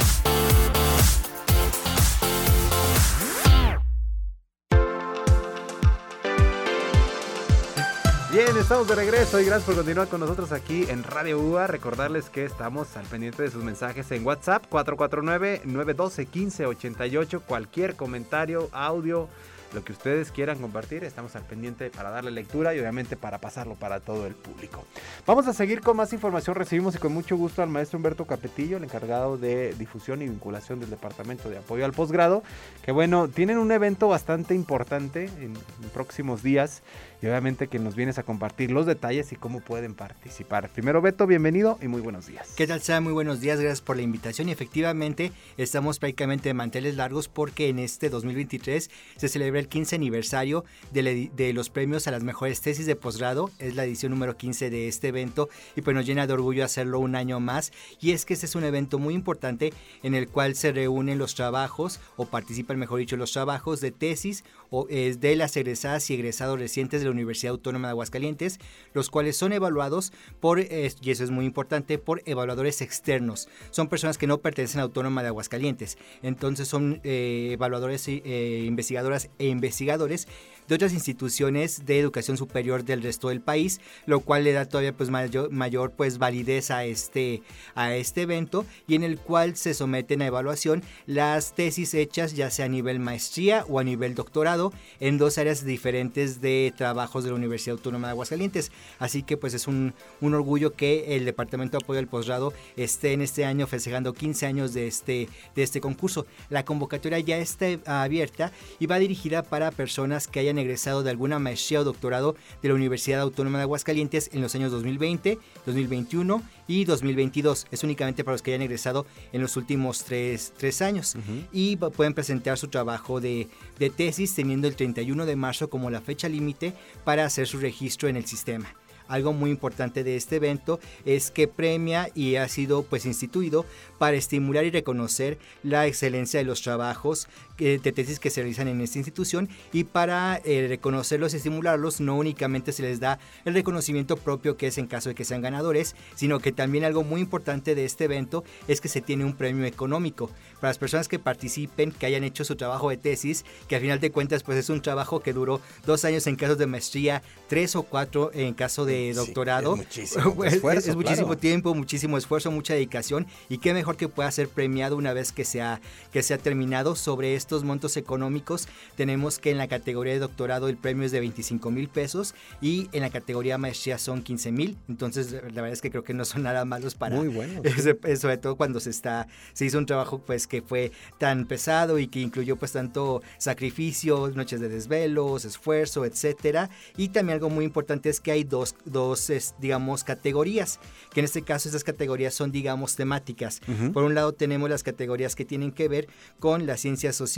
Bien, 8.32 8.56
estamos 8.56 8.88
de 8.88 8.94
regreso 8.94 9.38
y 9.40 9.44
gracias 9.44 9.66
por 9.66 9.74
continuar 9.74 10.08
con 10.08 10.20
nosotros 10.20 10.52
aquí 10.52 10.86
en 10.88 11.04
Radio 11.04 11.38
UA. 11.38 11.66
Recordarles 11.66 12.30
que 12.30 12.46
estamos 12.46 12.96
al 12.96 13.04
pendiente 13.04 13.42
de 13.42 13.50
sus 13.50 13.62
mensajes 13.62 14.10
en 14.10 14.24
WhatsApp 14.24 14.64
449-912-1588. 14.70 17.42
Cualquier 17.42 17.94
comentario, 17.94 18.70
audio, 18.72 19.28
lo 19.74 19.84
que 19.84 19.92
ustedes 19.92 20.30
quieran 20.30 20.58
compartir, 20.58 21.04
estamos 21.04 21.34
al 21.36 21.42
pendiente 21.44 21.90
para 21.90 22.10
darle 22.10 22.30
lectura 22.30 22.74
y 22.74 22.80
obviamente 22.80 23.16
para 23.16 23.38
pasarlo 23.38 23.74
para 23.74 24.00
todo 24.00 24.26
el 24.26 24.34
público. 24.34 24.84
Vamos 25.26 25.46
a 25.46 25.52
seguir 25.52 25.80
con 25.80 25.96
más 25.96 26.12
información. 26.12 26.56
Recibimos 26.56 26.94
y 26.94 26.98
con 26.98 27.12
mucho 27.12 27.36
gusto 27.36 27.62
al 27.62 27.68
maestro 27.68 27.96
Humberto 27.98 28.26
Capetillo, 28.26 28.76
el 28.76 28.84
encargado 28.84 29.38
de 29.38 29.74
difusión 29.74 30.22
y 30.22 30.28
vinculación 30.28 30.80
del 30.80 30.90
Departamento 30.90 31.48
de 31.48 31.58
Apoyo 31.58 31.84
al 31.84 31.92
Posgrado, 31.92 32.42
que 32.84 32.92
bueno, 32.92 33.28
tienen 33.28 33.58
un 33.58 33.72
evento 33.72 34.08
bastante 34.08 34.54
importante 34.54 35.24
en, 35.24 35.54
en 35.82 35.90
próximos 35.92 36.42
días 36.42 36.82
y 37.22 37.26
obviamente 37.26 37.68
que 37.68 37.78
nos 37.78 37.94
vienes 37.94 38.18
a 38.18 38.24
compartir 38.24 38.72
los 38.72 38.84
detalles 38.84 39.32
y 39.32 39.36
cómo 39.36 39.60
pueden 39.60 39.94
participar. 39.94 40.68
Primero, 40.70 41.00
Beto, 41.00 41.26
bienvenido 41.26 41.78
y 41.80 41.86
muy 41.86 42.00
buenos 42.00 42.26
días. 42.26 42.52
¿Qué 42.56 42.66
tal, 42.66 42.82
Sam? 42.82 43.04
Muy 43.04 43.12
buenos 43.12 43.40
días, 43.40 43.60
gracias 43.60 43.80
por 43.80 43.96
la 43.96 44.02
invitación. 44.02 44.48
Y 44.48 44.52
efectivamente, 44.52 45.30
estamos 45.56 46.00
prácticamente 46.00 46.48
de 46.48 46.54
manteles 46.54 46.96
largos 46.96 47.28
porque 47.28 47.68
en 47.68 47.78
este 47.78 48.10
2023 48.10 48.90
se 49.16 49.28
celebra 49.28 49.60
el 49.60 49.68
15 49.68 49.94
aniversario 49.94 50.64
de, 50.90 51.30
de 51.32 51.52
los 51.52 51.70
premios 51.70 52.08
a 52.08 52.10
las 52.10 52.24
mejores 52.24 52.60
tesis 52.60 52.86
de 52.86 52.96
posgrado. 52.96 53.50
Es 53.60 53.76
la 53.76 53.84
edición 53.84 54.10
número 54.10 54.36
15 54.36 54.68
de 54.70 54.88
este 54.88 55.08
evento 55.08 55.48
y 55.76 55.82
pues 55.82 55.94
nos 55.94 56.04
llena 56.04 56.26
de 56.26 56.32
orgullo 56.32 56.64
hacerlo 56.64 56.98
un 56.98 57.14
año 57.14 57.38
más. 57.38 57.72
Y 58.00 58.10
es 58.10 58.24
que 58.24 58.34
este 58.34 58.46
es 58.46 58.56
un 58.56 58.64
evento 58.64 58.98
muy 58.98 59.14
importante 59.14 59.72
en 60.02 60.16
el 60.16 60.28
cual 60.28 60.56
se 60.56 60.72
reúnen 60.72 61.18
los 61.18 61.36
trabajos, 61.36 62.00
o 62.16 62.26
participan, 62.26 62.78
mejor 62.78 62.98
dicho, 62.98 63.16
los 63.16 63.30
trabajos 63.30 63.80
de 63.80 63.92
tesis 63.92 64.44
de 64.88 65.36
las 65.36 65.56
egresadas 65.56 66.08
y 66.10 66.14
egresados 66.14 66.58
recientes 66.58 67.00
de 67.00 67.06
la 67.06 67.12
Universidad 67.12 67.52
Autónoma 67.52 67.88
de 67.88 67.92
Aguascalientes, 67.92 68.58
los 68.94 69.10
cuales 69.10 69.36
son 69.36 69.52
evaluados 69.52 70.12
por, 70.40 70.60
y 70.60 71.10
eso 71.10 71.24
es 71.24 71.30
muy 71.30 71.44
importante, 71.44 71.98
por 71.98 72.22
evaluadores 72.24 72.80
externos. 72.80 73.48
Son 73.70 73.88
personas 73.88 74.18
que 74.18 74.26
no 74.26 74.38
pertenecen 74.38 74.80
a 74.80 74.84
Autónoma 74.84 75.22
de 75.22 75.28
Aguascalientes. 75.28 75.98
Entonces 76.22 76.68
son 76.68 77.00
eh, 77.04 77.50
evaluadores, 77.52 78.06
eh, 78.08 78.64
investigadoras 78.66 79.28
e 79.38 79.48
investigadores 79.48 80.26
de 80.68 80.74
otras 80.74 80.92
instituciones 80.92 81.86
de 81.86 81.98
educación 81.98 82.36
superior 82.36 82.84
del 82.84 83.02
resto 83.02 83.28
del 83.28 83.40
país, 83.40 83.80
lo 84.06 84.20
cual 84.20 84.44
le 84.44 84.52
da 84.52 84.66
todavía 84.66 84.92
pues 84.92 85.10
mayor, 85.10 85.50
mayor 85.50 85.92
pues 85.92 86.18
validez 86.18 86.70
a 86.70 86.84
este, 86.84 87.42
a 87.74 87.94
este 87.94 88.22
evento 88.22 88.64
y 88.86 88.94
en 88.94 89.04
el 89.04 89.18
cual 89.18 89.56
se 89.56 89.74
someten 89.74 90.22
a 90.22 90.26
evaluación 90.26 90.82
las 91.06 91.54
tesis 91.54 91.94
hechas 91.94 92.34
ya 92.34 92.50
sea 92.50 92.66
a 92.66 92.68
nivel 92.68 93.00
maestría 93.00 93.64
o 93.68 93.78
a 93.78 93.84
nivel 93.84 94.14
doctorado 94.14 94.72
en 95.00 95.18
dos 95.18 95.38
áreas 95.38 95.64
diferentes 95.64 96.40
de 96.40 96.72
trabajos 96.76 97.24
de 97.24 97.30
la 97.30 97.36
Universidad 97.36 97.76
Autónoma 97.76 98.08
de 98.08 98.12
Aguascalientes. 98.12 98.70
Así 98.98 99.22
que 99.22 99.36
pues 99.36 99.54
es 99.54 99.66
un, 99.66 99.94
un 100.20 100.34
orgullo 100.34 100.74
que 100.74 101.16
el 101.16 101.24
Departamento 101.24 101.78
de 101.78 101.84
Apoyo 101.84 101.98
al 101.98 102.06
Posgrado 102.06 102.52
esté 102.76 103.12
en 103.12 103.22
este 103.22 103.44
año 103.44 103.66
festejando 103.66 104.12
15 104.12 104.46
años 104.46 104.74
de 104.74 104.86
este, 104.86 105.28
de 105.54 105.62
este 105.62 105.80
concurso. 105.80 106.26
La 106.50 106.64
convocatoria 106.64 107.18
ya 107.18 107.38
está 107.38 107.66
abierta 107.86 108.52
y 108.78 108.86
va 108.86 108.98
dirigida 108.98 109.42
para 109.42 109.70
personas 109.70 110.28
que 110.28 110.40
hayan 110.40 110.51
egresado 110.58 111.02
de 111.02 111.10
alguna 111.10 111.38
maestría 111.38 111.80
o 111.80 111.84
doctorado 111.84 112.36
de 112.62 112.68
la 112.68 112.74
Universidad 112.74 113.20
Autónoma 113.20 113.58
de 113.58 113.64
Aguascalientes 113.64 114.30
en 114.32 114.40
los 114.40 114.54
años 114.54 114.70
2020, 114.72 115.38
2021 115.66 116.42
y 116.68 116.84
2022. 116.84 117.66
Es 117.70 117.84
únicamente 117.84 118.24
para 118.24 118.34
los 118.34 118.42
que 118.42 118.52
hayan 118.52 118.62
egresado 118.62 119.06
en 119.32 119.42
los 119.42 119.56
últimos 119.56 120.04
tres, 120.04 120.52
tres 120.56 120.82
años. 120.82 121.16
Y 121.52 121.76
pueden 121.76 122.14
presentar 122.14 122.58
su 122.58 122.68
trabajo 122.68 123.20
de, 123.20 123.48
de 123.78 123.90
tesis 123.90 124.34
teniendo 124.34 124.68
el 124.68 124.76
31 124.76 125.26
de 125.26 125.36
marzo 125.36 125.70
como 125.70 125.90
la 125.90 126.00
fecha 126.00 126.28
límite 126.28 126.72
para 127.04 127.24
hacer 127.24 127.46
su 127.46 127.58
registro 127.58 128.08
en 128.08 128.16
el 128.16 128.26
sistema. 128.26 128.74
Algo 129.08 129.34
muy 129.34 129.50
importante 129.50 130.04
de 130.04 130.16
este 130.16 130.36
evento 130.36 130.80
es 131.04 131.30
que 131.30 131.46
premia 131.46 132.08
y 132.14 132.36
ha 132.36 132.48
sido 132.48 132.82
pues 132.82 133.04
instituido 133.04 133.66
para 133.98 134.16
estimular 134.16 134.64
y 134.64 134.70
reconocer 134.70 135.38
la 135.62 135.86
excelencia 135.86 136.40
de 136.40 136.44
los 136.44 136.62
trabajos 136.62 137.28
que- 137.62 137.78
de 137.78 137.92
tesis 137.92 138.18
que 138.18 138.30
se 138.30 138.40
realizan 138.40 138.68
en 138.68 138.80
esta 138.80 138.98
institución 138.98 139.48
y 139.72 139.84
para 139.84 140.40
eh, 140.44 140.66
reconocerlos 140.68 141.32
y 141.34 141.36
estimularlos 141.36 142.00
no 142.00 142.16
únicamente 142.16 142.72
se 142.72 142.82
les 142.82 143.00
da 143.00 143.18
el 143.44 143.54
reconocimiento 143.54 144.16
propio 144.16 144.56
que 144.56 144.66
es 144.66 144.78
en 144.78 144.86
caso 144.86 145.08
de 145.08 145.14
que 145.14 145.24
sean 145.24 145.42
ganadores, 145.42 145.94
sino 146.14 146.40
que 146.40 146.52
también 146.52 146.84
algo 146.84 147.04
muy 147.04 147.20
importante 147.20 147.74
de 147.74 147.84
este 147.84 148.04
evento 148.04 148.44
es 148.68 148.80
que 148.80 148.88
se 148.88 149.00
tiene 149.00 149.24
un 149.24 149.34
premio 149.34 149.64
económico 149.64 150.30
para 150.60 150.70
las 150.70 150.78
personas 150.78 151.08
que 151.08 151.18
participen, 151.18 151.92
que 151.92 152.06
hayan 152.06 152.24
hecho 152.24 152.44
su 152.44 152.56
trabajo 152.56 152.90
de 152.90 152.96
tesis, 152.96 153.44
que 153.68 153.76
al 153.76 153.80
final 153.82 154.00
de 154.00 154.10
cuentas 154.10 154.42
pues 154.42 154.58
es 154.58 154.68
un 154.70 154.80
trabajo 154.82 155.20
que 155.20 155.32
duró 155.32 155.60
dos 155.86 156.04
años 156.04 156.26
en 156.26 156.36
casos 156.36 156.58
de 156.58 156.66
maestría, 156.66 157.22
tres 157.48 157.74
o 157.76 157.82
cuatro 157.82 158.30
en 158.34 158.54
caso 158.54 158.84
de 158.84 159.10
Sí, 159.12 159.16
doctorado. 159.16 159.72
es 159.74 159.78
muchísimo 159.78 160.44
Es- 160.44 160.54
esfuerzo, 160.54 160.90
es 160.90 160.96
muchísimo 160.96 161.26
claro. 161.28 161.40
tiempo, 161.40 161.74
muchísimo 161.74 162.18
esfuerzo, 162.18 162.50
mucha 162.50 162.74
dedicación 162.74 163.26
y 163.48 163.58
qué 163.58 163.74
mejor 163.74 163.96
que 163.96 164.08
pueda 164.08 164.30
ser 164.30 164.48
premiado 164.48 164.96
una 164.96 165.12
vez 165.12 165.32
que 165.32 165.44
sea 165.44 165.80
que 166.12 166.22
sea 166.22 166.38
terminado 166.38 166.94
sobre 166.96 167.34
estos 167.52 167.64
montos 167.64 167.98
económicos. 167.98 168.66
Tenemos 168.96 169.38
que 169.38 169.50
en 169.50 169.58
la 169.58 169.68
categoría 169.68 170.14
de 170.14 170.20
doctorado 170.20 170.68
el 170.68 170.78
premio 170.78 171.04
es 171.04 171.12
de 171.12 171.20
25 171.20 171.70
mil 171.70 171.90
pesos 171.90 172.34
y 172.62 172.88
en 172.92 173.02
la 173.02 173.10
categoría 173.10 173.58
maestría 173.58 173.98
son 173.98 174.22
15 174.22 174.52
mil. 174.52 174.78
Entonces 174.88 175.32
la 175.32 175.40
verdad 175.40 175.72
es 175.72 175.82
que 175.82 175.90
creo 175.90 176.02
que 176.02 176.14
no 176.14 176.24
son 176.24 176.44
nada 176.44 176.64
malos 176.64 176.94
para 176.94 177.16
Muy 177.16 177.28
bueno. 177.28 177.60
eh, 178.04 178.16
sobre 178.16 178.38
todo 178.38 178.56
cuando 178.56 178.80
se 178.80 178.88
está 178.88 179.28
se 179.52 179.66
hizo 179.66 179.76
un 179.76 179.84
trabajo 179.84 180.22
pues 180.24 180.46
que 180.46 180.62
fue 180.62 180.92
tan 181.18 181.44
pesado 181.44 181.98
y 181.98 182.06
que 182.06 182.20
incluyó 182.20 182.56
pues 182.56 182.72
tanto 182.72 183.22
sacrificio, 183.36 184.30
noches 184.34 184.58
de 184.60 184.70
desvelos, 184.70 185.44
esfuerzo, 185.44 186.06
etcétera. 186.06 186.70
Y 186.96 187.08
también 187.10 187.34
algo 187.34 187.50
muy 187.50 187.66
importante 187.66 188.08
es 188.08 188.18
que 188.18 188.32
hay 188.32 188.44
dos, 188.44 188.76
dos 188.86 189.28
es, 189.28 189.54
digamos, 189.60 190.04
categorías, 190.04 190.80
que 191.12 191.20
en 191.20 191.24
este 191.24 191.42
caso 191.42 191.68
estas 191.68 191.84
categorías 191.84 192.32
son, 192.32 192.50
digamos, 192.50 192.96
temáticas. 192.96 193.60
Ujú. 193.68 193.92
Por 193.92 194.04
un 194.04 194.14
lado 194.14 194.32
tenemos 194.32 194.70
las 194.70 194.82
categorías 194.82 195.36
que 195.36 195.44
tienen 195.44 195.70
que 195.70 195.88
ver 195.88 196.08
con 196.38 196.64
las 196.66 196.80
ciencias 196.80 197.14
sociales 197.14 197.31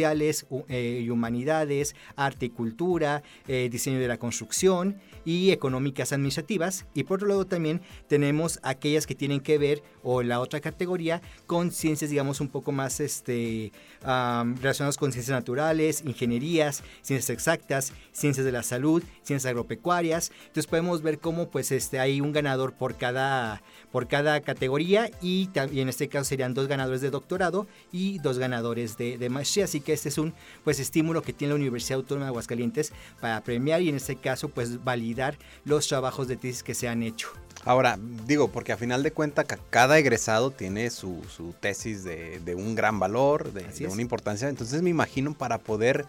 u- 0.50 0.64
eh, 0.68 1.02
y 1.04 1.10
humanidades, 1.10 1.94
arte 2.16 2.46
y 2.46 2.50
cultura, 2.50 3.22
eh, 3.48 3.68
diseño 3.70 3.98
de 3.98 4.08
la 4.08 4.16
construcción 4.18 4.96
y 5.24 5.50
económicas 5.50 6.12
administrativas. 6.12 6.84
Y 6.94 7.04
por 7.04 7.16
otro 7.16 7.28
lado 7.28 7.46
también 7.46 7.80
tenemos 8.08 8.58
aquellas 8.62 9.06
que 9.06 9.14
tienen 9.14 9.40
que 9.40 9.58
ver, 9.58 9.82
o 10.02 10.22
la 10.22 10.40
otra 10.40 10.60
categoría, 10.60 11.22
con 11.46 11.70
ciencias, 11.72 12.10
digamos, 12.10 12.40
un 12.40 12.48
poco 12.48 12.72
más 12.72 13.00
este, 13.00 13.72
am, 14.02 14.56
relacionadas 14.56 14.96
con 14.98 15.12
ciencias 15.12 15.34
naturales, 15.34 16.02
ingenierías, 16.04 16.82
ciencias 17.02 17.30
exactas, 17.30 17.92
ciencias 18.12 18.44
de 18.44 18.52
la 18.52 18.62
salud, 18.62 19.02
ciencias 19.22 19.46
agropecuarias. 19.50 20.30
Entonces 20.46 20.66
podemos 20.66 21.00
ver 21.02 21.18
cómo 21.18 21.48
pues 21.48 21.72
este, 21.72 21.98
hay 22.00 22.20
un 22.20 22.32
ganador 22.32 22.72
por 22.74 22.96
cada, 22.96 23.62
por 23.92 24.06
cada 24.08 24.40
categoría 24.40 25.10
y 25.22 25.46
también 25.48 25.84
en 25.84 25.88
este 25.88 26.08
caso 26.08 26.24
serían 26.24 26.52
dos 26.54 26.68
ganadores 26.68 27.00
de 27.00 27.10
doctorado 27.10 27.66
y 27.92 28.18
dos 28.18 28.38
ganadores 28.38 28.96
de, 28.98 29.16
de 29.16 29.28
maestría. 29.30 29.64
Así 29.64 29.80
que 29.84 29.92
este 29.92 30.08
es 30.08 30.18
un 30.18 30.34
pues 30.64 30.80
estímulo 30.80 31.22
que 31.22 31.32
tiene 31.32 31.52
la 31.52 31.60
Universidad 31.60 32.00
Autónoma 32.00 32.26
de 32.26 32.30
Aguascalientes 32.30 32.92
para 33.20 33.42
premiar 33.44 33.82
y 33.82 33.88
en 33.88 33.96
este 33.96 34.16
caso 34.16 34.48
pues 34.48 34.82
validar 34.82 35.36
los 35.64 35.86
trabajos 35.86 36.26
de 36.26 36.36
tesis 36.36 36.62
que 36.62 36.74
se 36.74 36.88
han 36.88 37.02
hecho. 37.02 37.28
Ahora, 37.64 37.98
digo, 38.26 38.48
porque 38.48 38.72
a 38.72 38.76
final 38.76 39.02
de 39.02 39.10
cuentas 39.12 39.46
ca- 39.46 39.58
cada 39.70 39.98
egresado 39.98 40.50
tiene 40.50 40.90
su, 40.90 41.22
su 41.34 41.54
tesis 41.58 42.04
de, 42.04 42.40
de 42.40 42.54
un 42.54 42.74
gran 42.74 42.98
valor, 42.98 43.52
de, 43.52 43.86
una 43.88 44.02
importancia. 44.02 44.48
Entonces 44.48 44.82
me 44.82 44.90
imagino 44.90 45.34
para 45.34 45.58
poder 45.58 46.04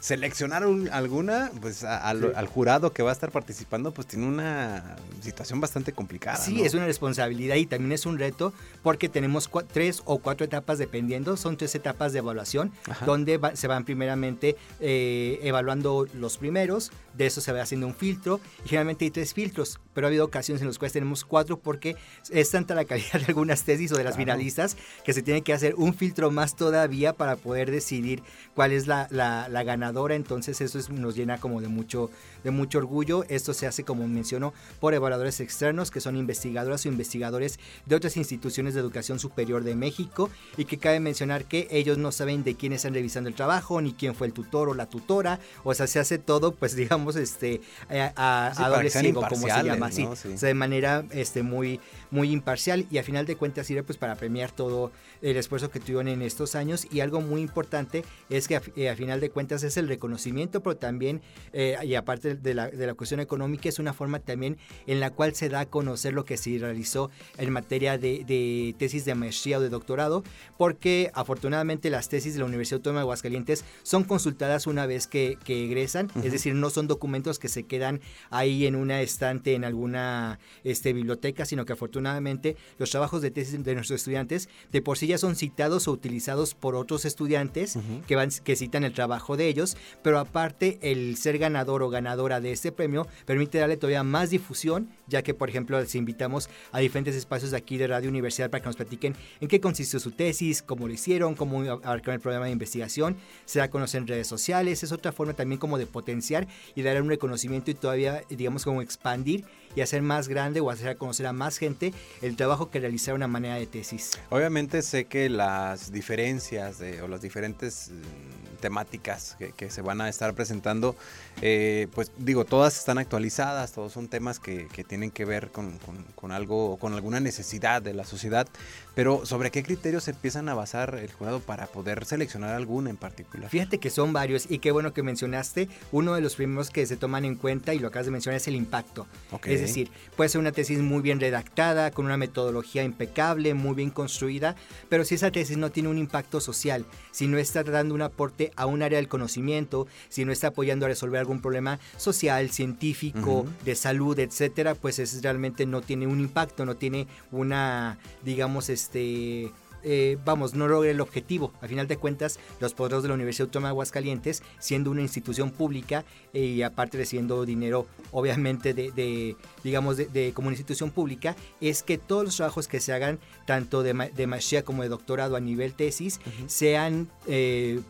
seleccionar 0.00 0.66
un- 0.66 0.88
alguna, 0.90 1.50
pues 1.60 1.84
a- 1.84 1.98
al, 2.08 2.20
Sí. 2.20 2.26
al 2.34 2.46
jurado 2.46 2.92
que 2.92 3.02
va 3.02 3.10
a 3.10 3.12
estar 3.12 3.30
participando, 3.30 3.92
pues 3.92 4.06
tiene 4.06 4.26
una 4.26 4.96
situación 5.22 5.60
bastante 5.60 5.92
complicada. 5.92 6.36
Sí, 6.36 6.56
¿no? 6.58 6.64
es 6.64 6.74
una 6.74 6.86
responsabilidad 6.86 7.56
y 7.56 7.66
también 7.66 7.92
es 7.92 8.06
un 8.06 8.18
reto 8.18 8.52
porque 8.82 9.08
tenemos 9.08 9.50
tres 9.72 10.02
o 10.04 10.18
cuatro 10.18 10.44
etapas 10.44 10.78
dependiendo, 10.78 11.36
son 11.36 11.56
tres 11.56 11.74
etapas 11.74 12.12
de 12.12 12.20
evaluación 12.20 12.72
Ajá. 12.88 13.04
donde 13.06 13.38
va- 13.38 13.56
se 13.56 13.66
van 13.66 13.84
primeramente 13.84 14.56
eh, 14.80 15.38
evaluando 15.42 16.06
los 16.14 16.38
primeros, 16.38 16.90
de 17.14 17.26
eso 17.26 17.40
se 17.40 17.52
va 17.52 17.62
haciendo 17.62 17.86
un 17.86 17.94
filtro 17.94 18.40
y 18.64 18.68
generalmente 18.68 19.04
hay 19.04 19.10
tres 19.10 19.34
filtros, 19.34 19.80
pero 19.94 20.06
ha 20.06 20.08
habido 20.08 20.24
ocasiones 20.24 20.60
en 20.62 20.68
las 20.68 20.78
cuales 20.78 20.92
tenemos 21.00 21.24
cuatro 21.24 21.58
porque 21.58 21.96
es 22.30 22.50
tanta 22.50 22.74
la 22.74 22.84
calidad 22.84 23.12
de 23.20 23.24
algunas 23.26 23.62
tesis 23.64 23.90
o 23.92 23.96
de 23.96 24.04
las 24.04 24.14
Claro. 24.16 24.32
finalistas 24.32 24.76
que 25.04 25.12
se 25.14 25.22
tiene 25.22 25.40
que 25.42 25.52
hacer 25.54 25.74
un 25.76 25.94
filtro 25.94 26.30
más 26.30 26.56
todavía 26.56 27.14
para 27.14 27.36
poder 27.36 27.70
decidir 27.70 28.22
cuál 28.54 28.72
es 28.72 28.86
la, 28.86 29.08
la- 29.10 29.48
la 29.48 29.62
ganadora, 29.62 30.14
entonces 30.14 30.60
eso 30.60 30.78
es- 30.78 30.90
nos 30.90 31.16
llena 31.16 31.38
como 31.38 31.60
de 31.62 31.68
mucho, 31.68 32.10
de 32.44 32.50
mucho 32.50 32.78
orgullo. 32.78 33.24
Esto 33.28 33.54
se 33.54 33.66
hace, 33.66 33.82
como 33.84 34.06
mencionó, 34.08 34.52
por 34.78 34.92
evaluadores 34.92 35.40
externos 35.40 35.90
que 35.90 36.00
son 36.00 36.16
investigadoras 36.16 36.84
o 36.84 36.88
investigadores 36.88 37.58
de 37.86 37.96
otras 37.96 38.16
instituciones 38.18 38.74
de 38.74 38.80
educación 38.80 39.18
superior 39.18 39.64
de 39.64 39.74
México 39.74 40.28
y 40.58 40.66
que 40.66 40.76
cabe 40.78 41.00
mencionar 41.00 41.46
que 41.46 41.66
ellos 41.70 41.96
no 41.96 42.12
saben 42.12 42.44
de 42.44 42.54
quién 42.56 42.72
están 42.74 42.92
revisando 42.92 43.28
el 43.30 43.34
trabajo, 43.34 43.80
ni 43.80 43.94
quién 43.94 44.14
fue 44.14 44.26
el 44.26 44.32
tutor 44.34 44.68
o 44.68 44.74
la 44.74 44.86
tutora, 44.86 45.40
o 45.64 45.72
sea, 45.74 45.86
se 45.86 45.98
hace 45.98 46.18
todo, 46.18 46.52
pues 46.54 46.76
digamos, 46.76 47.16
este, 47.16 47.60
a, 47.88 48.12
a- 48.48 48.54
Sí, 48.54 48.62
a 48.62 48.64
para 48.64 48.76
doble 48.76 48.90
ciego, 48.90 49.20
como 49.28 49.46
se 49.48 49.62
llama. 49.62 49.90
Sí. 49.92 50.04
O 50.04 50.16
sea, 50.16 50.36
de 50.48 50.54
manera 50.54 50.89
manera 50.98 51.14
este, 51.14 51.42
muy, 51.42 51.80
muy 52.10 52.30
imparcial 52.30 52.86
y 52.90 52.98
a 52.98 53.02
final 53.02 53.26
de 53.26 53.36
cuentas 53.36 53.66
sirve 53.66 53.82
pues 53.82 53.98
para 53.98 54.14
premiar 54.16 54.52
todo 54.52 54.90
el 55.22 55.36
esfuerzo 55.36 55.70
que 55.70 55.80
tuvieron 55.80 56.08
en 56.08 56.22
estos 56.22 56.54
años. 56.54 56.86
Y 56.90 57.00
algo 57.00 57.20
muy 57.20 57.40
importante 57.40 58.04
es 58.28 58.48
que 58.48 58.56
a, 58.56 58.62
eh, 58.76 58.94
final 58.96 59.20
de 59.20 59.30
cuentas 59.30 59.62
es 59.62 59.76
el 59.76 59.88
reconocimiento, 59.88 60.62
pero 60.62 60.76
también, 60.76 61.20
eh, 61.52 61.76
y 61.82 61.94
aparte 61.94 62.34
de 62.34 62.54
la, 62.54 62.68
de 62.68 62.86
la 62.86 62.94
cuestión 62.94 63.20
económica, 63.20 63.68
es 63.68 63.78
una 63.78 63.92
forma 63.92 64.20
también 64.20 64.58
en 64.86 65.00
la 65.00 65.10
cual 65.10 65.34
se 65.34 65.48
da 65.48 65.60
a 65.60 65.66
conocer 65.66 66.12
lo 66.12 66.24
que 66.24 66.36
se 66.36 66.58
realizó 66.58 67.10
en 67.38 67.52
materia 67.52 67.98
de, 67.98 68.24
de 68.24 68.74
tesis 68.78 69.04
de 69.04 69.14
maestría 69.14 69.58
o 69.58 69.60
de 69.60 69.68
doctorado, 69.68 70.24
porque 70.56 71.10
afortunadamente 71.14 71.90
las 71.90 72.08
tesis 72.08 72.34
de 72.34 72.40
la 72.40 72.46
Universidad 72.46 72.78
Autónoma 72.78 73.00
de 73.00 73.02
Aguascalientes 73.02 73.64
son 73.82 74.04
consultadas 74.04 74.66
una 74.66 74.86
vez 74.86 75.06
que, 75.06 75.38
que 75.44 75.64
egresan, 75.64 76.10
es 76.22 76.32
decir, 76.32 76.54
no 76.54 76.70
son 76.70 76.86
documentos 76.86 77.38
que 77.38 77.48
se 77.48 77.64
quedan 77.64 78.00
ahí 78.30 78.66
en 78.66 78.74
una 78.74 79.00
estante 79.00 79.54
en 79.54 79.64
alguna 79.64 80.38
este, 80.64 80.79
biblioteca, 80.82 81.44
sino 81.44 81.64
que 81.64 81.72
afortunadamente 81.72 82.56
los 82.78 82.90
trabajos 82.90 83.22
de 83.22 83.30
tesis 83.30 83.62
de 83.62 83.74
nuestros 83.74 84.00
estudiantes 84.00 84.48
de 84.72 84.82
por 84.82 84.98
sí 84.98 85.06
ya 85.06 85.18
son 85.18 85.36
citados 85.36 85.88
o 85.88 85.92
utilizados 85.92 86.54
por 86.54 86.74
otros 86.74 87.04
estudiantes 87.04 87.78
que, 88.06 88.16
van, 88.16 88.30
que 88.44 88.56
citan 88.56 88.84
el 88.84 88.92
trabajo 88.92 89.36
de 89.36 89.48
ellos, 89.48 89.76
pero 90.02 90.18
aparte 90.18 90.78
el 90.82 91.16
ser 91.16 91.38
ganador 91.38 91.82
o 91.82 91.90
ganadora 91.90 92.40
de 92.40 92.52
este 92.52 92.72
premio 92.72 93.06
permite 93.26 93.58
darle 93.58 93.76
todavía 93.76 94.02
más 94.02 94.30
difusión, 94.30 94.88
ya 95.06 95.22
que 95.22 95.34
por 95.34 95.48
ejemplo 95.48 95.78
les 95.80 95.94
invitamos 95.94 96.48
a 96.72 96.80
diferentes 96.80 97.14
espacios 97.14 97.50
de 97.50 97.56
aquí 97.56 97.76
de 97.76 97.86
Radio 97.86 98.08
Universidad 98.08 98.50
para 98.50 98.62
que 98.62 98.68
nos 98.68 98.76
platiquen 98.76 99.14
en 99.40 99.48
qué 99.48 99.60
consistió 99.60 100.00
su 100.00 100.12
tesis, 100.12 100.62
cómo 100.62 100.86
lo 100.86 100.94
hicieron, 100.94 101.34
cómo 101.34 101.60
abarcaron 101.60 102.14
el 102.14 102.20
programa 102.20 102.46
de 102.46 102.52
investigación, 102.52 103.16
se 103.44 103.58
da 103.58 103.66
a 103.66 103.70
conocer 103.70 104.00
en 104.02 104.06
redes 104.06 104.26
sociales, 104.26 104.82
es 104.82 104.92
otra 104.92 105.12
forma 105.12 105.34
también 105.34 105.58
como 105.58 105.78
de 105.78 105.86
potenciar 105.86 106.46
y 106.74 106.82
dar 106.82 107.00
un 107.02 107.08
reconocimiento 107.08 107.70
y 107.70 107.74
todavía 107.74 108.22
digamos 108.28 108.64
como 108.64 108.82
expandir 108.82 109.44
y 109.74 109.80
hacer 109.80 110.02
más 110.02 110.28
grande 110.28 110.60
o 110.60 110.70
hacer 110.70 110.96
conocer 110.96 111.26
a 111.26 111.32
más 111.32 111.58
gente 111.58 111.92
el 112.22 112.36
trabajo 112.36 112.70
que 112.70 112.80
realizar 112.80 113.14
una 113.14 113.28
manera 113.28 113.56
de 113.56 113.66
tesis. 113.66 114.12
Obviamente 114.30 114.82
sé 114.82 115.06
que 115.06 115.28
las 115.28 115.92
diferencias 115.92 116.78
de, 116.78 117.02
o 117.02 117.08
las 117.08 117.22
diferentes 117.22 117.90
mm, 117.90 118.49
temáticas 118.60 119.36
que, 119.56 119.70
se 119.70 119.82
van 119.82 120.00
a 120.00 120.08
estar 120.08 120.34
presentando, 120.34 120.96
eh, 121.42 121.88
pues 121.94 122.12
digo, 122.18 122.44
todas 122.44 122.78
están 122.78 122.98
actualizadas, 122.98 123.72
todos 123.72 123.92
son 123.92 124.08
temas 124.08 124.38
que, 124.38 124.68
que 124.68 124.84
tienen 124.84 125.10
que 125.10 125.24
ver 125.24 125.50
con, 125.50 125.78
con, 125.78 126.04
con 126.14 126.32
algo, 126.32 126.76
con 126.76 126.94
alguna 126.94 127.20
necesidad 127.20 127.82
de 127.82 127.94
la 127.94 128.04
sociedad, 128.04 128.46
pero 128.94 129.24
¿sobre 129.24 129.50
qué 129.50 129.62
criterios 129.62 130.04
se 130.04 130.10
empiezan 130.10 130.48
a 130.48 130.54
basar 130.54 130.98
el 131.00 131.12
jurado 131.12 131.40
para 131.40 131.66
poder 131.66 132.04
seleccionar 132.04 132.54
alguna 132.54 132.90
en 132.90 132.96
particular? 132.96 133.48
Fíjate 133.48 133.78
que 133.78 133.90
son 133.90 134.12
varios 134.12 134.50
y 134.50 134.58
qué 134.58 134.72
bueno 134.72 134.92
que 134.92 135.02
mencionaste, 135.02 135.68
uno 135.92 136.14
de 136.14 136.20
los 136.20 136.36
primeros 136.36 136.70
que 136.70 136.86
se 136.86 136.96
toman 136.96 137.24
en 137.24 137.36
cuenta 137.36 137.72
y 137.72 137.78
lo 137.78 137.88
acabas 137.88 138.06
de 138.06 138.12
mencionar 138.12 138.36
es 138.36 138.48
el 138.48 138.56
impacto. 138.56 139.06
Es 139.44 139.60
decir, 139.60 139.90
puede 140.16 140.28
ser 140.28 140.40
una 140.40 140.52
tesis 140.52 140.78
muy 140.80 141.02
bien 141.02 141.20
redactada, 141.20 141.90
con 141.90 142.06
una 142.06 142.16
metodología 142.16 142.82
impecable, 142.84 143.54
muy 143.54 143.74
bien 143.74 143.90
construida, 143.90 144.56
pero 144.88 145.04
si 145.04 145.14
esa 145.14 145.30
tesis 145.30 145.56
no 145.56 145.70
tiene 145.70 145.88
un 145.88 145.98
impacto 145.98 146.40
social, 146.40 146.84
si 147.10 147.26
no 147.26 147.38
está 147.38 147.62
dando 147.62 147.94
un 147.94 148.02
aporte 148.02 148.49
a 148.56 148.66
un 148.66 148.82
área 148.82 148.98
del 148.98 149.08
conocimiento, 149.08 149.86
si 150.08 150.24
no 150.24 150.32
está 150.32 150.48
apoyando 150.48 150.86
a 150.86 150.88
resolver 150.88 151.20
algún 151.20 151.40
problema 151.40 151.78
social, 151.96 152.50
científico, 152.50 153.46
de 153.64 153.74
salud, 153.74 154.18
etcétera, 154.18 154.74
pues 154.74 154.98
es 154.98 155.22
realmente 155.22 155.66
no 155.66 155.80
tiene 155.80 156.06
un 156.06 156.20
impacto, 156.20 156.64
no 156.64 156.76
tiene 156.76 157.06
una, 157.30 157.98
digamos, 158.22 158.68
este 158.68 159.52
eh, 159.82 160.18
vamos, 160.24 160.54
no 160.54 160.68
logra 160.68 160.90
el 160.90 161.00
objetivo. 161.00 161.52
A 161.60 161.68
final 161.68 161.88
de 161.88 161.96
cuentas, 161.96 162.38
los 162.60 162.74
poderes 162.74 163.02
de 163.02 163.08
la 163.08 163.14
Universidad 163.14 163.46
Autónoma 163.46 163.68
de 163.68 163.72
Aguascalientes, 163.72 164.42
siendo 164.58 164.90
una 164.90 165.02
institución 165.02 165.50
pública 165.50 166.04
eh, 166.32 166.40
y 166.40 166.62
aparte 166.62 166.98
recibiendo 166.98 167.44
dinero, 167.44 167.86
obviamente, 168.12 168.74
de, 168.74 169.36
digamos, 169.64 169.96
de, 169.96 170.32
como 170.34 170.48
una 170.48 170.54
institución 170.54 170.90
pública, 170.90 171.36
es 171.60 171.82
que 171.82 171.98
todos 171.98 172.24
los 172.24 172.36
trabajos 172.36 172.68
que 172.68 172.80
se 172.80 172.92
hagan, 172.92 173.18
tanto 173.46 173.82
de, 173.82 173.94
maestría 174.26 174.64
como 174.64 174.82
de 174.82 174.88
doctorado 174.88 175.36
a 175.36 175.40
nivel 175.40 175.74
tesis, 175.74 176.20
sean... 176.46 177.08
Eh, 177.26 177.80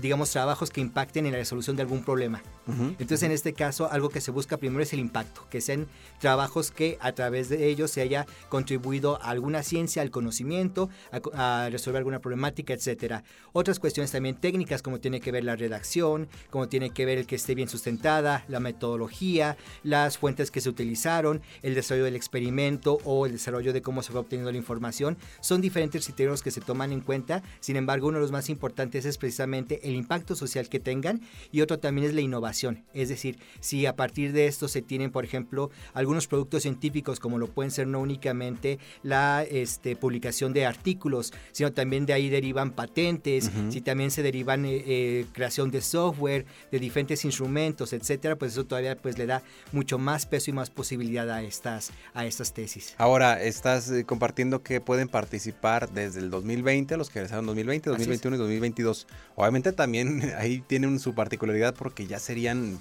digamos, 0.00 0.30
trabajos 0.30 0.70
que 0.70 0.80
impacten 0.80 1.26
en 1.26 1.32
la 1.32 1.38
resolución 1.38 1.76
de 1.76 1.82
algún 1.82 2.04
problema. 2.04 2.42
Entonces, 2.66 3.24
en 3.24 3.32
este 3.32 3.54
caso, 3.54 3.90
algo 3.90 4.08
que 4.08 4.20
se 4.20 4.30
busca 4.30 4.56
primero 4.56 4.82
es 4.82 4.92
el 4.92 5.00
impacto, 5.00 5.44
que 5.50 5.60
sean 5.60 5.88
trabajos 6.20 6.70
que 6.70 6.96
a 7.00 7.12
través 7.12 7.48
de 7.48 7.68
ellos 7.68 7.90
se 7.90 8.00
haya 8.02 8.26
contribuido 8.48 9.20
a 9.20 9.30
alguna 9.30 9.62
ciencia, 9.62 10.02
al 10.02 10.10
conocimiento, 10.10 10.88
a, 11.10 11.68
resolver 11.70 11.98
alguna 11.98 12.20
problemática, 12.20 12.72
etcétera. 12.72 13.24
Otras 13.52 13.80
cuestiones 13.80 14.12
también 14.12 14.36
técnicas, 14.36 14.80
como 14.80 15.00
tiene 15.00 15.20
que 15.20 15.32
ver 15.32 15.44
la 15.44 15.56
redacción, 15.56 16.28
como 16.50 16.68
tiene 16.68 16.90
que 16.90 17.04
ver 17.04 17.18
el 17.18 17.26
que 17.26 17.34
esté 17.34 17.54
bien 17.54 17.68
sustentada, 17.68 18.44
la 18.48 18.60
metodología, 18.60 19.56
las 19.82 20.18
fuentes 20.18 20.50
que 20.50 20.60
se 20.60 20.68
utilizaron, 20.68 21.42
el 21.62 21.74
desarrollo 21.74 22.04
del 22.04 22.16
experimento 22.16 22.98
o 23.04 23.26
el 23.26 23.32
desarrollo 23.32 23.72
de 23.72 23.82
cómo 23.82 24.02
se 24.02 24.12
va 24.12 24.20
obteniendo 24.20 24.52
la 24.52 24.58
información, 24.58 25.18
son 25.40 25.60
diferentes 25.60 26.04
criterios 26.04 26.42
que 26.42 26.52
se 26.52 26.60
toman 26.60 26.92
en 26.92 27.00
cuenta. 27.00 27.42
Sin 27.60 27.76
embargo, 27.76 28.06
uno 28.06 28.18
de 28.18 28.22
los 28.22 28.32
más 28.32 28.48
importantes 28.48 29.04
es 29.04 29.18
precisamente 29.18 29.80
el 29.88 29.96
impacto 29.96 30.36
social 30.36 30.68
que 30.68 30.78
tengan 30.78 31.22
y 31.50 31.60
otro 31.60 31.80
también 31.80 32.06
es 32.06 32.14
la 32.14 32.20
innovación. 32.20 32.51
Es 32.94 33.08
decir, 33.08 33.38
si 33.60 33.86
a 33.86 33.96
partir 33.96 34.32
de 34.32 34.46
esto 34.46 34.68
se 34.68 34.82
tienen, 34.82 35.10
por 35.10 35.24
ejemplo, 35.24 35.70
algunos 35.94 36.26
productos 36.26 36.62
científicos 36.62 37.20
como 37.20 37.38
lo 37.38 37.48
pueden 37.48 37.70
ser 37.70 37.86
no 37.86 38.00
únicamente 38.00 38.78
la 39.02 39.44
este, 39.44 39.96
publicación 39.96 40.52
de 40.52 40.66
artículos, 40.66 41.32
sino 41.52 41.72
también 41.72 42.06
de 42.06 42.12
ahí 42.12 42.28
derivan 42.28 42.72
patentes, 42.72 43.50
si 43.70 43.80
también 43.80 44.10
se 44.10 44.22
derivan 44.22 44.64
eh, 44.64 44.82
eh, 44.86 45.26
creación 45.32 45.70
de 45.70 45.80
software, 45.80 46.46
de 46.70 46.78
diferentes 46.78 47.24
instrumentos, 47.24 47.92
etcétera, 47.92 48.36
pues 48.36 48.52
eso 48.52 48.64
todavía 48.64 48.96
pues 48.96 49.18
le 49.18 49.26
da 49.26 49.42
mucho 49.72 49.98
más 49.98 50.26
peso 50.26 50.50
y 50.50 50.54
más 50.54 50.70
posibilidad 50.70 51.30
a 51.30 51.42
estas, 51.42 51.92
a 52.14 52.26
estas 52.26 52.52
tesis. 52.52 52.94
Ahora, 52.98 53.42
estás 53.42 53.90
eh, 53.90 54.04
compartiendo 54.04 54.62
que 54.62 54.80
pueden 54.80 55.08
participar 55.08 55.90
desde 55.90 56.20
el 56.20 56.30
2020, 56.30 56.96
los 56.96 57.08
que 57.08 57.20
regresaron 57.20 57.46
2020, 57.46 57.90
2021 57.90 58.36
y 58.36 58.38
2022. 58.38 59.06
Obviamente 59.36 59.72
también 59.72 60.32
ahí 60.38 60.62
tienen 60.66 60.98
su 60.98 61.14
particularidad 61.14 61.74
porque 61.74 62.06
ya 62.06 62.18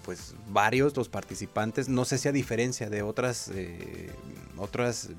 pues 0.04 0.34
varios 0.50 0.96
los 0.96 1.10
participantes. 1.10 1.90
No 1.90 2.06
sé 2.06 2.18
si 2.18 2.28
a 2.28 2.32
diferencia 2.32 2.90
de 2.90 3.02
otras, 3.02 3.50
eh, 3.54 4.10
otras 4.58 5.10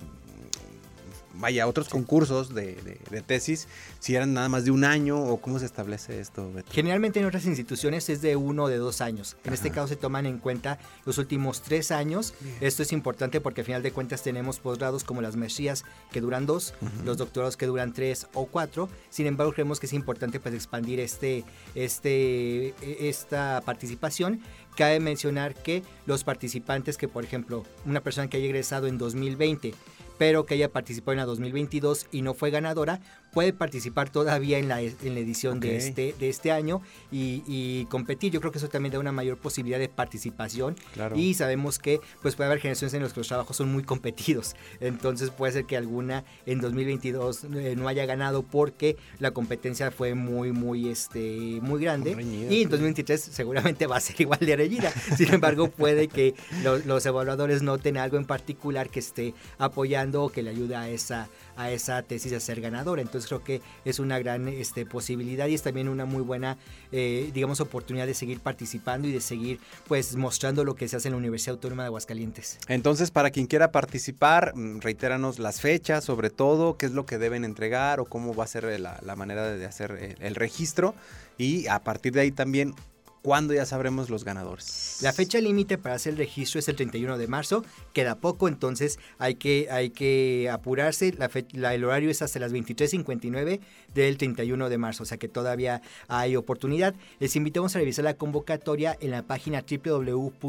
vaya, 1.35 1.67
otros 1.67 1.89
concursos 1.89 2.55
de, 2.55 2.99
tesis, 3.27 3.69
si 3.99 4.15
eran 4.15 4.35
nada 4.35 4.49
más 4.49 4.65
de 4.65 4.71
un 4.71 4.85
año 4.85 5.21
o 5.23 5.41
cómo 5.41 5.59
se 5.59 5.67
establece 5.67 6.21
esto? 6.21 6.51
Generalmente 6.71 7.21
en 7.21 7.27
otras 7.27 7.47
instituciones 7.47 8.09
es 8.09 8.23
de 8.23 8.37
uno 8.37 8.65
o 8.65 8.69
de 8.69 8.77
dos 8.77 9.01
años. 9.01 9.37
En 9.45 9.53
este 9.53 9.71
caso 9.71 9.89
se 9.89 9.97
toman 9.97 10.27
en 10.27 10.39
cuenta 10.39 10.79
los 11.05 11.19
últimos 11.19 11.63
tres 11.63 11.91
años. 11.91 12.35
Esto 12.61 12.83
es 12.83 12.93
importante 12.93 13.41
porque 13.41 13.61
al 13.63 13.67
final 13.67 13.83
de 13.83 13.93
cuentas 13.93 14.23
tenemos 14.23 14.59
posgrados 14.59 15.05
como 15.05 15.23
las 15.23 15.37
maestrías 15.37 15.85
que 16.11 16.21
duran 16.21 16.47
dos, 16.47 16.75
los 17.05 17.19
doctorados 17.19 17.57
que 17.57 17.67
duran 17.67 17.93
tres 17.93 18.27
o 18.35 18.47
cuatro. 18.47 18.89
Sin 19.11 19.27
embargo, 19.27 19.53
creemos 19.53 19.81
que 19.81 19.87
es 19.87 19.93
importante 19.93 20.41
pues 20.41 20.55
expandir 20.55 21.01
este, 21.01 21.45
este, 21.75 22.69
e, 22.69 23.09
esta 23.09 23.63
participación. 23.65 24.41
Cabe 24.77 25.01
mencionar 25.01 25.55
que 25.55 25.83
los 26.07 26.25
participantes 26.25 26.97
que, 26.97 27.07
por 27.09 27.25
ejemplo, 27.25 27.65
una 27.85 28.01
persona 28.03 28.29
que 28.29 28.39
haya 28.39 28.47
egresado 28.47 28.87
en 28.87 28.97
2020 28.99 29.75
pero 30.23 30.47
que 30.47 30.55
haya 30.55 30.71
participado 30.71 31.15
en 31.15 31.19
la 31.19 31.25
2022 31.25 32.07
y 32.13 32.23
no 32.23 32.33
fue 32.33 32.53
ganadora, 32.53 33.01
puede 33.33 33.53
participar 33.53 34.11
todavía 34.11 34.59
en 34.59 34.69
la, 34.69 34.81
en 34.81 35.15
la 35.15 35.21
edición 35.21 35.59
de, 35.59 35.77
este, 35.77 36.15
de 36.19 36.29
este 36.29 36.53
año 36.53 36.83
y, 37.11 37.87
competir. 37.87 38.33
Yo 38.33 38.41
creo 38.41 38.53
que 38.53 38.59
eso 38.59 38.69
también 38.69 38.93
da 38.93 38.99
una 38.99 39.13
mayor 39.13 39.39
posibilidad 39.39 39.79
de 39.79 39.89
participación 39.89 40.77
y 41.15 41.35
sabemos 41.35 41.79
que 41.79 42.01
pues 42.21 42.37
puede 42.37 42.49
haber 42.49 42.61
generaciones 42.61 42.95
en 42.95 43.03
las 43.03 43.13
que 43.13 43.21
los 43.21 43.29
trabajos 43.29 43.57
son 43.57 43.73
muy 43.73 43.83
competidos. 43.83 44.55
Entonces 44.81 45.31
puede 45.31 45.53
ser 45.53 45.65
que 45.65 45.77
alguna 45.77 46.25
en 46.47 46.61
2022 46.61 47.45
eh, 47.45 47.75
no 47.77 47.89
haya 47.89 48.07
ganado 48.07 48.43
porque 48.43 48.97
la 49.19 49.33
competencia 49.33 49.91
fue 49.91 50.15
muy, 50.15 50.53
muy, 50.53 50.89
este, 50.89 51.59
muy 51.63 51.83
grande 51.83 52.17
y 52.51 52.63
en 52.63 52.69
2023 52.69 53.21
seguramente 53.21 53.87
va 53.87 53.97
a 53.97 54.01
ser 54.01 54.21
igual 54.21 54.41
de 54.41 54.57
reñida. 54.57 54.91
Sin 55.17 55.33
embargo, 55.33 55.69
puede 55.69 56.09
que 56.09 56.35
los 56.63 57.07
evaluadores 57.07 57.63
noten 57.63 57.97
algo 57.97 58.17
en 58.17 58.25
particular 58.25 58.91
que 58.91 59.01
esté 59.01 59.35
apoyando 59.59 60.23
o 60.25 60.29
que 60.31 60.43
le 60.43 60.51
ayude 60.51 60.77
a 60.77 60.89
esa 60.89 61.29
a 61.57 61.71
esa 61.71 62.03
tesis 62.03 62.33
a 62.33 62.41
ser 62.41 62.61
ganadora. 62.61 63.03
Entonces 63.03 63.29
creo 63.29 63.43
que 63.43 63.61
es 63.85 63.99
una 63.99 64.19
gran 64.19 64.49
este, 64.49 64.87
posibilidad 64.87 65.47
y 65.47 65.55
es 65.55 65.63
también 65.63 65.89
una 65.89 66.05
muy 66.05 66.23
buena, 66.23 66.59
eh, 66.91 67.31
digamos, 67.33 67.61
oportunidad 67.61 68.07
de 68.07 68.15
seguir 68.15 68.41
participando 68.41 69.09
y 69.09 69.13
de 69.13 69.21
seguir 69.21 69.61
pues 69.87 70.17
mostrando 70.17 70.65
lo 70.65 70.75
que 70.75 70.89
se 70.89 70.97
hace 70.97 71.09
en 71.09 71.13
la 71.13 71.19
Universidad 71.19 71.55
Autónoma 71.55 71.83
de 71.83 71.89
Aguascalientes. 71.89 72.59
Entonces, 72.69 73.11
para 73.11 73.31
quien 73.31 73.47
quiera 73.47 73.73
participar, 73.73 74.55
mm, 74.55 74.81
reitéranos 74.81 75.39
las 75.39 75.61
fechas, 75.61 76.05
sobre 76.05 76.31
todo, 76.31 76.77
qué 76.77 76.87
es 76.87 76.93
lo 76.93 77.07
que 77.07 77.19
deben 77.19 77.45
entregar 77.45 78.01
o 78.01 78.05
cómo 78.05 78.35
va 78.35 78.45
a 78.45 78.47
ser 78.47 78.81
la, 78.81 79.17
manera 79.17 79.53
de 79.53 79.67
hacer 79.67 80.17
el 80.21 80.35
registro 80.35 80.95
y 81.37 81.67
a 81.67 81.81
partir 81.81 82.13
de 82.13 82.21
ahí 82.21 82.33
también 82.33 82.75
¿cuándo 83.23 83.55
ya 83.55 83.65
sabremos 83.65 84.11
los 84.11 84.25
ganadores? 84.25 84.99
La 85.01 85.13
fecha 85.13 85.41
límite 85.41 85.79
para 85.79 85.95
hacer 85.95 86.13
el 86.13 86.19
registro 86.19 86.59
es 86.59 86.69
el 86.69 86.77
31 86.77 87.17
de 87.19 87.27
marzo, 87.29 87.65
queda 87.93 88.17
poco, 88.17 88.49
entonces 88.49 88.99
hay 89.19 89.37
que, 89.37 89.69
hay 89.71 89.91
que 89.91 90.51
apurarse. 90.51 91.13
La 91.13 91.31
el 91.73 91.85
horario 91.85 92.11
es 92.11 92.21
hasta 92.23 92.39
las 92.39 92.53
23.59 92.53 93.61
del 93.95 94.19
31 94.19 94.69
de 94.69 94.79
marzo, 94.79 95.05
o 95.05 95.07
sea 95.07 95.19
que 95.19 95.29
todavía 95.29 95.83
hay 96.09 96.37
oportunidad. 96.37 96.95
Les 97.21 97.37
invitamos 97.37 97.75
a 97.75 97.79
revisar 97.79 98.05
la 98.05 98.15
convocatoria 98.15 98.97
en 99.01 99.11
la 99.11 99.23
página 99.23 99.63
www.uaa.mx. 99.63 100.43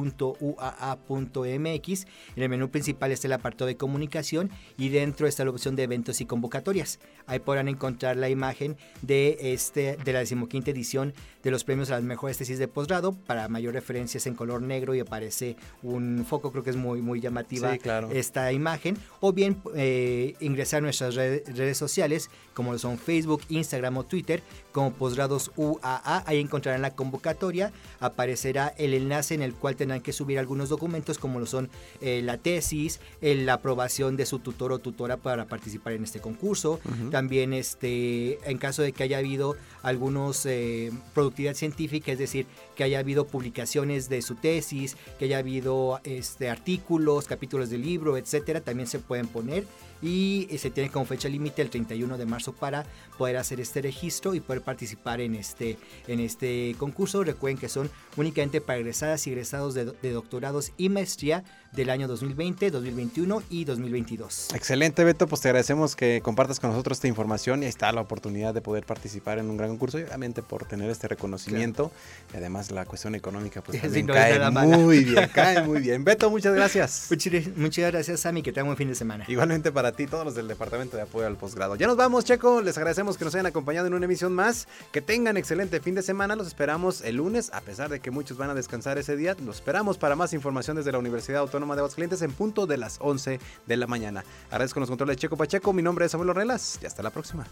En 2.36 2.44
el 2.44 2.50
menú 2.50 2.70
principal 2.70 3.12
está 3.12 3.28
el 3.28 3.34
apartado 3.34 3.68
de 3.68 3.78
comunicación 3.78 4.50
y 4.78 4.90
dentro 4.90 5.28
está 5.28 5.46
la 5.46 5.52
opción 5.52 5.76
de 5.76 5.84
eventos 5.84 6.22
y 6.22 6.26
convocatorias. 6.26 7.00
Ahí 7.26 7.40
podrán 7.40 7.68
encontrar 7.68 8.18
la 8.18 8.30
imagen 8.30 8.78
de, 9.02 9.38
este, 9.40 9.98
de 10.04 10.14
la 10.14 10.20
decimoquinta 10.20 10.72
edición 10.72 11.14
de 11.44 11.52
los 11.52 11.64
premios 11.64 11.90
a 11.92 11.96
las 11.96 12.04
mejores 12.04 12.38
tesis 12.38 12.58
de 12.60 12.63
posgrado. 12.68 13.14
Para 13.14 13.48
mayor 13.50 13.74
referencia 13.74 14.18
es 14.18 14.28
en 14.28 14.36
color 14.36 14.62
negro 14.62 14.94
y 14.96 15.00
aparece 15.00 15.56
un 15.82 16.26
foco, 16.28 16.52
creo 16.52 16.64
que 16.64 16.70
es 16.70 16.76
muy, 16.76 17.02
muy 17.02 17.20
llamativa 17.22 17.72
Sí, 17.74 17.80
claro. 17.80 18.10
esta 18.12 18.52
imagen. 18.52 18.98
O 19.20 19.34
bien 19.34 19.62
eh, 19.76 20.36
ingresar 20.40 20.80
a 20.80 20.82
nuestras 20.82 21.16
red- 21.16 21.44
redes 21.56 21.78
sociales, 21.78 22.30
como 22.54 22.78
son 22.78 22.98
Facebook, 22.98 23.42
Instagram 23.50 23.98
o 23.98 24.04
Twitter, 24.06 24.42
como 24.74 24.92
posgrados 24.92 25.52
UAA. 25.56 26.24
Ahí 26.26 26.40
encontrarán 26.40 26.82
la 26.82 26.96
convocatoria. 26.96 27.72
Aparecerá 28.02 28.74
el 28.78 28.94
enlace 28.94 29.36
en 29.36 29.42
el 29.42 29.54
cual 29.54 29.78
tendrán 29.78 30.02
que 30.02 30.12
subir 30.12 30.40
algunos 30.40 30.68
documentos, 30.68 31.18
como 31.18 31.40
lo 31.40 31.46
son 31.46 31.70
eh, 32.02 32.22
la 32.22 32.38
tesis, 32.38 33.00
eh, 33.22 33.36
la 33.36 33.54
aprobación 33.54 34.18
de 34.18 34.26
su 34.26 34.40
tutor 34.40 34.74
o 34.74 34.80
tutora 34.80 35.16
para 35.18 35.46
participar 35.46 35.94
en 35.94 36.04
este 36.04 36.20
concurso. 36.20 36.82
También, 37.12 37.54
este, 37.54 38.40
en 38.50 38.58
caso 38.58 38.82
de 38.82 38.92
que 38.92 39.04
haya 39.04 39.20
habido 39.20 39.56
algunos 39.84 40.46
eh, 40.46 40.92
productividad 41.14 41.54
científica, 41.54 42.12
es 42.12 42.20
decir, 42.20 42.48
que 42.76 42.84
haya 42.84 43.00
habido 43.00 43.26
publicaciones 43.28 44.10
de 44.10 44.22
su 44.22 44.36
tesis, 44.36 44.98
que 45.20 45.26
haya 45.26 45.38
habido 45.38 46.02
este, 46.04 46.50
artículos, 46.50 47.28
capítulos 47.28 47.70
de 47.70 47.78
libro, 47.78 48.18
etcétera, 48.18 48.62
también 48.62 48.88
se 48.88 49.00
pueden 49.00 49.28
poner 49.28 49.66
y 50.04 50.48
eh, 50.52 50.58
se 50.58 50.70
tiene 50.70 50.90
como 50.90 51.06
fecha 51.06 51.30
límite 51.30 51.62
el 51.62 51.70
31 51.70 52.18
de 52.18 52.26
marzo 52.26 52.52
para 52.52 52.86
poder 53.18 53.38
hacer 53.38 53.62
este 53.62 53.82
registro 53.82 54.36
y 54.36 54.42
poder 54.42 54.62
participar 54.62 55.22
en 55.22 55.34
este, 55.34 55.78
en 56.08 56.20
este 56.20 56.76
concurso. 56.78 57.24
Recuerden 57.24 57.58
que 57.58 57.70
son 57.70 57.90
únicamente 58.18 58.60
para 58.60 58.80
egresadas 58.80 59.26
y 59.26 59.32
egresados 59.32 59.74
de, 59.74 59.86
de 59.86 60.12
doctorados 60.12 60.74
y 60.78 60.90
maestría 60.90 61.46
del 61.76 61.90
año 61.90 62.08
2020, 62.08 62.70
2021 62.72 63.44
y 63.50 63.66
2022. 63.66 64.50
Excelente, 64.54 65.04
Beto. 65.04 65.28
Pues 65.28 65.42
te 65.42 65.50
agradecemos 65.50 65.96
que 65.96 66.22
compartas 66.22 66.60
con 66.60 66.70
nosotros 66.70 66.98
esta 66.98 67.08
información 67.08 67.62
y 67.62 67.66
ahí 67.66 67.70
está 67.70 67.92
la 67.92 68.02
oportunidad 68.02 68.54
de 68.54 68.62
poder 68.62 68.86
participar 68.86 69.40
en 69.40 69.50
un 69.50 69.58
gran 69.58 69.70
concurso 69.70 70.00
y 70.00 70.04
obviamente 70.04 70.44
por 70.44 70.66
tener 70.66 70.90
este 70.90 71.08
reconocimiento. 71.08 71.92
Y 72.34 72.38
además 72.38 72.72
la 72.72 72.86
cuestión 72.86 73.16
económica, 73.16 73.62
pues 73.62 73.78
Sí, 73.82 73.84
también 73.84 74.08
no 74.08 74.14
es 74.14 74.20
cae 74.20 74.78
muy 74.78 75.04
bien, 75.04 75.30
cae 75.34 75.64
muy 75.64 75.80
bien. 75.82 76.04
Beto, 76.04 76.30
muchas 76.30 76.54
gracias. 76.54 77.08
Muchas, 77.10 77.34
muchas 77.56 77.92
gracias, 77.92 78.20
Sammy. 78.22 78.42
Que 78.42 78.52
tengan 78.52 78.68
buen 78.68 78.78
fin 78.78 78.88
de 78.88 78.96
semana. 78.96 79.26
Igualmente 79.28 79.72
para 79.72 79.92
ti, 79.92 80.08
todos 80.08 80.26
los 80.26 80.36
del 80.36 80.48
Departamento 80.48 80.98
de 80.98 81.04
Apoyo 81.04 81.28
al 81.28 81.38
Posgrado. 81.38 81.76
Ya 81.76 81.88
nos 81.88 81.98
vamos, 81.98 82.26
Checo. 82.26 82.62
Les 82.62 82.78
agradecemos 82.78 83.18
que 83.18 83.26
nos 83.26 83.34
hayan 83.36 83.46
acompañado 83.46 83.88
en 83.88 83.94
una 83.94 84.06
emisión 84.06 84.34
más. 84.34 84.68
Que 84.92 85.02
tengan 85.02 85.38
excelente 85.38 85.80
fin 85.80 85.96
de 85.96 86.02
semana. 86.02 86.36
Los 86.36 86.48
esperamos 86.48 87.02
el 87.02 87.18
lunes, 87.18 87.52
a 87.54 87.62
pesar 87.62 87.90
de 87.90 88.00
que 88.00 88.12
muchos 88.12 88.38
van 88.38 88.50
a 88.50 88.54
descansar 88.54 88.98
ese 88.98 89.16
día. 89.16 89.36
Los 89.44 89.58
esperamos 89.58 89.98
para 89.98 90.16
más 90.16 90.34
información 90.34 90.78
desde 90.78 90.92
la 90.92 91.00
Universidad 91.00 91.42
Autónoma 91.42 91.63
de 91.72 91.80
Aguascalientes 91.80 92.22
en 92.22 92.32
punto 92.32 92.68
de 92.68 92.78
las 92.78 92.98
11 93.00 93.40
de 93.66 93.78
la 93.78 93.88
mañana. 93.88 94.24
Agradezco 94.50 94.80
los 94.80 94.90
controles 94.90 95.18
Checo 95.18 95.38
Pacheco. 95.38 95.74
Mi 95.74 95.82
nombre 95.82 96.06
es 96.06 96.12
Samuel 96.12 96.32
Ornelas 96.32 96.80
y 96.82 96.86
hasta 96.86 97.02
la 97.02 97.10
próxima. 97.10 97.46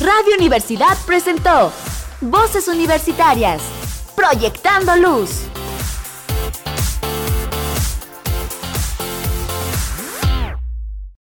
Radio 0.00 0.34
Universidad 0.38 0.96
presentó 1.06 1.72
Voces 2.20 2.68
Universitarias, 2.68 3.62
Proyectando 4.16 4.96
Luz. 4.96 5.49